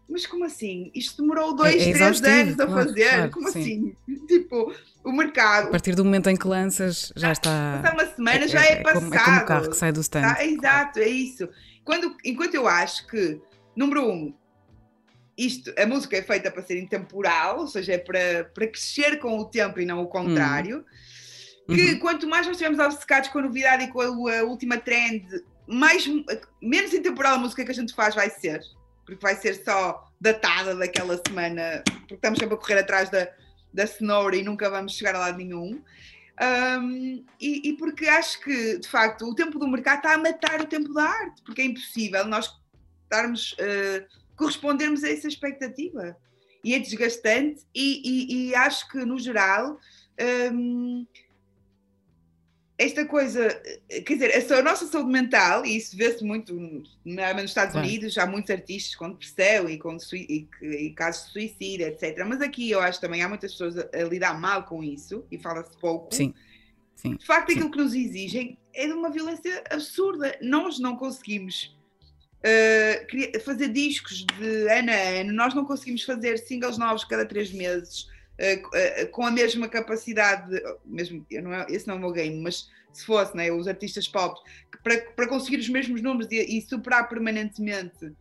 mas 0.08 0.26
como 0.26 0.44
assim? 0.44 0.90
Isto 0.94 1.22
demorou 1.22 1.54
dois, 1.54 1.74
é, 1.74 1.90
é 1.90 1.92
três 1.92 2.22
anos 2.22 2.60
a 2.60 2.68
fazer? 2.68 3.08
Claro, 3.08 3.30
como 3.30 3.50
sim. 3.50 3.60
assim? 3.60 3.96
Tipo, 4.26 4.74
o 5.04 5.12
mercado. 5.12 5.68
A 5.68 5.70
partir 5.70 5.94
do 5.94 6.04
momento 6.04 6.30
em 6.30 6.36
que 6.36 6.46
lanças, 6.46 7.12
já 7.14 7.32
está. 7.32 7.80
Passar 7.82 7.94
uma 7.94 8.14
semana 8.14 8.44
é, 8.44 8.48
já 8.48 8.64
é, 8.64 8.72
é 8.72 8.82
passado. 8.82 9.02
Como, 9.02 9.14
é 9.14 9.24
como 9.24 9.36
o 9.36 9.44
carro 9.44 9.70
que 9.70 9.76
sai 9.76 9.92
do 9.92 10.00
stand. 10.00 10.22
Tá, 10.22 10.44
exato, 10.44 10.98
é 10.98 11.08
isso. 11.08 11.48
Quando, 11.84 12.16
enquanto 12.24 12.54
eu 12.54 12.66
acho 12.66 13.06
que, 13.06 13.38
número 13.76 14.10
um, 14.10 14.34
isto, 15.36 15.72
a 15.78 15.86
música 15.86 16.16
é 16.16 16.22
feita 16.22 16.50
para 16.50 16.62
ser 16.62 16.78
intemporal, 16.78 17.60
ou 17.60 17.66
seja, 17.66 17.92
é 17.92 17.98
para, 17.98 18.44
para 18.54 18.66
crescer 18.66 19.18
com 19.18 19.38
o 19.38 19.44
tempo 19.44 19.80
e 19.80 19.84
não 19.84 20.02
o 20.02 20.06
contrário. 20.06 20.84
Hum. 21.68 21.74
Que 21.74 21.92
uhum. 21.92 21.98
quanto 21.98 22.26
mais 22.26 22.46
nós 22.46 22.56
estivermos 22.56 22.84
obcecados 22.84 23.28
com 23.30 23.38
a 23.38 23.42
novidade 23.42 23.84
e 23.84 23.88
com 23.88 24.00
a, 24.00 24.38
a 24.38 24.44
última 24.44 24.76
trend, 24.76 25.26
mais, 25.66 26.06
menos 26.60 26.92
intemporal 26.92 27.34
a 27.34 27.38
música 27.38 27.64
que 27.64 27.70
a 27.70 27.74
gente 27.74 27.94
faz 27.94 28.14
vai 28.14 28.30
ser, 28.30 28.60
porque 29.04 29.22
vai 29.22 29.36
ser 29.36 29.62
só 29.64 30.10
datada 30.20 30.74
daquela 30.74 31.20
semana, 31.26 31.82
porque 32.00 32.14
estamos 32.14 32.38
sempre 32.38 32.54
a 32.54 32.58
correr 32.58 32.78
atrás 32.78 33.10
da, 33.10 33.28
da 33.72 33.86
cenoura 33.86 34.36
e 34.36 34.42
nunca 34.42 34.70
vamos 34.70 34.94
chegar 34.94 35.14
a 35.14 35.20
lado 35.20 35.38
nenhum. 35.38 35.82
Um, 36.80 37.24
e, 37.40 37.68
e, 37.68 37.76
porque 37.76 38.08
acho 38.08 38.40
que, 38.40 38.78
de 38.78 38.88
facto, 38.88 39.24
o 39.24 39.34
tempo 39.34 39.58
do 39.58 39.68
mercado 39.68 39.98
está 39.98 40.14
a 40.14 40.18
matar 40.18 40.60
o 40.60 40.66
tempo 40.66 40.92
da 40.92 41.04
arte, 41.04 41.42
porque 41.44 41.62
é 41.62 41.64
impossível 41.64 42.26
nós 42.26 42.52
estarmos, 43.04 43.52
uh, 43.52 44.04
correspondermos 44.36 45.04
a 45.04 45.10
essa 45.10 45.28
expectativa. 45.28 46.16
E 46.64 46.74
é 46.74 46.78
desgastante, 46.78 47.62
e, 47.74 48.00
e, 48.04 48.48
e 48.48 48.54
acho 48.54 48.88
que, 48.88 49.04
no 49.04 49.18
geral, 49.18 49.78
um, 50.52 51.06
esta 52.76 53.06
coisa, 53.06 53.48
quer 53.88 54.14
dizer, 54.14 54.52
a, 54.52 54.62
nossa 54.62 54.86
saúde 54.86 55.10
mental, 55.10 55.64
e 55.64 55.76
isso 55.76 55.96
vê-se 55.96 56.24
muito 56.24 56.52
nos 57.04 57.44
Estados 57.44 57.76
Unidos, 57.76 58.18
há 58.18 58.26
muitos 58.26 58.50
artistas 58.50 58.96
com 58.96 59.10
depressão 59.10 59.68
e, 59.68 59.78
com 59.78 59.96
e, 60.12 60.48
e, 60.60 60.90
casos 60.90 61.26
de 61.26 61.32
suicídio, 61.32 61.86
etc. 61.86 62.24
Mas 62.26 62.40
aqui 62.40 62.70
eu 62.70 62.80
acho 62.80 63.00
também 63.00 63.22
há 63.22 63.28
muitas 63.28 63.52
pessoas 63.52 63.78
a, 63.78 63.88
a 63.92 64.02
lidar 64.04 64.40
mal 64.40 64.64
com 64.64 64.82
isso 64.82 65.24
e 65.30 65.38
fala-se 65.38 65.76
pouco. 65.78 66.12
Sim. 66.12 66.34
Sim. 66.96 67.16
De 67.16 67.26
facto, 67.26 67.48
Sim. 67.50 67.58
aquilo 67.58 67.70
que 67.70 67.78
nos 67.78 67.94
exigem 67.94 68.58
é 68.72 68.86
de 68.86 68.92
uma 68.92 69.10
violência 69.10 69.62
absurda. 69.70 70.36
Nós 70.40 70.78
não 70.78 70.96
conseguimos 70.96 71.76
uh, 72.40 73.40
fazer 73.40 73.68
discos 73.68 74.24
de 74.24 74.68
ano 74.68 74.90
a 74.90 75.20
ano, 75.20 75.32
nós 75.32 75.54
não 75.54 75.64
conseguimos 75.64 76.02
fazer 76.02 76.38
singles 76.38 76.76
novos 76.76 77.04
cada 77.04 77.24
três 77.24 77.52
meses 77.52 78.08
uh, 78.40 79.10
com 79.10 79.24
a 79.24 79.30
mesma 79.30 79.68
capacidade, 79.68 80.50
mesmo, 80.84 81.24
não 81.42 81.52
é, 81.52 81.66
esse 81.68 81.86
não 81.86 81.94
é 81.94 81.98
o 81.98 82.00
meu 82.00 82.12
game, 82.12 82.40
mas 82.40 82.68
se 82.92 83.04
fosse, 83.04 83.36
né, 83.36 83.50
os 83.50 83.66
artistas 83.66 84.06
pop, 84.06 84.40
para, 84.82 85.00
para 85.12 85.28
conseguir 85.28 85.58
os 85.58 85.68
mesmos 85.68 86.00
números 86.00 86.30
e, 86.30 86.58
e 86.58 86.62
superar 86.62 87.08
permanentemente 87.08 88.12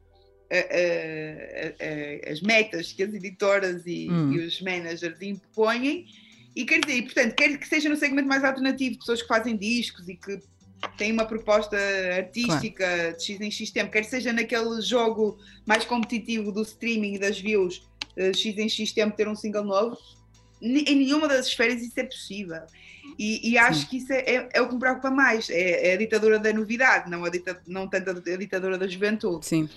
as 2.32 2.42
metas 2.42 2.92
que 2.92 3.02
as 3.02 3.14
editoras 3.14 3.84
e, 3.88 4.08
hum. 4.10 4.34
e, 4.34 4.40
os 4.40 4.62
managers 4.62 5.20
impõem, 5.22 6.06
e 6.56 6.66
quer 6.66 6.80
dizer, 6.80 7.02
portanto, 7.04 7.34
quer 7.34 7.58
que 7.58 7.68
seja 7.68 7.90
no 7.90 7.96
segmento 7.96 8.28
mais 8.28 8.44
alternativo, 8.44 9.00
pessoas 9.00 9.22
que 9.22 9.28
fazem 9.28 9.58
discos 9.58 10.08
e 10.08 10.16
que 10.16 10.40
têm 10.98 11.12
uma 11.12 11.26
proposta 11.26 11.78
artística 12.16 12.86
claro. 12.86 13.18
de 13.18 13.24
X 13.24 13.42
em 13.42 13.52
X 13.52 13.72
tempo, 13.72 13.92
quer 13.92 14.04
seja 14.04 14.32
naquele 14.32 14.82
jogo 14.82 15.40
mais 15.66 15.86
competitivo 15.86 16.52
do 16.52 16.62
streaming 16.62 17.16
e 17.16 17.20
das 17.20 17.40
views, 17.40 17.88
X 18.18 18.58
em 18.58 18.70
X 18.70 18.92
tempo 18.92 19.16
ter 19.16 19.28
um 19.28 19.36
single 19.36 19.64
novo, 19.64 19.98
em 20.62 20.96
nenhuma 20.96 21.28
das 21.28 21.48
esferas 21.48 21.82
isso 21.82 22.00
é 22.00 22.04
possível. 22.04 22.62
E, 23.20 23.52
e 23.52 23.58
acho 23.58 23.82
Sim. 23.82 23.88
que 23.88 23.98
isso 23.98 24.14
é, 24.14 24.20
é, 24.20 24.50
é, 24.54 24.62
o 24.62 24.68
que 24.68 24.74
me 24.74 24.80
preocupa 24.80 25.12
mais, 25.12 25.50
é, 25.50 25.90
é, 25.90 25.94
a 25.94 25.98
ditadura 25.98 26.40
da 26.40 26.54
novidade, 26.54 27.10
não, 27.10 27.26
a 27.26 27.30
dita, 27.30 27.62
não 27.68 27.88
tanto 27.88 28.10
a 28.10 28.38
ditadura 28.38 28.78
da 28.78 28.88
juventude. 28.88 29.46
Sim. 29.46 29.70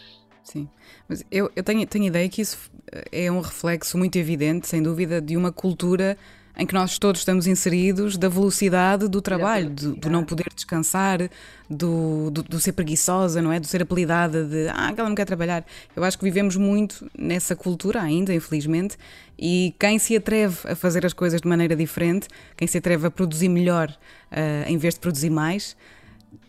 Sim, 0.44 0.68
mas 1.08 1.24
eu, 1.28 1.50
eu 1.56 1.64
tenho, 1.64 1.84
tenho 1.88 2.04
ideia 2.04 2.28
que 2.28 2.40
isso 2.40 2.70
é 3.10 3.28
um 3.32 3.40
reflexo 3.40 3.98
muito 3.98 4.16
evidente, 4.16 4.68
sem 4.68 4.80
dúvida, 4.80 5.20
de 5.20 5.36
uma 5.36 5.50
cultura 5.50 6.16
em 6.56 6.64
que 6.64 6.72
nós 6.72 6.98
todos 6.98 7.20
estamos 7.20 7.46
inseridos 7.46 8.16
da 8.16 8.28
velocidade 8.28 9.08
do 9.08 9.20
trabalho, 9.20 9.70
do, 9.70 9.94
do, 9.94 10.10
não 10.10 10.24
poder 10.24 10.46
descansar, 10.54 11.28
do, 11.68 12.30
do, 12.30 12.42
do, 12.42 12.60
ser 12.60 12.72
preguiçosa, 12.72 13.42
não 13.42 13.52
é? 13.52 13.60
Do 13.60 13.66
ser 13.66 13.82
apelidada 13.82 14.44
de 14.44 14.68
ah, 14.68 14.88
aquela 14.88 15.08
não 15.08 15.14
quer 15.14 15.26
trabalhar. 15.26 15.64
Eu 15.94 16.02
acho 16.02 16.16
que 16.18 16.24
vivemos 16.24 16.56
muito 16.56 17.10
nessa 17.16 17.54
cultura 17.54 18.00
ainda, 18.00 18.32
infelizmente, 18.32 18.96
e 19.38 19.74
quem 19.78 19.98
se 19.98 20.16
atreve 20.16 20.56
a 20.64 20.74
fazer 20.74 21.04
as 21.04 21.12
coisas 21.12 21.40
de 21.42 21.48
maneira 21.48 21.76
diferente, 21.76 22.28
quem 22.56 22.66
se 22.66 22.78
atreve 22.78 23.06
a 23.06 23.10
produzir 23.10 23.48
melhor 23.48 23.90
uh, 23.90 24.68
em 24.68 24.78
vez 24.78 24.94
de 24.94 25.00
produzir 25.00 25.30
mais, 25.30 25.76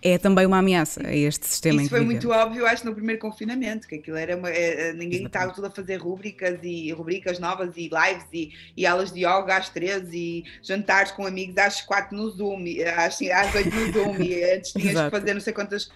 é 0.01 0.17
também 0.17 0.45
uma 0.45 0.59
ameaça 0.59 1.05
a 1.05 1.15
este 1.15 1.47
sistema. 1.47 1.81
Isso 1.81 1.89
foi 1.89 2.01
muito 2.01 2.29
óbvio, 2.29 2.65
acho, 2.65 2.85
no 2.85 2.93
primeiro 2.93 3.19
confinamento, 3.19 3.87
que 3.87 3.95
aquilo 3.95 4.17
era 4.17 4.35
uma, 4.37 4.49
é, 4.49 4.93
ninguém 4.93 5.25
estava 5.25 5.51
tudo 5.53 5.67
a 5.67 5.71
fazer 5.71 5.97
rubricas 5.97 6.59
e 6.63 6.91
rubricas 6.91 7.39
novas 7.39 7.75
e 7.75 7.89
lives 7.89 8.27
e, 8.33 8.51
e 8.75 8.85
aulas 8.85 9.11
de 9.11 9.19
yoga 9.19 9.57
às 9.57 9.69
13 9.69 10.15
e 10.15 10.43
jantares 10.61 11.11
com 11.11 11.25
amigos 11.25 11.57
às 11.57 11.81
4 11.81 12.15
no 12.15 12.29
Zoom, 12.29 12.65
às, 12.95 13.19
às 13.21 13.55
8 13.55 13.75
no 13.75 13.91
Zoom 13.91 14.15
e 14.21 14.43
antes 14.53 14.71
tinhas 14.71 15.05
que 15.05 15.09
fazer 15.09 15.33
não 15.33 15.41
sei 15.41 15.53
quantas 15.53 15.89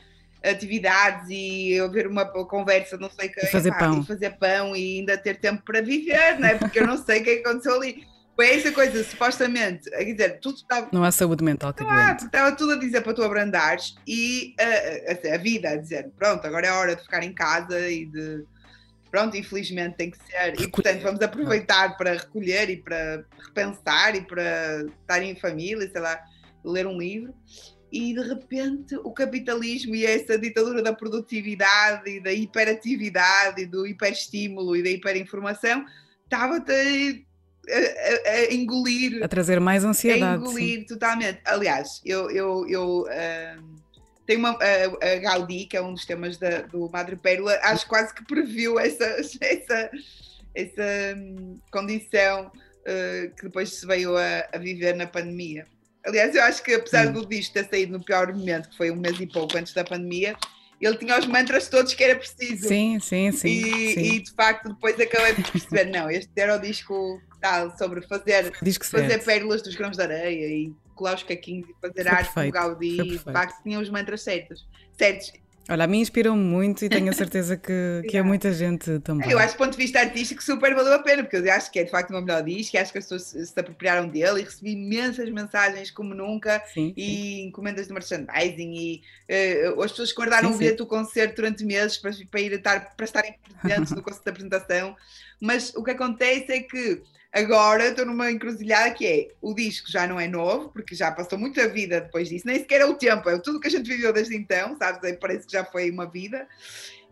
atividades 0.43 1.27
e 1.29 1.79
ouvir 1.81 2.07
uma 2.07 2.25
conversa, 2.25 2.97
não 2.97 3.09
sei 3.11 3.29
o 3.29 3.31
que, 3.31 3.45
e 3.45 3.47
fazer, 3.47 3.71
pão. 3.77 4.01
e 4.01 4.05
fazer 4.05 4.29
pão 4.31 4.75
e 4.75 4.99
ainda 4.99 5.17
ter 5.17 5.37
tempo 5.37 5.61
para 5.63 5.81
viver, 5.81 6.39
não 6.39 6.47
é? 6.47 6.55
Porque 6.55 6.79
eu 6.79 6.87
não 6.87 6.97
sei 6.97 7.21
o 7.21 7.23
que 7.23 7.29
é 7.29 7.39
aconteceu 7.39 7.75
ali. 7.75 8.03
Foi 8.41 8.55
essa 8.55 8.71
coisa, 8.71 9.03
supostamente, 9.03 9.87
quer 9.87 10.03
dizer, 10.03 10.39
tudo 10.39 10.55
estava. 10.55 10.89
Não 10.91 11.03
há 11.03 11.11
saúde 11.11 11.43
mental 11.43 11.71
que 11.75 11.83
aguente. 11.83 12.25
Estava 12.25 12.51
tudo 12.55 12.71
a 12.71 12.75
dizer 12.75 13.01
para 13.01 13.13
tu 13.13 13.21
abrandares 13.21 13.93
e 14.07 14.55
a, 14.59 15.31
a, 15.31 15.35
a, 15.35 15.37
vida 15.37 15.69
a 15.69 15.75
dizer, 15.75 16.09
pronto, 16.17 16.43
agora 16.47 16.65
é 16.65 16.71
hora 16.71 16.95
de 16.95 17.03
ficar 17.03 17.21
em 17.21 17.33
casa 17.33 17.87
e 17.87 18.07
de. 18.07 18.43
Pronto, 19.11 19.37
infelizmente 19.37 19.95
tem 19.95 20.09
que 20.09 20.17
ser. 20.17 20.59
E 20.59 20.67
portanto 20.67 21.03
vamos 21.03 21.21
aproveitar 21.21 21.95
para 21.97 22.13
recolher 22.13 22.67
e 22.71 22.77
para 22.77 23.23
repensar 23.45 24.15
e 24.15 24.21
para 24.21 24.87
estar 25.01 25.21
em 25.21 25.35
família, 25.35 25.87
sei 25.91 26.01
lá, 26.01 26.19
ler 26.65 26.87
um 26.87 26.97
livro. 26.97 27.35
E 27.91 28.11
de 28.11 28.21
repente 28.27 28.95
o 29.03 29.11
capitalismo 29.11 29.93
e 29.93 30.03
essa 30.03 30.35
ditadura 30.35 30.81
da 30.81 30.93
produtividade 30.93 32.09
e 32.09 32.19
da 32.19 32.33
hiperatividade 32.33 33.61
e 33.61 33.65
do 33.67 33.85
hiperestímulo 33.85 34.75
e 34.75 34.81
da 34.81 34.89
hiperinformação 34.89 35.85
estava-te 36.23 37.23
a, 37.69 38.29
a, 38.29 38.53
engolir. 38.53 39.23
A 39.23 39.27
trazer 39.27 39.59
mais 39.59 39.83
ansiedade. 39.83 40.43
A 40.43 40.47
engolir 40.47 40.79
sim. 40.79 40.85
totalmente. 40.85 41.39
Aliás, 41.45 42.01
eu, 42.05 42.29
eu, 42.31 42.67
eu 42.67 43.01
uh, 43.01 43.81
tenho 44.25 44.39
uma. 44.39 44.51
A, 44.51 45.13
a, 45.13 45.15
Gaudi, 45.19 45.65
que 45.65 45.77
é 45.77 45.81
um 45.81 45.93
dos 45.93 46.05
temas 46.05 46.37
da, 46.37 46.61
do 46.61 46.89
Madre 46.89 47.15
Pérola, 47.15 47.59
acho 47.63 47.87
quase 47.87 48.13
que 48.13 48.25
previu 48.25 48.77
essa, 48.79 49.05
essa, 49.41 49.91
essa 50.55 51.17
um, 51.17 51.59
condição 51.71 52.47
uh, 52.47 53.35
que 53.35 53.43
depois 53.43 53.69
se 53.73 53.85
veio 53.85 54.17
a, 54.17 54.47
a, 54.53 54.57
viver 54.57 54.95
na 54.95 55.07
pandemia. 55.07 55.65
Aliás, 56.03 56.33
eu 56.33 56.43
acho 56.43 56.63
que 56.63 56.73
apesar 56.73 57.07
hum. 57.07 57.13
do 57.13 57.25
disco 57.27 57.53
ter 57.53 57.67
saído 57.69 57.93
no 57.93 58.03
pior 58.03 58.33
momento, 58.33 58.69
que 58.69 58.77
foi 58.77 58.89
um 58.89 58.95
mês 58.95 59.19
e 59.19 59.27
pouco 59.27 59.55
antes 59.55 59.71
da 59.73 59.83
pandemia, 59.83 60.35
ele 60.81 60.97
tinha 60.97 61.17
os 61.19 61.27
mantras 61.27 61.69
todos 61.69 61.93
que 61.93 62.03
era 62.03 62.15
preciso. 62.15 62.67
Sim, 62.67 62.99
sim, 62.99 63.31
sim. 63.31 63.47
E, 63.47 63.93
sim. 63.93 63.99
e 63.99 64.19
de 64.23 64.31
facto 64.31 64.69
depois 64.69 64.99
acabei 64.99 65.35
por 65.35 65.51
perceber, 65.51 65.85
não, 65.93 66.09
este 66.09 66.31
era 66.35 66.55
o 66.55 66.59
disco 66.59 67.21
tal, 67.41 67.77
sobre 67.77 68.01
fazer, 68.07 68.53
fazer 68.83 69.23
pérolas 69.23 69.61
dos 69.61 69.75
grãos 69.75 69.97
de 69.97 70.03
areia 70.03 70.47
e 70.47 70.73
colar 70.95 71.15
os 71.15 71.23
caquinhos 71.23 71.67
e 71.67 71.75
fazer 71.81 72.03
Foi 72.03 72.11
arte 72.11 72.33
com 72.33 72.51
Gaudí, 72.51 72.97
de 72.97 73.19
facto 73.19 73.63
tinha 73.63 73.79
os 73.79 73.89
mantras 73.89 74.21
certos. 74.21 74.67
certos. 74.97 75.33
Olha, 75.69 75.85
a 75.85 75.87
mim 75.87 75.99
inspiram-me 75.99 76.43
muito 76.43 76.83
e 76.83 76.89
tenho 76.89 77.09
a 77.09 77.13
certeza 77.13 77.55
que, 77.55 78.01
que 78.09 78.17
é 78.17 78.21
muita 78.21 78.51
gente 78.51 78.99
também. 78.99 79.29
Eu 79.29 79.37
acho, 79.37 79.53
do 79.53 79.57
ponto 79.57 79.71
de 79.71 79.77
vista 79.77 79.99
artístico, 79.99 80.43
super 80.43 80.73
valeu 80.73 80.93
a 80.93 80.99
pena, 80.99 81.23
porque 81.23 81.37
eu 81.37 81.53
acho 81.53 81.71
que 81.71 81.79
é 81.79 81.83
de 81.83 81.91
facto 81.91 82.09
o 82.09 82.13
meu 82.13 82.21
melhor 82.21 82.43
disco, 82.43 82.77
acho 82.77 82.91
que 82.91 82.97
as 82.97 83.05
pessoas 83.05 83.47
se 83.47 83.59
apropriaram 83.59 84.07
dele 84.07 84.41
e 84.41 84.43
recebi 84.43 84.71
imensas 84.71 85.29
mensagens 85.29 85.91
como 85.91 86.13
nunca 86.13 86.61
sim, 86.73 86.93
e 86.97 87.05
sim. 87.05 87.41
encomendas 87.47 87.87
de 87.87 87.93
merchandising 87.93 88.73
e 88.73 89.01
uh, 89.69 89.81
as 89.81 89.91
pessoas 89.91 90.13
guardaram 90.13 90.49
sim, 90.49 90.55
o 90.55 90.57
bilhete 90.57 90.77
do 90.77 90.85
concerto 90.85 91.35
durante 91.35 91.63
meses 91.63 91.97
para, 91.97 92.11
para, 92.29 92.41
ir 92.41 92.53
estar, 92.53 92.95
para 92.95 93.05
estarem 93.05 93.35
presentes 93.61 93.91
no 93.91 94.01
concerto 94.03 94.25
da 94.25 94.31
apresentação, 94.31 94.95
mas 95.39 95.73
o 95.75 95.83
que 95.83 95.91
acontece 95.91 96.51
é 96.51 96.59
que 96.59 97.01
Agora 97.33 97.87
estou 97.87 98.05
numa 98.05 98.29
encruzilhada 98.29 98.93
que 98.93 99.07
é 99.07 99.27
o 99.41 99.53
disco 99.53 99.89
já 99.89 100.05
não 100.05 100.19
é 100.19 100.27
novo, 100.27 100.69
porque 100.69 100.93
já 100.93 101.09
passou 101.11 101.39
muita 101.39 101.67
vida 101.69 102.01
depois 102.01 102.27
disso, 102.27 102.45
nem 102.45 102.59
sequer 102.59 102.81
é 102.81 102.85
o 102.85 102.95
tempo, 102.95 103.29
é 103.29 103.39
tudo 103.39 103.59
que 103.59 103.67
a 103.67 103.71
gente 103.71 103.89
viveu 103.89 104.11
desde 104.11 104.35
então, 104.35 104.75
sabes? 104.77 105.01
É, 105.03 105.13
parece 105.13 105.45
que 105.45 105.53
já 105.53 105.63
foi 105.63 105.89
uma 105.89 106.05
vida. 106.05 106.45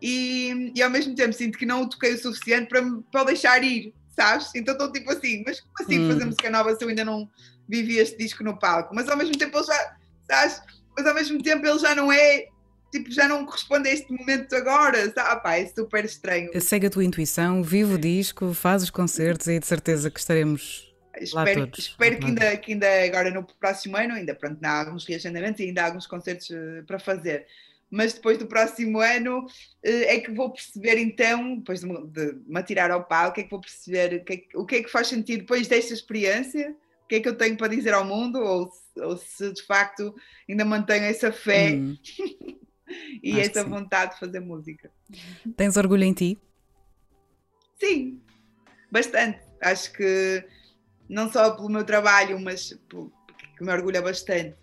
E, 0.01 0.73
e 0.75 0.81
ao 0.83 0.89
mesmo 0.89 1.15
tempo 1.15 1.31
sinto 1.31 1.57
que 1.57 1.65
não 1.65 1.83
o 1.83 1.89
toquei 1.89 2.13
o 2.13 2.17
suficiente 2.17 2.67
para, 2.67 2.81
para 3.09 3.25
deixar 3.25 3.63
ir, 3.63 3.93
sabes? 4.13 4.53
Então 4.55 4.73
estou 4.73 4.91
tipo 4.91 5.09
assim, 5.09 5.41
mas 5.45 5.61
como 5.61 5.73
assim 5.79 5.99
hum. 5.99 6.11
fazer 6.11 6.25
música 6.25 6.49
nova 6.49 6.75
se 6.75 6.83
eu 6.83 6.89
ainda 6.89 7.05
não 7.05 7.29
vivi 7.67 7.97
este 7.97 8.17
disco 8.17 8.43
no 8.43 8.59
palco? 8.59 8.93
Mas 8.93 9.07
ao 9.07 9.15
mesmo 9.15 9.37
tempo 9.37 9.57
ele 9.57 9.65
já, 9.65 9.95
sabes? 10.29 10.61
Mas 10.97 11.07
ao 11.07 11.15
mesmo 11.15 11.41
tempo 11.41 11.65
ele 11.65 11.79
já 11.79 11.95
não 11.95 12.11
é 12.11 12.47
tipo, 12.91 13.11
já 13.11 13.27
não 13.27 13.45
corresponde 13.45 13.89
a 13.89 13.93
este 13.93 14.11
momento 14.11 14.53
agora, 14.55 15.11
sabe? 15.11 15.43
Pá, 15.43 15.55
é 15.55 15.65
super 15.67 16.05
estranho. 16.05 16.49
Segue 16.61 16.87
a 16.87 16.89
tua 16.89 17.03
intuição, 17.03 17.63
vive 17.63 17.93
o 17.93 17.97
disco, 17.97 18.53
faz 18.53 18.83
os 18.83 18.89
concertos 18.89 19.47
e 19.47 19.59
de 19.59 19.65
certeza 19.65 20.09
que 20.09 20.19
estaremos 20.19 20.89
espero, 21.23 21.59
lá 21.59 21.65
todos. 21.65 21.79
Espero 21.79 22.19
que 22.19 22.25
ainda, 22.25 22.57
que 22.57 22.73
ainda 22.73 23.05
agora 23.05 23.31
no 23.31 23.43
próximo 23.43 23.97
ano, 23.97 24.13
ainda 24.13 24.35
pronto, 24.35 24.63
há 24.63 24.79
alguns 24.79 25.05
reagendamentos 25.05 25.59
e 25.59 25.65
ainda 25.65 25.83
há 25.83 25.85
alguns 25.85 26.07
concertos 26.07 26.49
uh, 26.49 26.83
para 26.85 26.99
fazer. 26.99 27.45
Mas 27.91 28.13
depois 28.13 28.37
do 28.37 28.45
próximo 28.45 28.99
ano 28.99 29.39
uh, 29.39 29.47
é 29.83 30.19
que 30.19 30.31
vou 30.31 30.51
perceber 30.51 30.97
então, 30.97 31.57
depois 31.57 31.81
de, 31.81 31.87
me 32.47 32.59
atirar 32.59 32.91
ao 32.91 33.03
palco, 33.03 33.39
é 33.39 33.43
que 33.43 33.49
vou 33.49 33.61
perceber 33.61 34.21
o 34.21 34.23
que 34.23 34.33
é, 34.33 34.57
o 34.57 34.65
que, 34.65 34.75
é 34.75 34.83
que 34.83 34.91
faz 34.91 35.07
sentido 35.07 35.41
depois 35.41 35.67
desta 35.67 35.93
experiência 35.93 36.75
o 37.03 37.07
que 37.09 37.15
é 37.15 37.19
que 37.21 37.27
eu 37.27 37.35
tenho 37.35 37.57
para 37.57 37.69
dizer 37.69 37.91
ao 37.91 38.05
mundo, 38.05 38.39
ou, 38.39 38.69
ou 38.97 39.17
se 39.17 39.51
de 39.51 39.63
facto 39.63 40.13
ainda 40.47 40.63
mantenho 40.63 41.05
essa 41.05 41.31
fé 41.31 41.71
hum. 41.71 41.97
e 43.23 43.39
Acho 43.39 43.51
essa 43.51 43.63
vontade 43.63 44.13
de 44.13 44.19
fazer 44.19 44.39
música. 44.39 44.91
Tens 45.55 45.77
orgulho 45.77 46.03
em 46.03 46.13
ti? 46.13 46.37
Sim, 47.79 48.21
bastante. 48.91 49.39
Acho 49.61 49.91
que 49.93 50.43
não 51.07 51.31
só 51.31 51.51
pelo 51.51 51.69
meu 51.69 51.83
trabalho, 51.83 52.39
mas 52.39 52.77
que 53.57 53.63
me 53.63 53.71
orgulha 53.71 54.01
bastante, 54.01 54.55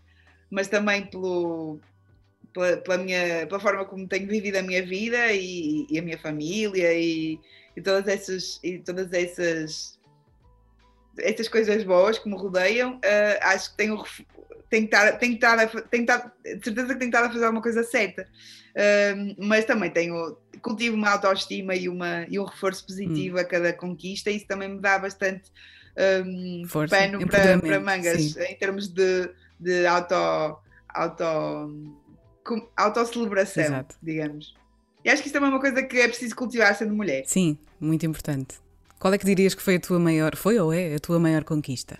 mas 0.50 0.68
também 0.68 1.06
pelo, 1.06 1.80
pela, 2.52 2.76
pela, 2.78 2.98
minha, 2.98 3.46
pela 3.46 3.60
forma 3.60 3.84
como 3.84 4.08
tenho 4.08 4.26
vivido 4.28 4.56
a 4.56 4.62
minha 4.62 4.84
vida 4.84 5.32
e, 5.32 5.86
e 5.90 5.98
a 5.98 6.02
minha 6.02 6.18
família 6.18 6.94
e, 6.94 7.38
e, 7.76 7.82
todas 7.82 8.08
essas 8.08 8.60
e 8.62 8.78
todas 8.78 9.12
essas 9.12 9.95
essas 11.18 11.48
coisas 11.48 11.82
boas 11.84 12.18
que 12.18 12.28
me 12.28 12.36
rodeiam, 12.36 12.96
uh, 12.96 13.38
acho 13.42 13.70
que 13.70 13.76
tenho 13.76 14.04
tenho 14.68 14.88
que 14.88 14.94
estar, 14.94 15.12
tenho 15.12 15.38
que 15.38 15.44
estar, 15.44 15.68
tenho 15.68 16.06
que 16.06 16.12
estar, 16.12 16.32
de 16.42 16.64
certeza 16.64 16.88
que 16.88 16.98
tenho 16.98 16.98
que 16.98 17.04
estar 17.04 17.24
a 17.24 17.30
fazer 17.30 17.44
alguma 17.44 17.62
coisa 17.62 17.82
certa. 17.84 18.26
Um, 18.76 19.46
mas 19.46 19.64
também 19.64 19.90
tenho, 19.90 20.36
cultivo 20.60 20.96
uma 20.96 21.10
autoestima 21.10 21.74
e, 21.74 21.88
uma, 21.88 22.26
e 22.28 22.38
um 22.38 22.44
reforço 22.44 22.84
positivo 22.86 23.36
hum. 23.36 23.40
a 23.40 23.44
cada 23.44 23.72
conquista, 23.72 24.30
e 24.30 24.36
isso 24.36 24.46
também 24.46 24.68
me 24.68 24.80
dá 24.80 24.98
bastante 24.98 25.50
um, 26.26 26.64
Força, 26.68 26.96
pano 26.96 27.26
para, 27.26 27.58
para 27.58 27.80
mangas 27.80 28.22
sim. 28.22 28.42
em 28.42 28.54
termos 28.56 28.88
de, 28.88 29.30
de 29.58 29.86
auto, 29.86 30.14
auto, 30.88 31.94
autocelebração, 32.76 33.86
digamos. 34.02 34.54
E 35.04 35.08
acho 35.08 35.22
que 35.22 35.28
isso 35.28 35.34
também 35.34 35.50
é 35.50 35.52
uma 35.52 35.60
coisa 35.60 35.82
que 35.82 35.98
é 35.98 36.08
preciso 36.08 36.34
cultivar 36.34 36.74
sendo 36.74 36.92
mulher. 36.94 37.22
Sim, 37.26 37.56
muito 37.80 38.04
importante. 38.04 38.56
Qual 38.99 39.12
é 39.12 39.18
que 39.18 39.26
dirias 39.26 39.55
que 39.55 39.62
foi 39.62 39.76
a 39.76 39.80
tua 39.80 39.99
maior, 39.99 40.36
foi 40.36 40.59
ou 40.59 40.72
é 40.72 40.94
a 40.94 40.99
tua 40.99 41.18
maior 41.18 41.44
conquista? 41.44 41.99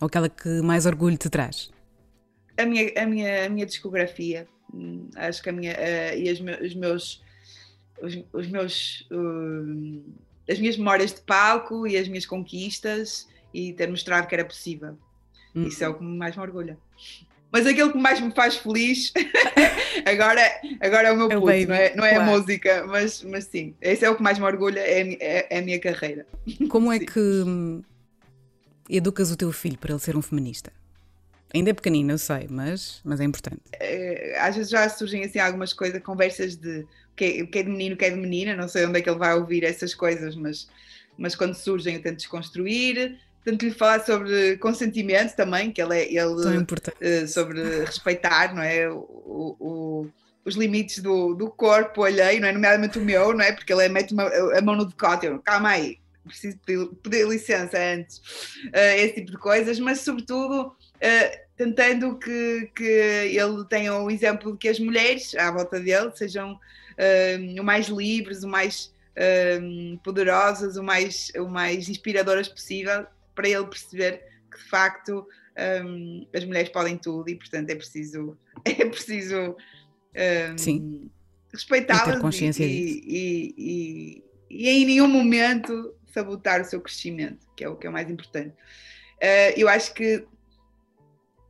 Ou 0.00 0.06
aquela 0.06 0.28
que 0.28 0.60
mais 0.62 0.84
orgulho 0.84 1.16
te 1.16 1.30
traz? 1.30 1.70
A 2.56 2.66
minha, 2.66 2.92
a 2.96 3.06
minha, 3.06 3.46
a 3.46 3.48
minha 3.48 3.64
discografia. 3.64 4.48
Hum, 4.74 5.08
acho 5.14 5.42
que 5.42 5.48
a 5.48 5.52
minha. 5.52 5.74
Uh, 5.74 6.18
e 6.18 6.28
as, 6.28 6.40
os 6.60 6.74
meus. 6.74 7.22
Os, 8.02 8.18
os 8.32 8.48
meus. 8.48 9.06
Uh, 9.12 10.02
as 10.50 10.58
minhas 10.58 10.76
memórias 10.76 11.14
de 11.14 11.20
palco 11.20 11.86
e 11.86 11.96
as 11.96 12.08
minhas 12.08 12.26
conquistas 12.26 13.28
e 13.54 13.72
ter 13.72 13.88
mostrado 13.88 14.26
que 14.26 14.34
era 14.34 14.44
possível. 14.44 14.98
Hum. 15.54 15.68
Isso 15.68 15.84
é 15.84 15.88
o 15.88 15.94
que 15.94 16.02
mais 16.02 16.36
me 16.36 16.42
orgulha. 16.42 16.76
Mas 17.52 17.66
aquilo 17.66 17.92
que 17.92 17.98
mais 17.98 18.18
me 18.18 18.32
faz 18.32 18.56
feliz 18.56 19.12
agora, 20.06 20.40
agora 20.80 21.08
é 21.08 21.12
o 21.12 21.16
meu 21.18 21.30
é 21.30 21.34
puto, 21.34 21.68
não 21.68 21.74
é, 21.74 21.94
não 21.94 22.04
é 22.04 22.14
claro. 22.14 22.30
a 22.30 22.38
música, 22.38 22.86
mas, 22.86 23.22
mas 23.22 23.44
sim, 23.44 23.74
esse 23.78 24.02
é 24.06 24.10
o 24.10 24.16
que 24.16 24.22
mais 24.22 24.38
me 24.38 24.46
orgulha, 24.46 24.80
é, 24.80 25.12
é, 25.20 25.46
é 25.50 25.58
a 25.58 25.62
minha 25.62 25.78
carreira. 25.78 26.26
Como 26.70 26.90
é 26.90 26.98
que 27.04 27.20
hum, 27.20 27.82
educas 28.88 29.30
o 29.30 29.36
teu 29.36 29.52
filho 29.52 29.76
para 29.76 29.92
ele 29.92 30.00
ser 30.00 30.16
um 30.16 30.22
feminista? 30.22 30.72
Ainda 31.54 31.68
é 31.68 31.74
pequenino, 31.74 32.12
eu 32.12 32.18
sei, 32.18 32.46
mas, 32.48 33.02
mas 33.04 33.20
é 33.20 33.24
importante. 33.24 33.60
É, 33.74 34.38
às 34.40 34.56
vezes 34.56 34.70
já 34.70 34.88
surgem 34.88 35.22
assim 35.22 35.38
algumas 35.38 35.74
coisas, 35.74 36.02
conversas 36.02 36.56
de 36.56 36.80
o 37.12 37.14
que, 37.14 37.46
que 37.46 37.58
é 37.58 37.62
de 37.62 37.68
menino, 37.68 37.94
o 37.94 37.98
que 37.98 38.06
é 38.06 38.10
de 38.10 38.16
menina, 38.16 38.56
não 38.56 38.66
sei 38.66 38.86
onde 38.86 38.98
é 38.98 39.02
que 39.02 39.10
ele 39.10 39.18
vai 39.18 39.34
ouvir 39.34 39.62
essas 39.62 39.94
coisas, 39.94 40.34
mas, 40.34 40.66
mas 41.18 41.34
quando 41.34 41.52
surgem 41.52 41.96
eu 41.96 42.02
tento 42.02 42.16
desconstruir, 42.16 43.20
tento 43.44 43.64
lhe 43.64 43.72
falar 43.72 44.04
sobre 44.04 44.56
consentimento 44.58 45.34
também, 45.34 45.70
que 45.70 45.82
ele 45.82 45.98
é 45.98 46.12
ele, 46.12 46.34
uh, 46.34 47.28
sobre 47.28 47.84
respeitar, 47.84 48.54
não 48.54 48.62
é? 48.62 48.88
O, 48.88 49.56
o, 49.58 50.10
os 50.44 50.54
limites 50.54 50.98
do, 50.98 51.34
do 51.34 51.50
corpo 51.50 52.04
alheio, 52.04 52.40
não 52.40 52.48
é? 52.48 52.52
Nomeadamente 52.52 52.98
o 52.98 53.04
meu, 53.04 53.32
não 53.32 53.44
é? 53.44 53.52
Porque 53.52 53.72
ele 53.72 53.84
é, 53.84 53.88
mete 53.88 54.12
uma, 54.12 54.28
a 54.28 54.60
mão 54.60 54.76
no 54.76 54.84
decote, 54.84 55.26
eu, 55.26 55.38
calma 55.40 55.70
aí, 55.70 55.98
preciso 56.24 56.58
pedir, 56.64 56.86
pedir 57.02 57.28
licença 57.28 57.78
antes, 57.78 58.18
uh, 58.66 58.96
esse 58.96 59.14
tipo 59.14 59.30
de 59.32 59.38
coisas, 59.38 59.78
mas 59.78 60.00
sobretudo 60.00 60.68
uh, 60.68 61.38
tentando 61.56 62.18
que, 62.18 62.70
que 62.74 62.84
ele 62.84 63.64
tenha 63.68 63.94
o 63.94 64.10
exemplo 64.10 64.52
de 64.52 64.58
que 64.58 64.68
as 64.68 64.78
mulheres 64.78 65.34
à 65.34 65.50
volta 65.50 65.78
dele 65.78 66.10
sejam 66.14 66.52
uh, 66.54 67.60
o 67.60 67.64
mais 67.64 67.88
livres, 67.88 68.42
o 68.42 68.48
mais 68.48 68.92
poderosas, 70.02 70.78
o 70.78 70.82
mais, 70.82 71.30
o 71.36 71.46
mais 71.46 71.86
inspiradoras 71.86 72.48
possível, 72.48 73.06
para 73.42 73.48
ele 73.48 73.66
perceber 73.66 74.22
que 74.48 74.56
de 74.56 74.68
facto 74.68 75.26
um, 75.84 76.26
as 76.32 76.44
mulheres 76.44 76.68
podem 76.70 76.96
tudo 76.96 77.28
e 77.28 77.34
portanto 77.34 77.70
é 77.70 77.74
preciso 77.74 78.38
é 78.64 78.84
preciso 78.84 79.56
um, 80.54 81.10
respeitá-las 81.52 82.38
e, 82.60 82.64
e, 82.64 83.54
e, 83.58 84.24
e, 84.48 84.68
em 84.68 84.86
nenhum 84.86 85.08
momento 85.08 85.92
sabotar 86.14 86.60
o 86.60 86.64
seu 86.64 86.80
crescimento, 86.80 87.46
que 87.56 87.64
é 87.64 87.68
o 87.68 87.74
que 87.74 87.86
é 87.86 87.90
o 87.90 87.92
mais 87.92 88.08
importante. 88.10 88.54
Uh, 89.16 89.52
eu 89.56 89.68
acho 89.68 89.92
que 89.94 90.24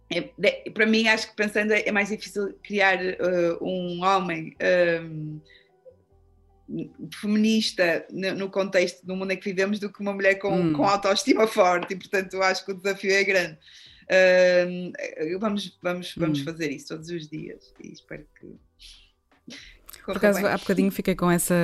é, 0.08 0.70
para 0.70 0.86
mim 0.86 1.08
acho 1.08 1.28
que 1.30 1.36
pensando 1.36 1.72
é 1.72 1.90
mais 1.90 2.08
difícil 2.08 2.54
criar 2.62 2.98
uh, 2.98 3.58
um 3.64 4.04
homem 4.04 4.56
um, 5.02 5.40
feminista 7.20 8.06
no 8.10 8.48
contexto 8.48 9.04
do 9.04 9.16
mundo 9.16 9.32
em 9.32 9.36
que 9.36 9.50
vivemos 9.50 9.78
do 9.78 9.92
que 9.92 10.00
uma 10.00 10.12
mulher 10.12 10.36
com, 10.36 10.54
hum. 10.54 10.72
com 10.72 10.84
autoestima 10.84 11.46
forte 11.46 11.92
e 11.92 11.96
portanto 11.96 12.40
acho 12.42 12.64
que 12.64 12.72
o 12.72 12.74
desafio 12.74 13.12
é 13.12 13.24
grande 13.24 13.58
uh, 14.04 15.38
vamos 15.38 15.78
vamos, 15.82 16.14
vamos 16.16 16.40
hum. 16.40 16.44
fazer 16.44 16.70
isso 16.70 16.88
todos 16.88 17.08
os 17.08 17.28
dias 17.28 17.72
e 17.82 17.92
espero 17.92 18.24
que 18.38 18.56
por 20.04 20.16
acaso, 20.16 20.44
há 20.46 20.56
bocadinho 20.56 20.90
fiquei 20.90 21.14
com 21.14 21.30
essa, 21.30 21.54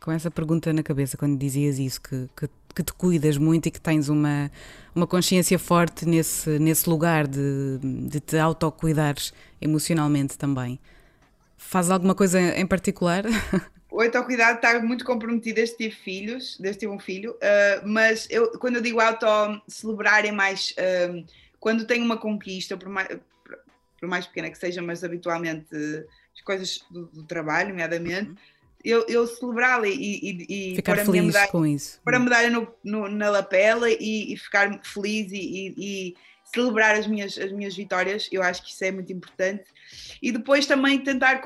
com 0.00 0.12
essa 0.12 0.30
pergunta 0.30 0.72
na 0.72 0.82
cabeça 0.82 1.16
quando 1.16 1.36
dizias 1.36 1.78
isso, 1.78 2.00
que, 2.00 2.28
que, 2.36 2.48
que, 2.74 2.82
te 2.84 2.92
cuidas 2.92 3.36
muito 3.36 3.66
e 3.66 3.70
que 3.70 3.80
tens 3.80 4.08
uma, 4.08 4.50
uma 4.94 5.08
consciência 5.08 5.58
forte 5.58 6.06
nesse, 6.06 6.58
nesse 6.60 6.88
lugar 6.88 7.26
de, 7.26 7.78
de 8.08 8.20
te 8.20 8.38
autocuidares 8.38 9.32
emocionalmente 9.60 10.38
também. 10.38 10.78
Faz 11.56 11.90
alguma 11.90 12.14
coisa 12.14 12.40
em 12.40 12.66
particular? 12.66 13.24
o 14.00 14.02
autocuidado 14.02 14.56
está 14.56 14.80
muito 14.80 15.04
comprometido 15.04 15.56
desde 15.56 15.76
tive 15.76 15.94
filhos, 15.94 16.56
desde 16.58 16.80
tive 16.80 16.92
um 16.92 16.98
filho, 16.98 17.32
uh, 17.32 17.86
mas 17.86 18.26
eu, 18.30 18.50
quando 18.52 18.76
eu 18.76 18.80
digo 18.80 18.98
auto-celebrar 18.98 20.24
é 20.24 20.32
mais 20.32 20.74
uh, 20.78 21.22
quando 21.58 21.84
tenho 21.84 22.02
uma 22.02 22.16
conquista, 22.16 22.78
por 22.78 22.88
mais, 22.88 23.08
por 23.98 24.08
mais, 24.08 24.26
pequena 24.26 24.50
que 24.50 24.56
seja, 24.56 24.80
mas 24.80 25.04
habitualmente 25.04 25.66
as 26.34 26.40
coisas 26.42 26.82
do, 26.90 27.08
do 27.08 27.24
trabalho, 27.24 27.68
nomeadamente, 27.68 28.30
uhum. 28.30 28.36
eu, 28.82 29.04
eu 29.06 29.26
celebrá-la 29.26 29.86
e, 29.86 29.92
e, 29.92 30.72
e 30.72 30.76
ficar 30.76 30.96
feliz 30.96 31.26
medalha, 31.26 31.48
com 31.48 31.66
isso. 31.66 32.00
Para 32.02 32.18
no, 32.48 32.74
no, 32.82 33.06
na 33.06 33.28
lapela 33.28 33.90
e, 33.90 34.32
e, 34.32 34.36
ficar 34.38 34.80
feliz 34.82 35.30
e, 35.30 35.74
e 35.76 36.16
celebrar 36.54 36.94
as 36.96 37.06
minhas, 37.06 37.36
as 37.36 37.52
minhas 37.52 37.76
vitórias, 37.76 38.30
eu 38.32 38.42
acho 38.42 38.62
que 38.62 38.70
isso 38.70 38.82
é 38.82 38.90
muito 38.90 39.12
importante. 39.12 39.64
E 40.22 40.32
depois 40.32 40.64
também 40.64 40.98
tentar 41.04 41.42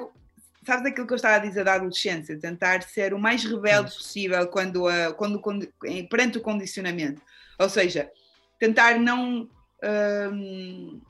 sabes 0.64 0.86
aquilo 0.86 1.06
que 1.06 1.12
eu 1.12 1.16
estava 1.16 1.36
a 1.36 1.38
dizer 1.38 1.64
da 1.64 1.74
adolescência, 1.74 2.38
tentar 2.38 2.82
ser 2.82 3.14
o 3.14 3.18
mais 3.18 3.44
rebelde 3.44 3.94
possível 3.94 4.46
quando, 4.48 4.88
a, 4.88 5.12
quando, 5.12 5.40
quando 5.40 5.68
perante 6.08 6.38
o 6.38 6.40
condicionamento. 6.42 7.20
Ou 7.58 7.68
seja, 7.68 8.10
tentar 8.58 8.98
não, 8.98 9.48
hum, 10.32 11.00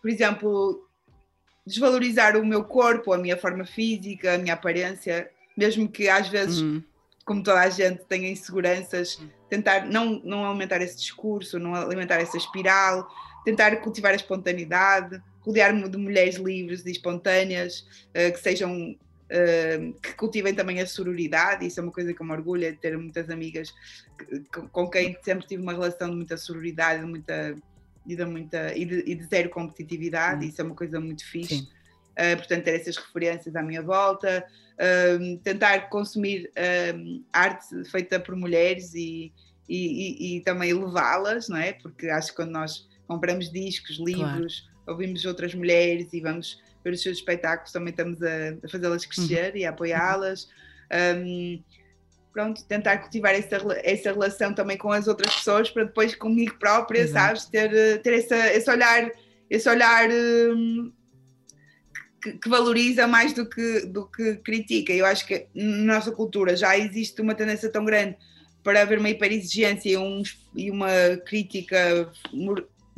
por 0.00 0.10
exemplo, 0.10 0.88
desvalorizar 1.66 2.36
o 2.36 2.44
meu 2.44 2.64
corpo, 2.64 3.12
a 3.12 3.18
minha 3.18 3.36
forma 3.36 3.64
física, 3.64 4.34
a 4.34 4.38
minha 4.38 4.54
aparência, 4.54 5.30
mesmo 5.56 5.88
que 5.88 6.08
às 6.08 6.28
vezes, 6.28 6.60
uhum. 6.60 6.82
como 7.24 7.42
toda 7.42 7.60
a 7.60 7.68
gente, 7.68 8.04
tenha 8.04 8.30
inseguranças, 8.30 9.18
uhum. 9.18 9.28
tentar 9.48 9.86
não, 9.86 10.20
não 10.24 10.48
alimentar 10.48 10.80
esse 10.80 10.96
discurso, 10.96 11.58
não 11.58 11.74
alimentar 11.74 12.16
essa 12.16 12.36
espiral, 12.36 13.08
tentar 13.44 13.76
cultivar 13.76 14.12
a 14.12 14.16
espontaneidade, 14.16 15.22
rodear-me 15.40 15.88
de 15.88 15.96
mulheres 15.96 16.36
livres 16.36 16.84
e 16.86 16.90
espontâneas, 16.90 17.80
uh, 18.10 18.32
que 18.32 18.40
sejam 18.40 18.96
Uh, 19.30 19.92
que 20.00 20.12
cultivem 20.14 20.52
também 20.52 20.80
a 20.80 20.86
sororidade, 20.88 21.64
isso 21.64 21.78
é 21.78 21.82
uma 21.84 21.92
coisa 21.92 22.12
que 22.12 22.24
me 22.24 22.32
orgulha 22.32 22.72
de 22.72 22.78
ter 22.78 22.98
muitas 22.98 23.30
amigas 23.30 23.72
com 24.72 24.90
quem 24.90 25.16
sempre 25.22 25.46
tive 25.46 25.62
uma 25.62 25.70
relação 25.70 26.10
de 26.10 26.16
muita 26.16 26.36
sororidade, 26.36 27.02
de 27.02 27.06
muita, 27.06 27.54
e, 28.04 28.16
de 28.16 28.24
muita, 28.24 28.76
e, 28.76 28.84
de, 28.84 29.04
e 29.06 29.14
de 29.14 29.24
zero 29.26 29.48
competitividade, 29.48 30.44
hum. 30.44 30.48
isso 30.48 30.60
é 30.60 30.64
uma 30.64 30.74
coisa 30.74 30.98
muito 30.98 31.24
fixe. 31.24 31.60
Uh, 31.60 32.36
portanto, 32.38 32.64
ter 32.64 32.80
essas 32.80 32.96
referências 32.96 33.54
à 33.54 33.62
minha 33.62 33.82
volta, 33.82 34.44
uh, 34.74 35.38
tentar 35.44 35.88
consumir 35.90 36.50
arte 37.32 37.84
feita 37.84 38.18
por 38.18 38.34
mulheres 38.34 38.94
e, 38.96 39.32
e, 39.68 40.38
e 40.38 40.40
também 40.40 40.72
levá-las, 40.72 41.48
não 41.48 41.56
é? 41.56 41.72
Porque 41.72 42.08
acho 42.08 42.30
que 42.30 42.34
quando 42.34 42.50
nós 42.50 42.89
compramos 43.10 43.50
discos, 43.50 43.98
livros, 43.98 44.60
claro 44.60 44.70
ouvimos 44.90 45.24
outras 45.24 45.54
mulheres 45.54 46.12
e 46.12 46.20
vamos 46.20 46.60
ver 46.84 46.92
os 46.92 47.02
seus 47.02 47.18
espetáculos, 47.18 47.72
também 47.72 47.90
estamos 47.90 48.22
a, 48.22 48.56
a 48.64 48.68
fazê-las 48.68 49.04
crescer 49.04 49.52
uhum. 49.52 49.58
e 49.58 49.64
a 49.64 49.70
apoiá-las. 49.70 50.48
Um, 51.16 51.62
pronto, 52.32 52.64
tentar 52.64 52.98
cultivar 52.98 53.34
essa, 53.34 53.56
essa 53.84 54.12
relação 54.12 54.54
também 54.54 54.76
com 54.76 54.90
as 54.90 55.06
outras 55.06 55.34
pessoas 55.34 55.70
para 55.70 55.84
depois 55.84 56.14
comigo 56.14 56.58
própria, 56.58 57.00
Exato. 57.00 57.40
sabes, 57.40 57.44
ter, 57.46 58.02
ter 58.02 58.14
essa, 58.14 58.52
esse 58.52 58.70
olhar, 58.70 59.10
esse 59.48 59.68
olhar 59.68 60.08
um, 60.10 60.92
que, 62.22 62.32
que, 62.32 62.48
valoriza 62.48 63.06
mais 63.06 63.32
do 63.32 63.48
que, 63.48 63.86
do 63.86 64.06
que 64.06 64.36
critica. 64.36 64.92
Eu 64.92 65.06
acho 65.06 65.26
que 65.26 65.46
na 65.54 65.94
nossa 65.94 66.12
cultura 66.12 66.56
já 66.56 66.76
existe 66.78 67.20
uma 67.20 67.34
tendência 67.34 67.70
tão 67.70 67.84
grande 67.84 68.16
para 68.62 68.82
haver 68.82 68.98
uma 68.98 69.08
hiperexigência 69.08 69.90
e, 69.90 69.96
um, 69.96 70.22
e 70.54 70.70
uma 70.70 70.90
crítica 71.26 72.10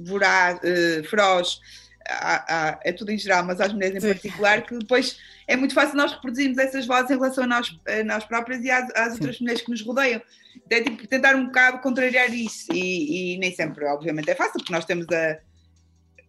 voraz, 0.05 0.59
uh, 0.59 1.05
feroz 1.09 1.61
a, 2.09 2.71
a, 2.71 2.81
é 2.85 2.93
tudo 2.93 3.11
em 3.11 3.19
geral, 3.19 3.45
mas 3.45 3.61
às 3.61 3.73
mulheres 3.73 4.03
em 4.03 4.09
particular, 4.09 4.63
que 4.63 4.77
depois 4.77 5.19
é 5.47 5.57
muito 5.57 5.75
fácil 5.75 5.97
nós 5.97 6.13
reproduzirmos 6.13 6.59
essas 6.59 6.87
vozes 6.87 7.11
em 7.11 7.15
relação 7.15 7.45
a 7.45 7.47
nós, 7.47 7.79
a 7.87 8.05
nós 8.05 8.25
próprias 8.25 8.63
e 8.65 8.71
às, 8.71 8.91
às 8.95 9.13
outras 9.15 9.41
mulheres 9.41 9.63
que 9.63 9.71
nos 9.71 9.83
rodeiam. 9.83 10.21
Então, 10.67 10.79
é 10.79 10.83
tipo 10.83 11.07
tentar 11.07 11.35
um 11.35 11.47
bocado 11.47 11.79
contrariar 11.79 12.33
isso, 12.33 12.73
e, 12.73 13.35
e, 13.35 13.39
nem 13.39 13.55
sempre, 13.55 13.85
obviamente, 13.87 14.31
é 14.31 14.35
fácil, 14.35 14.55
porque 14.55 14.73
nós 14.73 14.85
temos 14.85 15.07
a, 15.11 15.39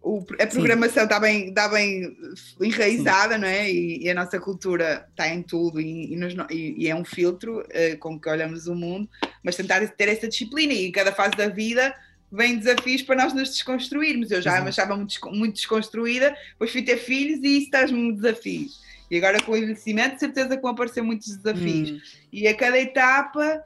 o, 0.02 0.24
a 0.40 0.46
programação 0.46 1.04
está 1.04 1.18
bem, 1.18 1.48
está 1.48 1.68
bem 1.68 2.16
enraizada, 2.60 3.34
Sim. 3.34 3.40
não 3.40 3.48
é? 3.48 3.70
E, 3.70 4.04
e, 4.04 4.10
a 4.10 4.14
nossa 4.14 4.38
cultura 4.38 5.06
está 5.10 5.28
em 5.28 5.42
tudo 5.42 5.80
e, 5.80 6.16
nos, 6.16 6.34
e 6.50 6.88
é 6.88 6.94
um 6.94 7.04
filtro 7.04 7.60
uh, 7.60 7.98
com 7.98 8.18
que 8.18 8.28
olhamos 8.28 8.66
o 8.66 8.74
mundo, 8.74 9.08
mas 9.42 9.56
tentar 9.56 9.86
ter 9.88 10.08
essa 10.08 10.28
disciplina 10.28 10.72
e 10.72 10.86
em 10.86 10.92
cada 10.92 11.12
fase 11.12 11.36
da 11.36 11.48
vida 11.48 11.94
vem 12.34 12.58
desafios 12.58 13.02
para 13.02 13.22
nós 13.22 13.32
nos 13.32 13.50
desconstruirmos. 13.50 14.30
Eu 14.30 14.42
já 14.42 14.60
me 14.60 14.68
achava 14.68 14.96
muito, 14.96 15.18
muito 15.30 15.54
desconstruída, 15.54 16.36
depois 16.50 16.72
fui 16.72 16.82
ter 16.82 16.96
filhos 16.96 17.40
e 17.42 17.58
isso 17.58 17.70
traz-me 17.70 18.12
desafios. 18.12 18.82
E 19.10 19.16
agora 19.16 19.40
com 19.40 19.52
o 19.52 19.56
envelhecimento, 19.56 20.18
certeza 20.18 20.56
que 20.56 20.62
vão 20.62 20.72
aparecer 20.72 21.02
muitos 21.02 21.36
desafios. 21.36 21.90
Hum. 21.90 22.00
E 22.32 22.48
a 22.48 22.56
cada 22.56 22.78
etapa, 22.78 23.62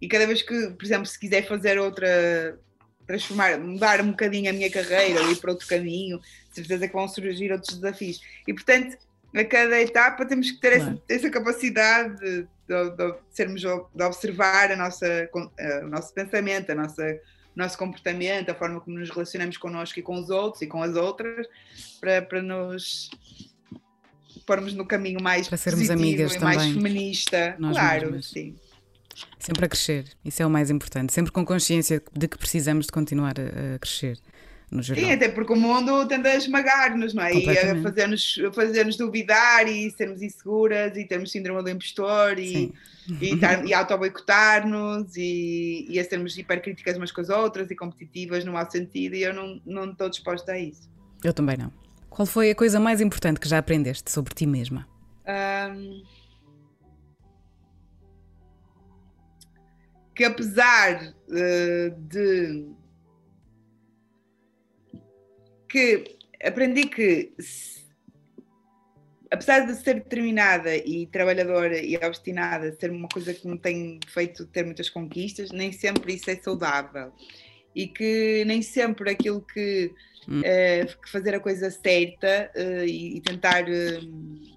e 0.00 0.06
cada 0.06 0.26
vez 0.26 0.42
que, 0.42 0.70
por 0.70 0.84
exemplo, 0.84 1.06
se 1.06 1.18
quiser 1.18 1.46
fazer 1.48 1.78
outra, 1.78 2.58
transformar, 3.06 3.58
mudar 3.58 4.02
um 4.02 4.10
bocadinho 4.10 4.50
a 4.50 4.52
minha 4.52 4.70
carreira 4.70 5.22
ou 5.22 5.32
ir 5.32 5.36
para 5.36 5.52
outro 5.52 5.66
caminho, 5.66 6.20
certeza 6.52 6.86
que 6.86 6.92
vão 6.92 7.08
surgir 7.08 7.50
outros 7.52 7.78
desafios. 7.78 8.20
E 8.46 8.52
portanto, 8.52 8.98
a 9.34 9.44
cada 9.44 9.80
etapa 9.80 10.26
temos 10.26 10.50
que 10.50 10.60
ter 10.60 10.76
claro. 10.76 11.02
essa, 11.08 11.14
essa, 11.14 11.30
capacidade 11.30 12.18
de, 12.18 12.42
de, 12.68 12.90
de, 12.96 13.14
sermos, 13.30 13.62
de 13.62 14.02
observar 14.04 14.72
a 14.72 14.76
nossa, 14.76 15.30
o 15.84 15.86
nosso 15.86 16.12
pensamento, 16.12 16.70
a 16.72 16.74
nossa 16.74 17.18
nosso 17.54 17.76
comportamento, 17.76 18.50
a 18.50 18.54
forma 18.54 18.80
como 18.80 18.98
nos 18.98 19.10
relacionamos 19.10 19.56
connosco 19.56 19.98
e 19.98 20.02
com 20.02 20.18
os 20.18 20.30
outros 20.30 20.62
e 20.62 20.66
com 20.66 20.82
as 20.82 20.94
outras, 20.94 21.46
para, 22.00 22.22
para 22.22 22.42
nos 22.42 23.10
pormos 24.46 24.74
no 24.74 24.86
caminho 24.86 25.22
mais 25.22 25.48
para 25.48 25.56
sermos 25.58 25.90
amigas 25.90 26.34
também. 26.34 26.56
mais 26.56 26.72
feminista. 26.72 27.56
Nós 27.58 27.76
claro, 27.76 28.06
mesmas. 28.06 28.26
sim. 28.26 28.56
Sempre 29.38 29.66
a 29.66 29.68
crescer, 29.68 30.04
isso 30.24 30.42
é 30.42 30.46
o 30.46 30.50
mais 30.50 30.70
importante, 30.70 31.12
sempre 31.12 31.30
com 31.30 31.44
consciência 31.44 32.02
de 32.12 32.28
que 32.28 32.38
precisamos 32.38 32.86
de 32.86 32.92
continuar 32.92 33.34
a, 33.38 33.74
a 33.74 33.78
crescer 33.78 34.18
no 34.70 34.82
geral. 34.82 35.04
Sim, 35.04 35.12
até 35.12 35.28
porque 35.28 35.52
o 35.52 35.56
mundo 35.56 36.06
tende 36.06 36.28
a 36.28 36.36
esmagar-nos, 36.36 37.12
não 37.12 37.24
é? 37.24 37.34
E 37.34 37.48
a 37.50 37.82
fazer-nos 37.82 38.40
fazer 38.54 38.84
duvidar 38.96 39.66
e 39.66 39.90
sermos 39.90 40.22
inseguras 40.22 40.96
e 40.96 41.04
termos 41.04 41.32
síndrome 41.32 41.62
do 41.62 41.70
impostor 41.70 42.38
e, 42.38 42.72
e, 43.20 43.34
e 43.66 43.74
auto-boicotar-nos 43.74 45.16
e, 45.16 45.86
e 45.88 45.98
a 45.98 46.04
sermos 46.04 46.38
hipercríticas 46.38 46.96
umas 46.96 47.10
com 47.10 47.20
as 47.20 47.28
outras 47.28 47.70
e 47.70 47.74
competitivas 47.74 48.44
no 48.44 48.52
mau 48.52 48.70
sentido 48.70 49.16
e 49.16 49.22
eu 49.22 49.34
não, 49.34 49.60
não 49.66 49.90
estou 49.90 50.08
disposta 50.08 50.52
a 50.52 50.58
isso. 50.58 50.88
Eu 51.24 51.34
também 51.34 51.56
não. 51.56 51.72
Qual 52.08 52.26
foi 52.26 52.50
a 52.50 52.54
coisa 52.54 52.78
mais 52.78 53.00
importante 53.00 53.40
que 53.40 53.48
já 53.48 53.58
aprendeste 53.58 54.10
sobre 54.10 54.34
ti 54.34 54.46
mesma? 54.46 54.86
Um, 55.26 56.02
que 60.14 60.24
apesar 60.24 61.14
uh, 61.28 61.90
de 62.08 62.66
que 65.70 66.18
aprendi 66.42 66.86
que 66.86 67.32
apesar 69.30 69.60
de 69.60 69.74
ser 69.76 69.94
determinada 69.94 70.74
e 70.76 71.06
trabalhadora 71.06 71.78
e 71.78 71.96
obstinada, 71.96 72.74
ser 72.78 72.90
uma 72.90 73.08
coisa 73.08 73.32
que 73.32 73.46
me 73.46 73.56
tem 73.56 74.00
feito 74.08 74.44
ter 74.46 74.64
muitas 74.64 74.90
conquistas, 74.90 75.52
nem 75.52 75.70
sempre 75.72 76.14
isso 76.14 76.28
é 76.30 76.36
saudável. 76.36 77.12
E 77.74 77.86
que 77.86 78.44
nem 78.44 78.60
sempre 78.60 79.10
aquilo 79.10 79.40
que, 79.40 79.92
hum. 80.28 80.40
é, 80.44 80.84
que 80.84 81.10
fazer 81.10 81.34
a 81.36 81.40
coisa 81.40 81.70
certa 81.70 82.50
uh, 82.56 82.84
e, 82.84 83.18
e, 83.18 83.20
tentar 83.20 83.62
uh, 83.62 84.56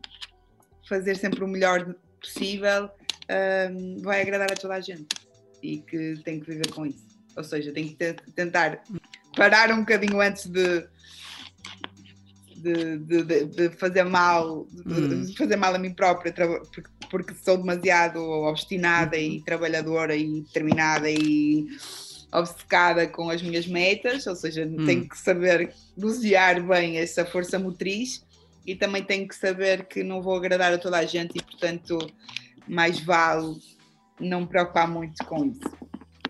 fazer 0.90 1.16
sempre 1.16 1.44
o 1.44 1.48
melhor 1.48 1.96
possível 2.20 2.86
uh, 2.86 4.02
vai 4.02 4.22
agradar 4.22 4.52
a 4.52 4.56
toda 4.56 4.74
a 4.74 4.82
gente. 4.82 5.16
E 5.62 5.78
que 5.78 6.20
tem 6.26 6.40
que 6.40 6.48
viver 6.48 6.72
com 6.72 6.88
isso. 6.88 7.06
Ou 7.38 7.44
seja, 7.44 7.72
tem 7.72 7.88
que 7.88 8.14
tentar 8.36 8.84
parar 9.36 9.72
um 9.72 9.80
bocadinho 9.80 10.22
antes 10.22 10.48
de 10.48 10.88
de, 12.64 12.98
de, 12.98 13.46
de 13.46 13.70
fazer 13.72 14.04
mal, 14.04 14.66
hum. 14.86 15.26
de 15.26 15.36
fazer 15.36 15.58
mal 15.58 15.76
a 15.76 15.78
mim 15.78 15.94
própria, 15.94 16.34
porque, 17.10 17.36
sou 17.36 17.58
demasiado 17.58 18.20
obstinada 18.20 19.18
e 19.18 19.38
uhum. 19.38 19.44
trabalhadora 19.44 20.16
e 20.16 20.42
determinada 20.42 21.10
e 21.10 21.68
obcecada 22.32 23.06
com 23.06 23.30
as 23.30 23.42
minhas 23.42 23.68
metas, 23.68 24.26
ou 24.26 24.36
seja, 24.36 24.66
hum. 24.66 24.86
tenho 24.86 25.08
que 25.08 25.18
saber 25.18 25.74
dosear 25.96 26.64
bem 26.64 26.98
essa 26.98 27.26
força 27.26 27.60
motriz 27.60 28.26
e 28.66 28.76
também 28.76 29.04
tenho 29.04 29.28
que 29.28 29.36
saber 29.36 29.86
que 29.86 30.04
não 30.04 30.22
vou 30.22 30.36
agradar 30.36 30.74
a 30.74 30.78
toda 30.78 30.98
a 30.98 31.06
gente 31.06 31.38
e, 31.38 31.44
portanto, 31.44 31.98
mais 32.68 33.00
vale 33.00 33.58
não 34.20 34.42
me 34.42 34.48
preocupar 34.48 34.88
muito 34.88 35.24
com 35.26 35.46
isso. 35.46 35.78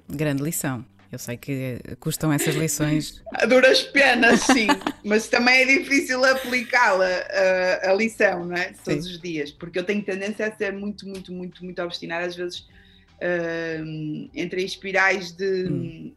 Grande 0.09 0.43
lição. 0.43 0.83
Eu 1.13 1.19
sei 1.19 1.37
que 1.37 1.79
custam 1.99 2.33
essas 2.33 2.55
lições. 2.55 3.23
A 3.33 3.45
duras 3.45 3.83
penas, 3.83 4.39
sim, 4.41 4.65
mas 5.05 5.27
também 5.27 5.61
é 5.61 5.65
difícil 5.65 6.25
aplicá-la, 6.25 7.05
a, 7.05 7.91
a, 7.91 7.93
lição, 7.93 8.45
não 8.45 8.55
é? 8.55 8.73
Todos 8.83 9.05
sim. 9.05 9.11
os 9.11 9.21
dias, 9.21 9.51
porque 9.51 9.77
eu 9.77 9.83
tenho 9.83 10.01
tendência 10.01 10.47
a 10.47 10.55
ser 10.55 10.73
muito, 10.73 11.07
muito, 11.07 11.31
muito, 11.31 11.63
muito 11.63 11.79
obstinada, 11.83 12.25
às 12.25 12.35
vezes 12.35 12.61
uh, 12.61 14.29
entre 14.33 14.63
espirais 14.63 15.31
de, 15.31 15.65
hum. 15.65 16.15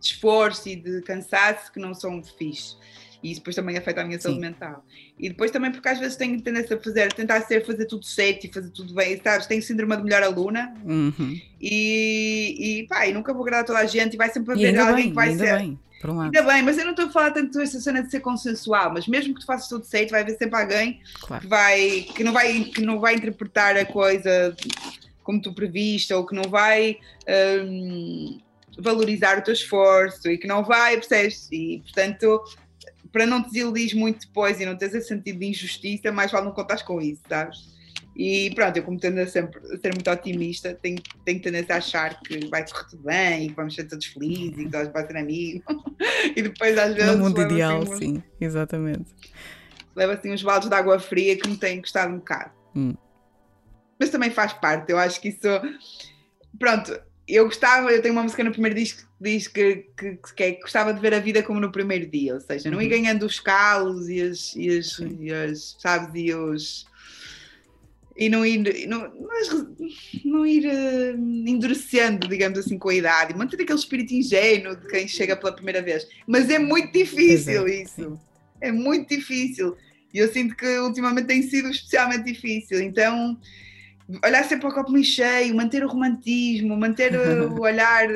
de, 0.00 0.06
esforço 0.08 0.70
e 0.70 0.76
de 0.76 1.02
cansaço 1.02 1.70
que 1.70 1.78
não 1.78 1.92
são 1.92 2.24
fixe 2.24 2.76
e 3.22 3.30
isso 3.30 3.40
depois 3.40 3.54
também 3.54 3.76
afeta 3.76 4.00
a 4.00 4.04
minha 4.04 4.20
saúde 4.20 4.40
Sim. 4.40 4.46
mental. 4.46 4.84
E 5.18 5.28
depois 5.28 5.50
também 5.50 5.70
porque 5.70 5.88
às 5.88 5.98
vezes 5.98 6.16
tenho 6.16 6.40
tendência 6.40 6.76
a 6.76 6.80
fazer, 6.80 7.12
tentar 7.12 7.40
ser, 7.42 7.64
fazer 7.64 7.84
tudo 7.86 8.04
certo 8.04 8.44
e 8.44 8.52
fazer 8.52 8.70
tudo 8.70 8.94
bem, 8.94 9.20
sabes? 9.22 9.46
Tenho 9.46 9.62
síndrome 9.62 9.96
de 9.96 10.02
melhor 10.02 10.22
aluna 10.22 10.74
uhum. 10.84 11.40
e, 11.60 12.80
e 12.80 12.86
pá, 12.86 13.06
e 13.06 13.12
nunca 13.12 13.32
vou 13.32 13.42
agradar 13.42 13.64
toda 13.64 13.78
a 13.78 13.86
gente 13.86 14.14
e 14.14 14.16
vai 14.16 14.30
sempre 14.30 14.54
haver 14.54 14.78
alguém 14.78 14.94
bem, 14.96 15.08
que 15.08 15.14
vai 15.14 15.28
ainda 15.28 15.44
ser. 15.44 15.58
Bem. 15.58 15.78
Um 16.02 16.18
ainda 16.18 16.42
bem, 16.42 16.62
mas 16.62 16.78
eu 16.78 16.84
não 16.84 16.92
estou 16.92 17.06
a 17.06 17.10
falar 17.10 17.30
tanto 17.30 17.58
dessa 17.58 17.78
cena 17.78 18.02
de 18.02 18.10
ser 18.10 18.20
consensual, 18.20 18.90
mas 18.90 19.06
mesmo 19.06 19.34
que 19.34 19.40
tu 19.40 19.46
faças 19.46 19.68
tudo 19.68 19.84
certo, 19.84 20.12
vai 20.12 20.22
haver 20.22 20.38
sempre 20.38 20.58
alguém 20.58 21.00
claro. 21.20 21.42
que, 21.42 21.46
vai, 21.46 22.06
que, 22.14 22.24
não 22.24 22.32
vai, 22.32 22.64
que 22.64 22.80
não 22.80 22.98
vai 22.98 23.14
interpretar 23.16 23.76
a 23.76 23.84
coisa 23.84 24.56
como 25.22 25.42
tu 25.42 25.52
previste 25.52 26.14
ou 26.14 26.24
que 26.24 26.34
não 26.34 26.44
vai 26.44 26.96
hum, 27.62 28.38
valorizar 28.78 29.38
o 29.38 29.42
teu 29.42 29.52
esforço 29.52 30.30
e 30.30 30.38
que 30.38 30.46
não 30.46 30.64
vai, 30.64 30.94
percebes? 30.94 31.48
E 31.52 31.82
portanto 31.82 32.44
para 33.12 33.26
não 33.26 33.42
te 33.42 33.50
desiludir 33.50 33.96
muito 33.96 34.26
depois 34.26 34.60
e 34.60 34.66
não 34.66 34.76
teres 34.76 34.94
esse 34.94 35.08
sentido 35.08 35.38
de 35.38 35.46
injustiça, 35.46 36.12
mais 36.12 36.30
vale 36.30 36.46
não 36.46 36.52
contar 36.52 36.82
com 36.84 37.00
isso, 37.00 37.22
sabes? 37.28 37.70
E 38.16 38.52
pronto, 38.54 38.76
eu 38.76 38.82
como 38.82 38.98
tendo 38.98 39.20
a, 39.20 39.26
sempre, 39.26 39.58
a 39.72 39.78
ser 39.78 39.94
muito 39.94 40.10
otimista, 40.10 40.74
tenho, 40.82 40.98
tenho 41.24 41.40
tendência 41.40 41.74
a 41.74 41.78
achar 41.78 42.20
que 42.20 42.46
vai 42.48 42.66
correr 42.66 42.86
tudo 42.90 43.02
bem 43.04 43.44
e 43.44 43.48
que 43.48 43.54
vamos 43.54 43.74
ser 43.74 43.84
todos 43.84 44.04
felizes 44.06 44.58
e 44.58 44.64
que 44.64 44.70
todos 44.70 44.92
vão 44.92 45.06
ser 45.06 45.16
amigos. 45.16 45.64
e 46.36 46.42
depois 46.42 46.76
às 46.76 46.94
vezes. 46.94 47.16
No 47.16 47.24
mundo 47.24 47.40
ideal, 47.40 47.82
assim, 47.82 48.16
sim, 48.16 48.22
exatamente. 48.40 49.14
Leva 49.96 50.14
assim 50.14 50.32
uns 50.32 50.42
baldes 50.42 50.68
de 50.68 50.74
água 50.74 50.98
fria 50.98 51.36
que 51.36 51.48
me 51.48 51.56
têm 51.56 51.80
gostado 51.80 52.12
um 52.12 52.18
bocado. 52.18 52.50
Hum. 52.76 52.94
Mas 53.98 54.10
também 54.10 54.30
faz 54.30 54.52
parte, 54.52 54.90
eu 54.90 54.98
acho 54.98 55.20
que 55.20 55.28
isso. 55.28 55.48
Pronto, 56.58 57.00
eu 57.34 57.44
gostava, 57.44 57.90
eu 57.90 58.02
tenho 58.02 58.14
uma 58.14 58.22
música 58.22 58.42
no 58.42 58.52
primeiro 58.52 58.76
disco 58.76 59.02
que 59.02 59.06
diz 59.20 59.48
que, 59.48 59.86
que, 59.96 60.18
que, 60.36 60.42
é, 60.42 60.52
que 60.52 60.62
gostava 60.62 60.92
de 60.92 61.00
ver 61.00 61.14
a 61.14 61.18
vida 61.20 61.42
como 61.42 61.60
no 61.60 61.70
primeiro 61.70 62.06
dia, 62.06 62.34
ou 62.34 62.40
seja, 62.40 62.70
não 62.70 62.80
ir 62.80 62.84
uhum. 62.84 62.90
ganhando 62.90 63.26
os 63.26 63.38
calos 63.38 64.08
e 64.08 64.20
as, 64.20 64.54
e 64.56 64.78
as, 64.78 64.98
e 64.98 65.32
as 65.32 65.76
sabes, 65.78 66.10
e 66.14 66.34
os 66.34 66.90
e 68.20 68.28
não 68.28 68.44
ir, 68.44 68.86
não, 68.86 69.10
não 70.26 70.46
ir 70.46 70.66
uh, 70.66 71.16
endurecendo, 71.48 72.28
digamos 72.28 72.58
assim, 72.58 72.78
com 72.78 72.90
a 72.90 72.94
idade, 72.94 73.34
manter 73.34 73.62
aquele 73.62 73.78
espírito 73.78 74.12
ingênuo 74.12 74.76
de 74.76 74.86
quem 74.88 75.08
chega 75.08 75.34
pela 75.34 75.54
primeira 75.54 75.80
vez. 75.80 76.06
Mas 76.26 76.50
é 76.50 76.58
muito 76.58 76.92
difícil 76.92 77.66
é, 77.66 77.82
isso, 77.82 77.94
sim. 77.94 78.18
é 78.60 78.70
muito 78.70 79.08
difícil. 79.08 79.74
E 80.12 80.18
eu 80.18 80.30
sinto 80.30 80.54
que 80.54 80.66
ultimamente 80.80 81.28
tem 81.28 81.42
sido 81.42 81.70
especialmente 81.70 82.24
difícil. 82.24 82.82
Então, 82.82 83.40
olhar 84.24 84.44
sempre 84.44 84.60
para 84.60 84.70
o 84.70 84.74
copo 84.74 84.92
meio 84.92 85.04
cheio, 85.04 85.54
manter 85.54 85.84
o 85.84 85.88
romantismo, 85.88 86.76
manter 86.76 87.14
o 87.14 87.60
olhar 87.62 88.08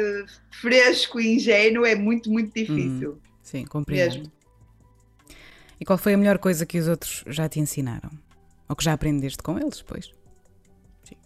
fresco 0.61 1.20
e 1.20 1.34
ingênuo 1.34 1.84
é 1.84 1.95
muito, 1.95 2.30
muito 2.30 2.53
difícil. 2.55 3.12
Hum, 3.12 3.30
sim, 3.42 3.64
compreendo. 3.64 4.18
Mesmo. 4.18 4.32
E 5.80 5.84
qual 5.84 5.99
foi 5.99 6.14
a 6.14 6.16
melhor 6.16 6.38
coisa 6.38 6.64
que 6.64 6.78
os 6.78 6.88
outros 6.88 7.24
já 7.26 7.49
te 7.49 7.61
ensinaram? 7.61 8.11
Ou 8.68 8.76
que 8.76 8.84
já 8.84 8.92
aprendeste 8.92 9.42
com 9.42 9.59
eles 9.59 9.78
depois? 9.78 10.11
Sim. 11.03 11.16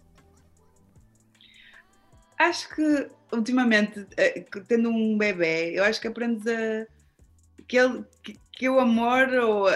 Acho 2.37 2.75
que 2.75 3.07
ultimamente, 3.31 4.05
eh, 4.17 4.45
tendo 4.67 4.89
um 4.89 5.17
bebê, 5.17 5.71
eu 5.77 5.83
acho 5.83 6.01
que 6.01 6.07
aprendes 6.07 6.45
a 6.47 6.87
que, 7.67 7.77
ele, 7.77 8.03
que, 8.23 8.35
que 8.51 8.67
o 8.67 8.79
amor 8.79 9.29
ou 9.29 9.67
a, 9.67 9.73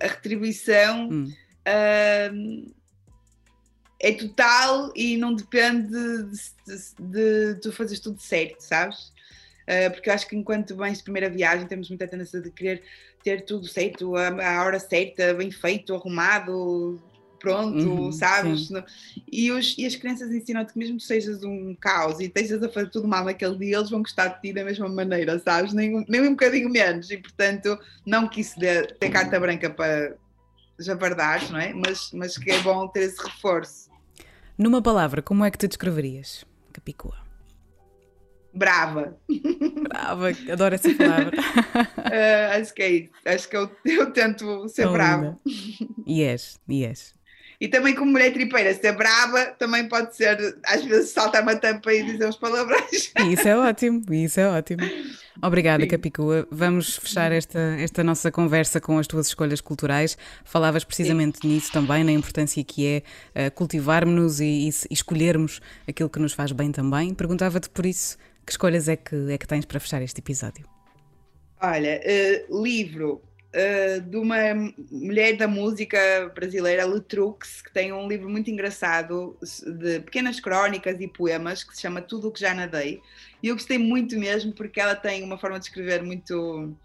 a 0.00 0.06
retribuição 0.06 1.08
hum. 1.10 1.32
uh, 1.66 2.74
é 4.04 4.12
total 4.12 4.92
e 4.94 5.16
não 5.16 5.34
depende 5.34 5.88
de, 6.98 7.54
tu 7.62 7.72
fazeres 7.72 8.00
tudo 8.00 8.20
certo, 8.20 8.60
sabes? 8.60 9.12
Uh, 9.64 9.90
porque 9.92 10.10
eu 10.10 10.14
acho 10.14 10.28
que 10.28 10.36
enquanto 10.36 10.76
bens 10.76 10.98
de 10.98 11.04
primeira 11.04 11.30
viagem 11.30 11.66
temos 11.66 11.88
muita 11.88 12.06
tendência 12.06 12.38
de 12.38 12.50
querer 12.50 12.82
ter 13.22 13.46
tudo 13.46 13.66
certo, 13.66 14.14
a, 14.14 14.28
a 14.28 14.62
hora 14.62 14.78
certa, 14.78 15.32
bem 15.32 15.50
feito, 15.50 15.94
arrumado, 15.94 17.00
pronto, 17.40 17.78
uhum, 17.78 18.12
sabes? 18.12 18.68
Sim. 18.68 18.82
E, 19.32 19.50
os, 19.50 19.74
e 19.78 19.86
as 19.86 19.96
crianças 19.96 20.30
ensinam-te 20.30 20.74
que 20.74 20.78
mesmo 20.78 20.98
que 20.98 21.04
sejas 21.04 21.42
um 21.42 21.74
caos 21.74 22.20
e 22.20 22.24
estejas 22.24 22.62
a 22.62 22.68
fazer 22.68 22.90
tudo 22.90 23.08
mal 23.08 23.24
naquele 23.24 23.56
dia, 23.56 23.78
eles 23.78 23.88
vão 23.88 24.02
gostar 24.02 24.28
de 24.28 24.42
ti 24.42 24.52
da 24.52 24.64
mesma 24.64 24.86
maneira, 24.86 25.38
sabes? 25.38 25.72
Nem, 25.72 26.04
nem 26.06 26.20
um 26.20 26.32
bocadinho 26.32 26.68
menos. 26.68 27.10
E 27.10 27.16
portanto, 27.16 27.78
não 28.04 28.28
que 28.28 28.42
isso 28.42 28.60
dê, 28.60 28.86
ter 28.86 29.08
carta 29.08 29.40
branca 29.40 29.70
para 29.70 30.14
javardar, 30.78 31.50
não 31.50 31.58
é? 31.58 31.72
Mas, 31.72 32.10
mas 32.12 32.36
que 32.36 32.50
é 32.50 32.58
bom 32.60 32.86
ter 32.88 33.04
esse 33.04 33.22
reforço. 33.22 33.93
Numa 34.56 34.80
palavra, 34.80 35.20
como 35.20 35.44
é 35.44 35.50
que 35.50 35.58
te 35.58 35.66
descreverias, 35.66 36.44
Capicua? 36.72 37.16
Brava. 38.52 39.18
Brava, 39.82 40.28
adoro 40.52 40.76
essa 40.76 40.94
palavra. 40.94 41.36
uh, 41.36 42.54
acho 42.60 42.72
que 42.72 42.82
é 42.82 42.90
isso. 42.90 43.12
Acho 43.26 43.48
que 43.48 43.56
eu, 43.56 43.70
eu 43.84 44.12
tento 44.12 44.68
ser 44.68 44.84
Tão 44.84 44.92
brava. 44.92 45.38
E 46.06 46.22
és, 46.22 46.60
e 46.68 46.84
és. 46.84 47.14
E 47.64 47.68
também 47.68 47.94
como 47.94 48.12
mulher 48.12 48.30
tripeira, 48.30 48.74
ser 48.74 48.92
brava 48.92 49.46
também 49.58 49.88
pode 49.88 50.14
ser, 50.14 50.58
às 50.66 50.84
vezes 50.84 51.12
saltar 51.12 51.42
uma 51.42 51.56
tampa 51.56 51.94
e 51.94 52.02
dizer 52.02 52.28
uns 52.28 52.36
palavrões. 52.36 53.10
Isso 53.26 53.48
é 53.48 53.56
ótimo, 53.56 54.04
isso 54.12 54.38
é 54.38 54.46
ótimo. 54.46 54.82
Obrigada, 55.42 55.82
Sim. 55.82 55.88
Capicua. 55.88 56.46
Vamos 56.50 56.98
fechar 56.98 57.32
esta, 57.32 57.58
esta 57.80 58.04
nossa 58.04 58.30
conversa 58.30 58.82
com 58.82 58.98
as 58.98 59.06
tuas 59.06 59.28
escolhas 59.28 59.62
culturais. 59.62 60.18
Falavas 60.44 60.84
precisamente 60.84 61.38
Sim. 61.40 61.54
nisso 61.54 61.72
também, 61.72 62.04
na 62.04 62.12
importância 62.12 62.62
que 62.62 62.86
é 62.86 63.46
uh, 63.46 63.50
cultivarmos 63.52 64.40
e, 64.40 64.68
e, 64.68 64.70
escolhermos 64.90 65.62
aquilo 65.88 66.10
que 66.10 66.18
nos 66.18 66.34
faz 66.34 66.52
bem 66.52 66.70
também. 66.70 67.14
Perguntava-te 67.14 67.70
por 67.70 67.86
isso, 67.86 68.18
que 68.44 68.52
escolhas 68.52 68.90
é 68.90 68.96
que, 68.96 69.32
é 69.32 69.38
que 69.38 69.48
tens 69.48 69.64
para 69.64 69.80
fechar 69.80 70.02
este 70.02 70.20
episódio? 70.20 70.66
Olha, 71.62 71.98
uh, 72.50 72.62
livro 72.62 73.22
uh, 73.54 74.00
de 74.00 74.16
uma 74.16 74.36
mulher 74.90 75.36
da 75.36 75.46
música 75.46 75.98
brasileira, 76.34 76.84
Letrux, 76.84 77.62
que 77.62 77.72
tem 77.72 77.92
um 77.92 78.08
livro 78.08 78.28
muito 78.28 78.50
engraçado 78.50 79.38
de 79.80 80.00
pequenas 80.00 80.40
crónicas 80.40 81.00
e 81.00 81.06
poemas 81.06 81.62
que 81.62 81.74
se 81.74 81.82
chama 81.82 82.02
Tudo 82.02 82.28
o 82.28 82.32
que 82.32 82.40
já 82.40 82.52
nadei. 82.52 83.00
E 83.42 83.48
eu 83.48 83.54
gostei 83.54 83.78
muito 83.78 84.18
mesmo 84.18 84.52
porque 84.52 84.80
ela 84.80 84.94
tem 84.94 85.22
uma 85.22 85.38
forma 85.38 85.58
de 85.58 85.66
escrever 85.66 86.02
muito 86.02 86.76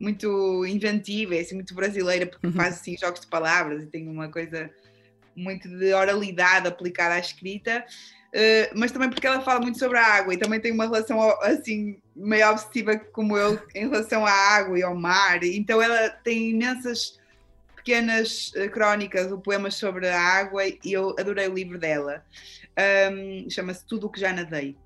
muito 0.00 0.64
inventiva, 0.64 1.34
assim, 1.34 1.56
muito 1.56 1.74
brasileira, 1.74 2.24
porque 2.24 2.46
uhum. 2.46 2.52
faz 2.52 2.76
assim 2.76 2.96
jogos 2.96 3.20
de 3.20 3.26
palavras 3.26 3.82
e 3.82 3.86
tem 3.86 4.08
uma 4.08 4.28
coisa 4.28 4.70
muito 5.34 5.68
de 5.68 5.92
oralidade 5.92 6.68
aplicada 6.68 7.14
à 7.16 7.18
escrita. 7.18 7.84
Uh, 8.28 8.78
mas 8.78 8.92
também 8.92 9.10
porque 9.10 9.26
ela 9.26 9.40
fala 9.40 9.60
muito 9.60 9.78
sobre 9.78 9.98
a 9.98 10.06
água 10.06 10.34
e 10.34 10.36
também 10.36 10.60
tem 10.60 10.70
uma 10.70 10.84
relação 10.84 11.18
assim 11.40 11.98
meio 12.18 12.50
obsessiva 12.50 12.98
como 13.12 13.36
eu 13.36 13.60
em 13.74 13.88
relação 13.88 14.26
à 14.26 14.30
água 14.30 14.78
e 14.78 14.82
ao 14.82 14.94
mar. 14.94 15.42
Então 15.44 15.80
ela 15.80 16.08
tem 16.10 16.50
imensas 16.50 17.18
pequenas 17.76 18.52
uh, 18.54 18.68
crónicas 18.70 19.30
ou 19.30 19.38
poemas 19.38 19.74
sobre 19.74 20.08
a 20.08 20.20
água 20.20 20.66
e 20.66 20.78
eu 20.84 21.14
adorei 21.18 21.48
o 21.48 21.54
livro 21.54 21.78
dela. 21.78 22.24
Um, 23.12 23.48
Chama-se 23.48 23.86
Tudo 23.86 24.06
o 24.06 24.10
que 24.10 24.20
já 24.20 24.32
nadei. 24.32 24.76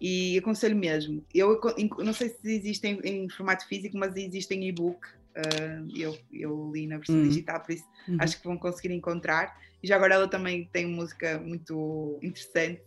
E 0.00 0.38
aconselho 0.38 0.76
mesmo. 0.76 1.24
Eu 1.34 1.60
não 1.98 2.12
sei 2.14 2.30
se 2.30 2.54
existe 2.54 2.86
em, 2.86 3.28
formato 3.28 3.66
físico, 3.68 3.98
mas 3.98 4.16
existe 4.16 4.54
em 4.54 4.66
e-book. 4.68 4.98
Uh, 5.36 5.88
eu, 5.94 6.18
eu 6.32 6.70
li 6.72 6.86
na 6.86 6.96
versão 6.96 7.16
Uhum. 7.16 7.28
digital, 7.28 7.60
por 7.60 7.72
isso 7.74 7.84
Uhum. 8.08 8.16
acho 8.18 8.38
que 8.40 8.46
vão 8.46 8.56
conseguir 8.56 8.92
encontrar. 8.94 9.54
E 9.82 9.86
já 9.86 9.96
agora 9.96 10.14
ela 10.14 10.28
também 10.28 10.68
tem 10.72 10.86
música 10.86 11.38
muito 11.38 12.18
interessante, 12.22 12.82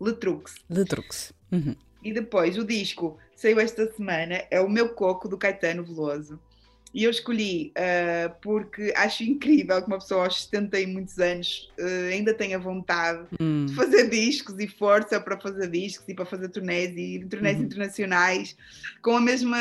Letrux. 0.00 0.54
Truques. 0.88 1.32
Uhum. 1.52 1.76
E 2.06 2.12
depois 2.12 2.56
o 2.56 2.64
disco 2.64 3.18
saiu 3.34 3.58
esta 3.58 3.90
semana, 3.92 4.42
é 4.50 4.60
o 4.60 4.68
meu 4.68 4.90
coco 4.90 5.28
do 5.28 5.36
Caetano 5.36 5.84
Veloso. 5.84 6.38
E 6.94 7.04
eu 7.04 7.10
escolhi 7.10 7.72
ah, 7.76 8.30
porque 8.40 8.90
acho 8.96 9.22
incrível 9.24 9.82
que 9.82 9.86
uma 9.88 9.98
pessoa 9.98 10.24
aos 10.24 10.44
70 10.44 10.80
e 10.80 10.86
muitos 10.86 11.18
anos 11.18 11.68
ah, 11.78 12.08
ainda 12.12 12.32
tenha 12.32 12.58
vontade 12.58 13.26
Hum. 13.40 13.66
de 13.66 13.74
fazer 13.74 14.08
discos 14.08 14.58
e 14.60 14.66
força 14.68 15.20
para 15.20 15.38
fazer 15.38 15.68
discos 15.68 16.08
e 16.08 16.14
para 16.14 16.24
fazer 16.24 16.48
turnés 16.48 16.96
e 16.96 17.26
turnés 17.28 17.58
Uhum. 17.58 17.64
internacionais 17.64 18.56
com 19.02 19.16
a 19.16 19.20
mesma 19.20 19.58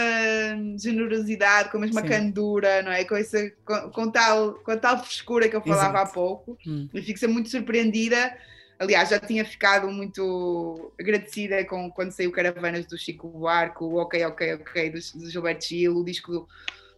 generosidade, 0.78 1.70
com 1.72 1.78
a 1.78 1.82
mesma 1.82 2.02
Sim. 2.02 2.08
candura, 2.08 2.82
não 2.84 2.92
é? 2.92 3.04
Com, 3.04 3.16
essa, 3.16 3.52
com, 3.66 3.90
com 3.92 4.12
tal, 4.12 4.54
com 4.56 4.78
tal 4.78 5.04
frescura 5.04 5.50
que 5.50 5.56
eu 5.56 5.62
falava 5.62 5.98
Exato. 5.98 5.98
há 5.98 6.14
pouco. 6.14 6.58
Hum. 6.66 6.88
E 6.94 7.02
fico 7.02 7.28
muito 7.28 7.50
surpreendida. 7.50 8.38
Aliás, 8.78 9.10
já 9.10 9.20
tinha 9.20 9.46
ficado 9.46 9.90
muito 9.90 10.92
agradecida 11.00 11.64
com 11.66 11.90
quando 11.92 12.12
saiu 12.12 12.32
Caravanas 12.32 12.86
do 12.86 12.98
Chico 12.98 13.28
Buarque, 13.30 13.84
o 13.84 13.96
Ok, 13.96 14.24
Ok, 14.26 14.54
Ok 14.56 14.90
do, 14.90 15.00
do 15.20 15.30
Gilberto 15.30 15.66
Gil, 15.66 15.96
o 15.96 16.04
disco 16.04 16.32
do, 16.32 16.48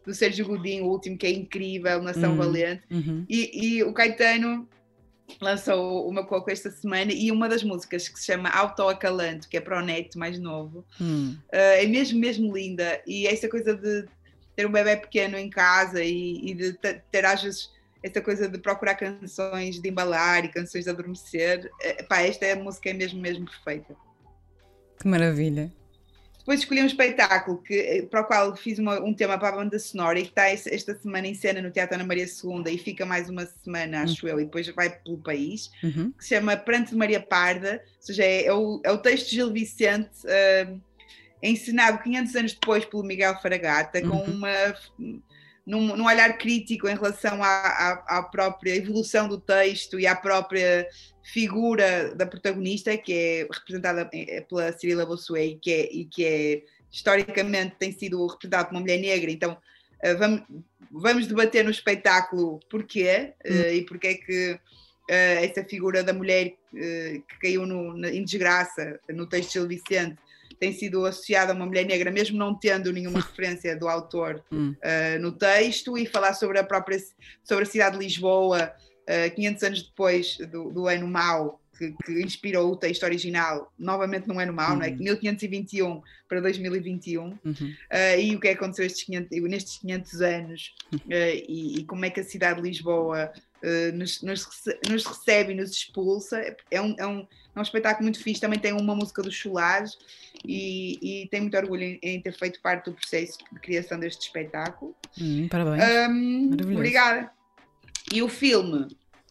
do 0.05 0.13
Sérgio 0.13 0.47
Godinho, 0.47 0.85
o 0.85 0.89
último 0.89 1.17
que 1.17 1.27
é 1.27 1.31
incrível, 1.31 2.01
Nação 2.01 2.31
Uhum. 2.31 2.37
Valente. 2.37 2.83
Uhum. 2.89 3.25
E, 3.29 3.75
e 3.77 3.83
o 3.83 3.93
Caetano 3.93 4.67
lançou 5.41 6.07
o 6.07 6.11
meu 6.11 6.25
coco 6.25 6.49
esta 6.49 6.71
semana 6.71 7.11
e 7.13 7.29
uma 7.31 7.49
das 7.49 7.61
músicas 7.63 8.07
que 8.07 8.17
se 8.19 8.25
chama 8.27 8.49
Autoacalanto, 8.49 9.47
que 9.49 9.57
é 9.57 9.61
para 9.61 9.77
o 9.77 9.85
neto 9.85 10.17
mais 10.17 10.39
novo, 10.39 10.85
Hum. 10.99 11.35
uh, 11.53 11.55
é 11.55 11.85
mesmo, 11.85 12.19
mesmo 12.19 12.55
linda. 12.55 13.01
E 13.05 13.27
essa 13.27 13.47
coisa 13.49 13.75
de 13.75 14.05
ter 14.55 14.65
um 14.65 14.71
bebê 14.71 14.95
pequeno 14.97 15.37
em 15.37 15.49
casa 15.49 16.01
e, 16.03 16.49
e 16.49 16.53
de 16.55 16.73
te- 16.73 17.01
ter 17.11 17.23
às 17.25 17.43
vezes 17.43 17.69
essa 18.03 18.21
coisa 18.21 18.47
de 18.47 18.57
procurar 18.59 18.95
canções 18.95 19.79
de 19.81 19.89
embalar 19.89 20.45
e 20.45 20.49
canções 20.49 20.83
de 20.85 20.89
adormecer, 20.89 21.69
eh, 21.81 22.03
pá, 22.03 22.21
esta 22.21 22.45
é 22.45 22.53
a 22.53 22.55
música 22.55 22.89
é 22.89 22.93
mesmo, 22.93 23.19
mesmo 23.21 23.45
perfeita. 23.45 23.95
Que 24.99 25.07
maravilha. 25.07 25.71
Depois 26.39 26.61
escolhi 26.61 26.81
um 26.81 26.85
espetáculo 26.85 27.61
que, 27.61 27.73
eh, 27.77 28.01
para 28.03 28.21
o 28.21 28.23
qual 28.23 28.55
fiz 28.55 28.79
uma- 28.79 29.01
um 29.01 29.13
tema 29.13 29.37
para 29.37 29.49
a 29.49 29.51
banda 29.57 29.77
sonora 29.77 30.17
e 30.17 30.21
que 30.23 30.29
está 30.29 30.49
es- 30.53 30.65
esta 30.65 30.97
semana 30.97 31.27
em 31.27 31.33
cena 31.33 31.61
no 31.61 31.69
Teatro 31.71 31.95
Ana 31.95 32.05
Maria 32.05 32.25
II 32.25 32.63
e 32.73 32.77
fica 32.77 33.05
mais 33.05 33.29
uma 33.29 33.45
semana, 33.45 34.03
acho 34.03 34.25
eu, 34.27 34.39
e 34.39 34.45
depois 34.45 34.65
vai 34.69 34.89
pelo 34.89 35.17
país, 35.17 35.69
Uhum. 35.83 36.11
que 36.11 36.23
se 36.23 36.35
chama 36.35 36.55
Pranto 36.55 36.91
de 36.91 36.95
Maria 36.95 37.19
Parda, 37.19 37.83
ou 37.97 38.01
seja, 38.01 38.23
é, 38.23 38.45
é 38.45 38.53
o, 38.53 38.81
é 38.85 38.91
o 38.91 38.97
texto 38.97 39.29
de 39.29 39.35
Gil 39.35 39.51
Vicente, 39.51 40.09
ah, 40.25 40.73
ensinado 41.43 42.01
500 42.01 42.33
anos 42.35 42.53
depois 42.53 42.85
pelo 42.85 43.03
Miguel 43.03 43.37
Faragata, 43.41 44.01
com 44.01 44.15
Uhum. 44.15 44.23
uma, 44.37 44.49
num, 45.67 45.97
num 45.97 46.05
olhar 46.05 46.37
crítico 46.37 46.87
em 46.87 46.95
relação 46.95 47.43
à, 47.43 47.47
à, 47.47 48.19
à 48.19 48.23
própria 48.23 48.73
evolução 48.73 49.27
do 49.27 49.37
texto 49.37 49.99
e 49.99 50.07
à 50.07 50.15
própria 50.15 50.87
figura 51.21 52.15
da 52.15 52.25
protagonista, 52.25 52.97
que 52.97 53.13
é 53.13 53.47
representada 53.51 54.09
eh, 54.13 54.41
pela 54.47 54.71
Cirila 54.71 55.05
Bossuet, 55.05 55.59
que 55.61 55.71
é, 55.73 55.93
e 55.93 56.05
que 56.05 56.25
é, 56.25 56.63
historicamente 56.89 57.75
tem 57.77 57.91
sido 57.91 58.25
representada 58.25 58.63
como 58.63 58.77
uma 58.77 58.81
mulher 58.81 58.97
negra, 58.99 59.29
então 59.29 59.57
ah, 60.01 60.13
vamos, 60.13 60.41
vamos 60.89 61.27
debater 61.27 61.65
no 61.65 61.71
espetáculo 61.71 62.61
porquê 62.69 63.33
eh, 63.43 63.75
e 63.75 63.81
porque 63.81 64.07
é 64.07 64.13
que 64.13 64.59
eh, 65.09 65.45
essa 65.45 65.65
figura 65.65 66.01
da 66.01 66.13
mulher 66.13 66.53
eh, 66.73 67.21
que 67.27 67.39
caiu 67.41 67.65
no- 67.65 68.07
em 68.07 68.23
desgraça 68.23 68.97
no 69.09 69.27
texto 69.27 69.49
de 69.49 69.53
Gil 69.55 69.67
Vicente 69.67 70.17
tem 70.59 70.73
sido 70.73 71.05
associada 71.05 71.51
a 71.51 71.55
uma 71.55 71.65
mulher 71.65 71.85
negra, 71.85 72.11
mesmo 72.11 72.37
não 72.37 72.53
tendo 72.53 72.91
nenhuma 72.91 73.19
referência 73.21 73.75
do 73.75 73.87
autor 73.87 74.43
Hum. 74.51 74.75
eh, 74.81 75.17
no 75.19 75.31
texto, 75.31 75.97
e 75.97 76.05
falar 76.05 76.33
sobre 76.33 76.59
a 76.59 76.63
própria 76.63 76.97
sobre 77.43 77.63
a 77.63 77.67
cidade 77.67 77.97
de 77.97 78.03
Lisboa, 78.03 78.73
eh, 79.05 79.29
500 79.29 79.63
anos 79.63 79.83
depois 79.83 80.37
do, 80.37 80.71
do 80.71 80.87
ano 80.87 81.07
mau, 81.07 81.61
que, 81.77 81.93
que 82.03 82.21
inspirou 82.21 82.71
o 82.71 82.75
texto 82.75 83.03
original, 83.03 83.71
novamente 83.77 84.27
no 84.27 84.39
ano 84.39 84.53
mau, 84.53 84.75
não 84.75 84.83
é? 84.83 84.89
Uhum. 84.89 84.97
1521 84.97 86.01
para 86.27 86.41
2021 86.41 87.17
Uhum. 87.17 87.35
uh, 87.43 88.19
e 88.19 88.35
o 88.35 88.39
que 88.39 88.47
é 88.47 88.51
que 88.51 88.57
aconteceu 88.57 88.85
estes 88.85 89.03
500 89.03 89.41
nestes 89.49 89.77
500 89.77 90.21
anos 90.21 90.75
uh, 90.93 90.99
e, 91.47 91.79
e 91.79 91.83
como 91.85 92.05
é 92.05 92.09
que 92.09 92.19
a 92.19 92.23
cidade 92.23 92.61
de 92.61 92.67
Lisboa 92.67 93.31
uh, 93.63 93.95
nos, 93.95 94.21
nos 94.21 94.47
nos 94.89 95.05
recebe 95.05 95.53
e 95.53 95.55
nos 95.55 95.71
expulsa. 95.71 96.55
É 96.69 96.81
um, 96.81 96.95
é, 96.97 97.05
um, 97.05 97.27
é 97.55 97.59
um 97.59 97.61
espetáculo 97.61 98.03
muito 98.03 98.21
fixe, 98.21 98.41
também 98.41 98.59
tem 98.59 98.73
uma 98.73 98.95
música 98.95 99.21
dos 99.21 99.37
Solares 99.37 99.97
e, 100.45 101.23
e 101.23 101.27
tenho 101.29 101.43
muito 101.43 101.57
orgulho 101.57 101.83
em, 101.83 101.99
em 102.01 102.21
ter 102.21 102.33
feito 102.33 102.61
parte 102.61 102.85
do 102.85 102.93
processo 102.93 103.37
de 103.51 103.59
criação 103.59 103.99
deste 103.99 104.27
espetáculo. 104.27 104.95
Hum, 105.19 105.47
parabéns. 105.49 105.83
Um, 106.09 106.53
obrigada. 106.73 107.31
E 108.11 108.21
o 108.21 108.29
filme, 108.29 108.87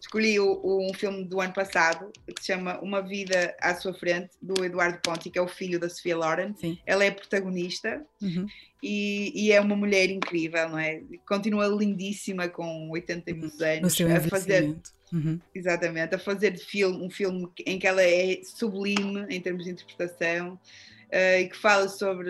escolhi 0.06 0.38
um 0.40 0.90
filme 0.94 1.24
do 1.24 1.40
ano 1.40 1.52
passado 1.52 2.10
que 2.26 2.40
se 2.40 2.46
chama 2.52 2.78
Uma 2.80 3.02
Vida 3.02 3.54
à 3.60 3.74
Sua 3.74 3.92
Frente, 3.92 4.30
do 4.40 4.64
Eduardo 4.64 5.00
Ponti, 5.02 5.28
que 5.30 5.38
é 5.38 5.42
o 5.42 5.48
filho 5.48 5.80
da 5.80 5.88
Sofia 5.88 6.16
Loren. 6.16 6.54
Sim. 6.54 6.78
Ela 6.86 7.04
é 7.04 7.10
protagonista 7.10 8.04
Uhum. 8.22 8.46
e, 8.82 9.32
e 9.34 9.52
é 9.52 9.60
uma 9.60 9.74
mulher 9.76 10.08
incrível, 10.10 10.68
não 10.68 10.78
é? 10.78 11.02
Continua 11.28 11.66
lindíssima 11.66 12.48
com 12.48 12.88
80 12.90 13.30
e 13.30 13.34
muitos 13.34 13.58
No 13.58 13.66
anos 13.66 14.00
a 14.00 14.20
fazer. 14.28 14.76
Uhum. 15.12 15.38
exatamente, 15.54 16.14
a 16.16 16.18
fazer 16.18 16.50
de 16.50 16.64
filme, 16.64 17.04
um 17.04 17.08
filme 17.10 17.48
em 17.64 17.78
que 17.78 17.86
ela 17.86 18.02
é 18.02 18.40
sublime 18.42 19.24
em 19.30 19.40
termos 19.40 19.64
de 19.64 19.70
interpretação 19.70 20.58
eh, 21.10 21.42
e 21.42 21.48
que 21.48 21.56
fala 21.56 21.88
sobre 21.88 22.28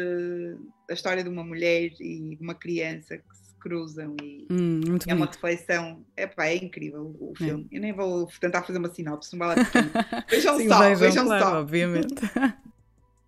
a 0.91 0.93
história 0.93 1.23
de 1.25 1.29
uma 1.31 1.43
mulher 1.43 1.91
e 1.99 2.37
de 2.37 2.43
uma 2.43 2.55
criança 2.55 3.17
que 3.17 3.25
cruzam 3.67 4.15
e 4.23 4.47
Hum, 4.51 4.81
é 5.07 5.13
uma 5.15 5.27
bonito. 5.27 5.35
reflexão, 5.35 6.05
epá, 6.17 6.47
é 6.47 6.57
incrível 6.57 7.15
o 7.19 7.33
É. 7.41 7.45
filme. 7.45 7.67
Eu 7.73 7.81
nem 7.81 7.93
vou 7.93 8.29
tentar 8.41 8.63
fazer 8.63 8.79
uma 8.79 8.89
sinopse, 8.93 9.37
não 9.37 9.47
vale. 9.47 9.61
Vejam 10.31 10.57
Sim, 10.59 10.69
só, 10.69 10.79
vejam, 10.81 10.97
vejam 10.99 11.25
claro, 11.27 11.45
só. 11.45 11.61
obviamente. 11.61 12.15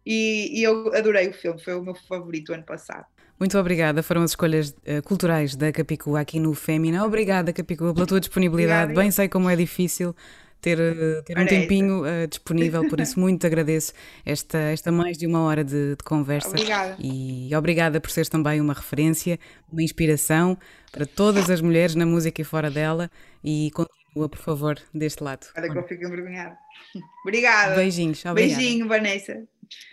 E, 0.07 0.61
e 0.61 0.63
eu 0.63 0.95
adorei 0.95 1.29
o 1.29 1.33
filme, 1.33 1.63
foi 1.63 1.75
o 1.75 1.83
meu 1.83 1.95
favorito 1.95 2.53
ano 2.53 2.63
passado. 2.63 3.05
Muito 3.39 3.57
obrigada. 3.59 4.03
Foram 4.03 4.23
as 4.23 4.31
escolhas 4.33 4.75
eh, 4.85 5.01
culturais 5.01 5.55
da 5.55 5.71
Capicua 5.71 6.21
aqui 6.21 6.41
no 6.41 6.55
Fémina. 6.55 7.05
Obrigada, 7.05 7.53
Capicua, 7.53 7.93
pela 7.95 8.07
tua 8.07 8.19
disponibilidade. 8.19 8.85
Obrigada. 8.85 9.01
Bem 9.01 9.11
sei 9.11 9.29
como 9.29 9.49
é 9.49 9.55
difícil 9.55 10.15
ter, 10.61 10.79
eh, 10.81 11.23
ter 11.23 11.37
um 11.37 11.41
essa. 11.43 11.49
tempinho 11.49 12.05
eh, 12.07 12.27
disponível, 12.27 12.89
por 12.89 13.01
isso 13.01 13.19
muito 13.19 13.47
agradeço 13.47 13.93
esta, 14.25 14.59
esta 14.59 14.91
mais 14.93 15.17
de 15.17 15.27
uma 15.27 15.41
hora 15.43 15.63
de, 15.65 15.97
de 15.97 16.03
conversa. 16.05 16.49
Obrigada. 16.51 16.97
E 16.99 17.55
obrigada 17.57 18.01
por 18.01 18.11
seres 18.11 18.29
também 18.29 18.61
uma 18.61 18.73
referência, 18.75 19.39
uma 19.73 19.83
inspiração 19.83 20.57
para 20.91 21.07
todas 21.07 21.49
as 21.51 21.61
mulheres 21.61 21.95
na 21.95 22.05
música 22.07 22.41
e 22.41 22.45
fora 22.45 22.71
dela. 22.71 23.11
E 23.45 23.71
continua, 23.73 24.29
por 24.29 24.39
favor, 24.39 24.79
deste 24.93 25.23
lado. 25.23 25.47
Olha 25.57 25.71
que 25.71 25.79
eu 25.79 25.87
fico 25.87 26.05
envergonhada. 26.05 26.57
Obrigada. 27.25 27.75
Beijinhos. 27.77 28.25
Obrigada. 28.25 28.57
Beijinho, 28.61 28.89
Vanessa. 28.89 29.35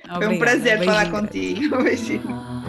Foi 0.07 0.11
um 0.11 0.15
Obrigada. 0.15 0.39
prazer 0.39 0.85
falar 0.85 1.05
Beijinho. 1.11 1.69
contigo. 1.69 1.83
Beijinho. 1.83 2.64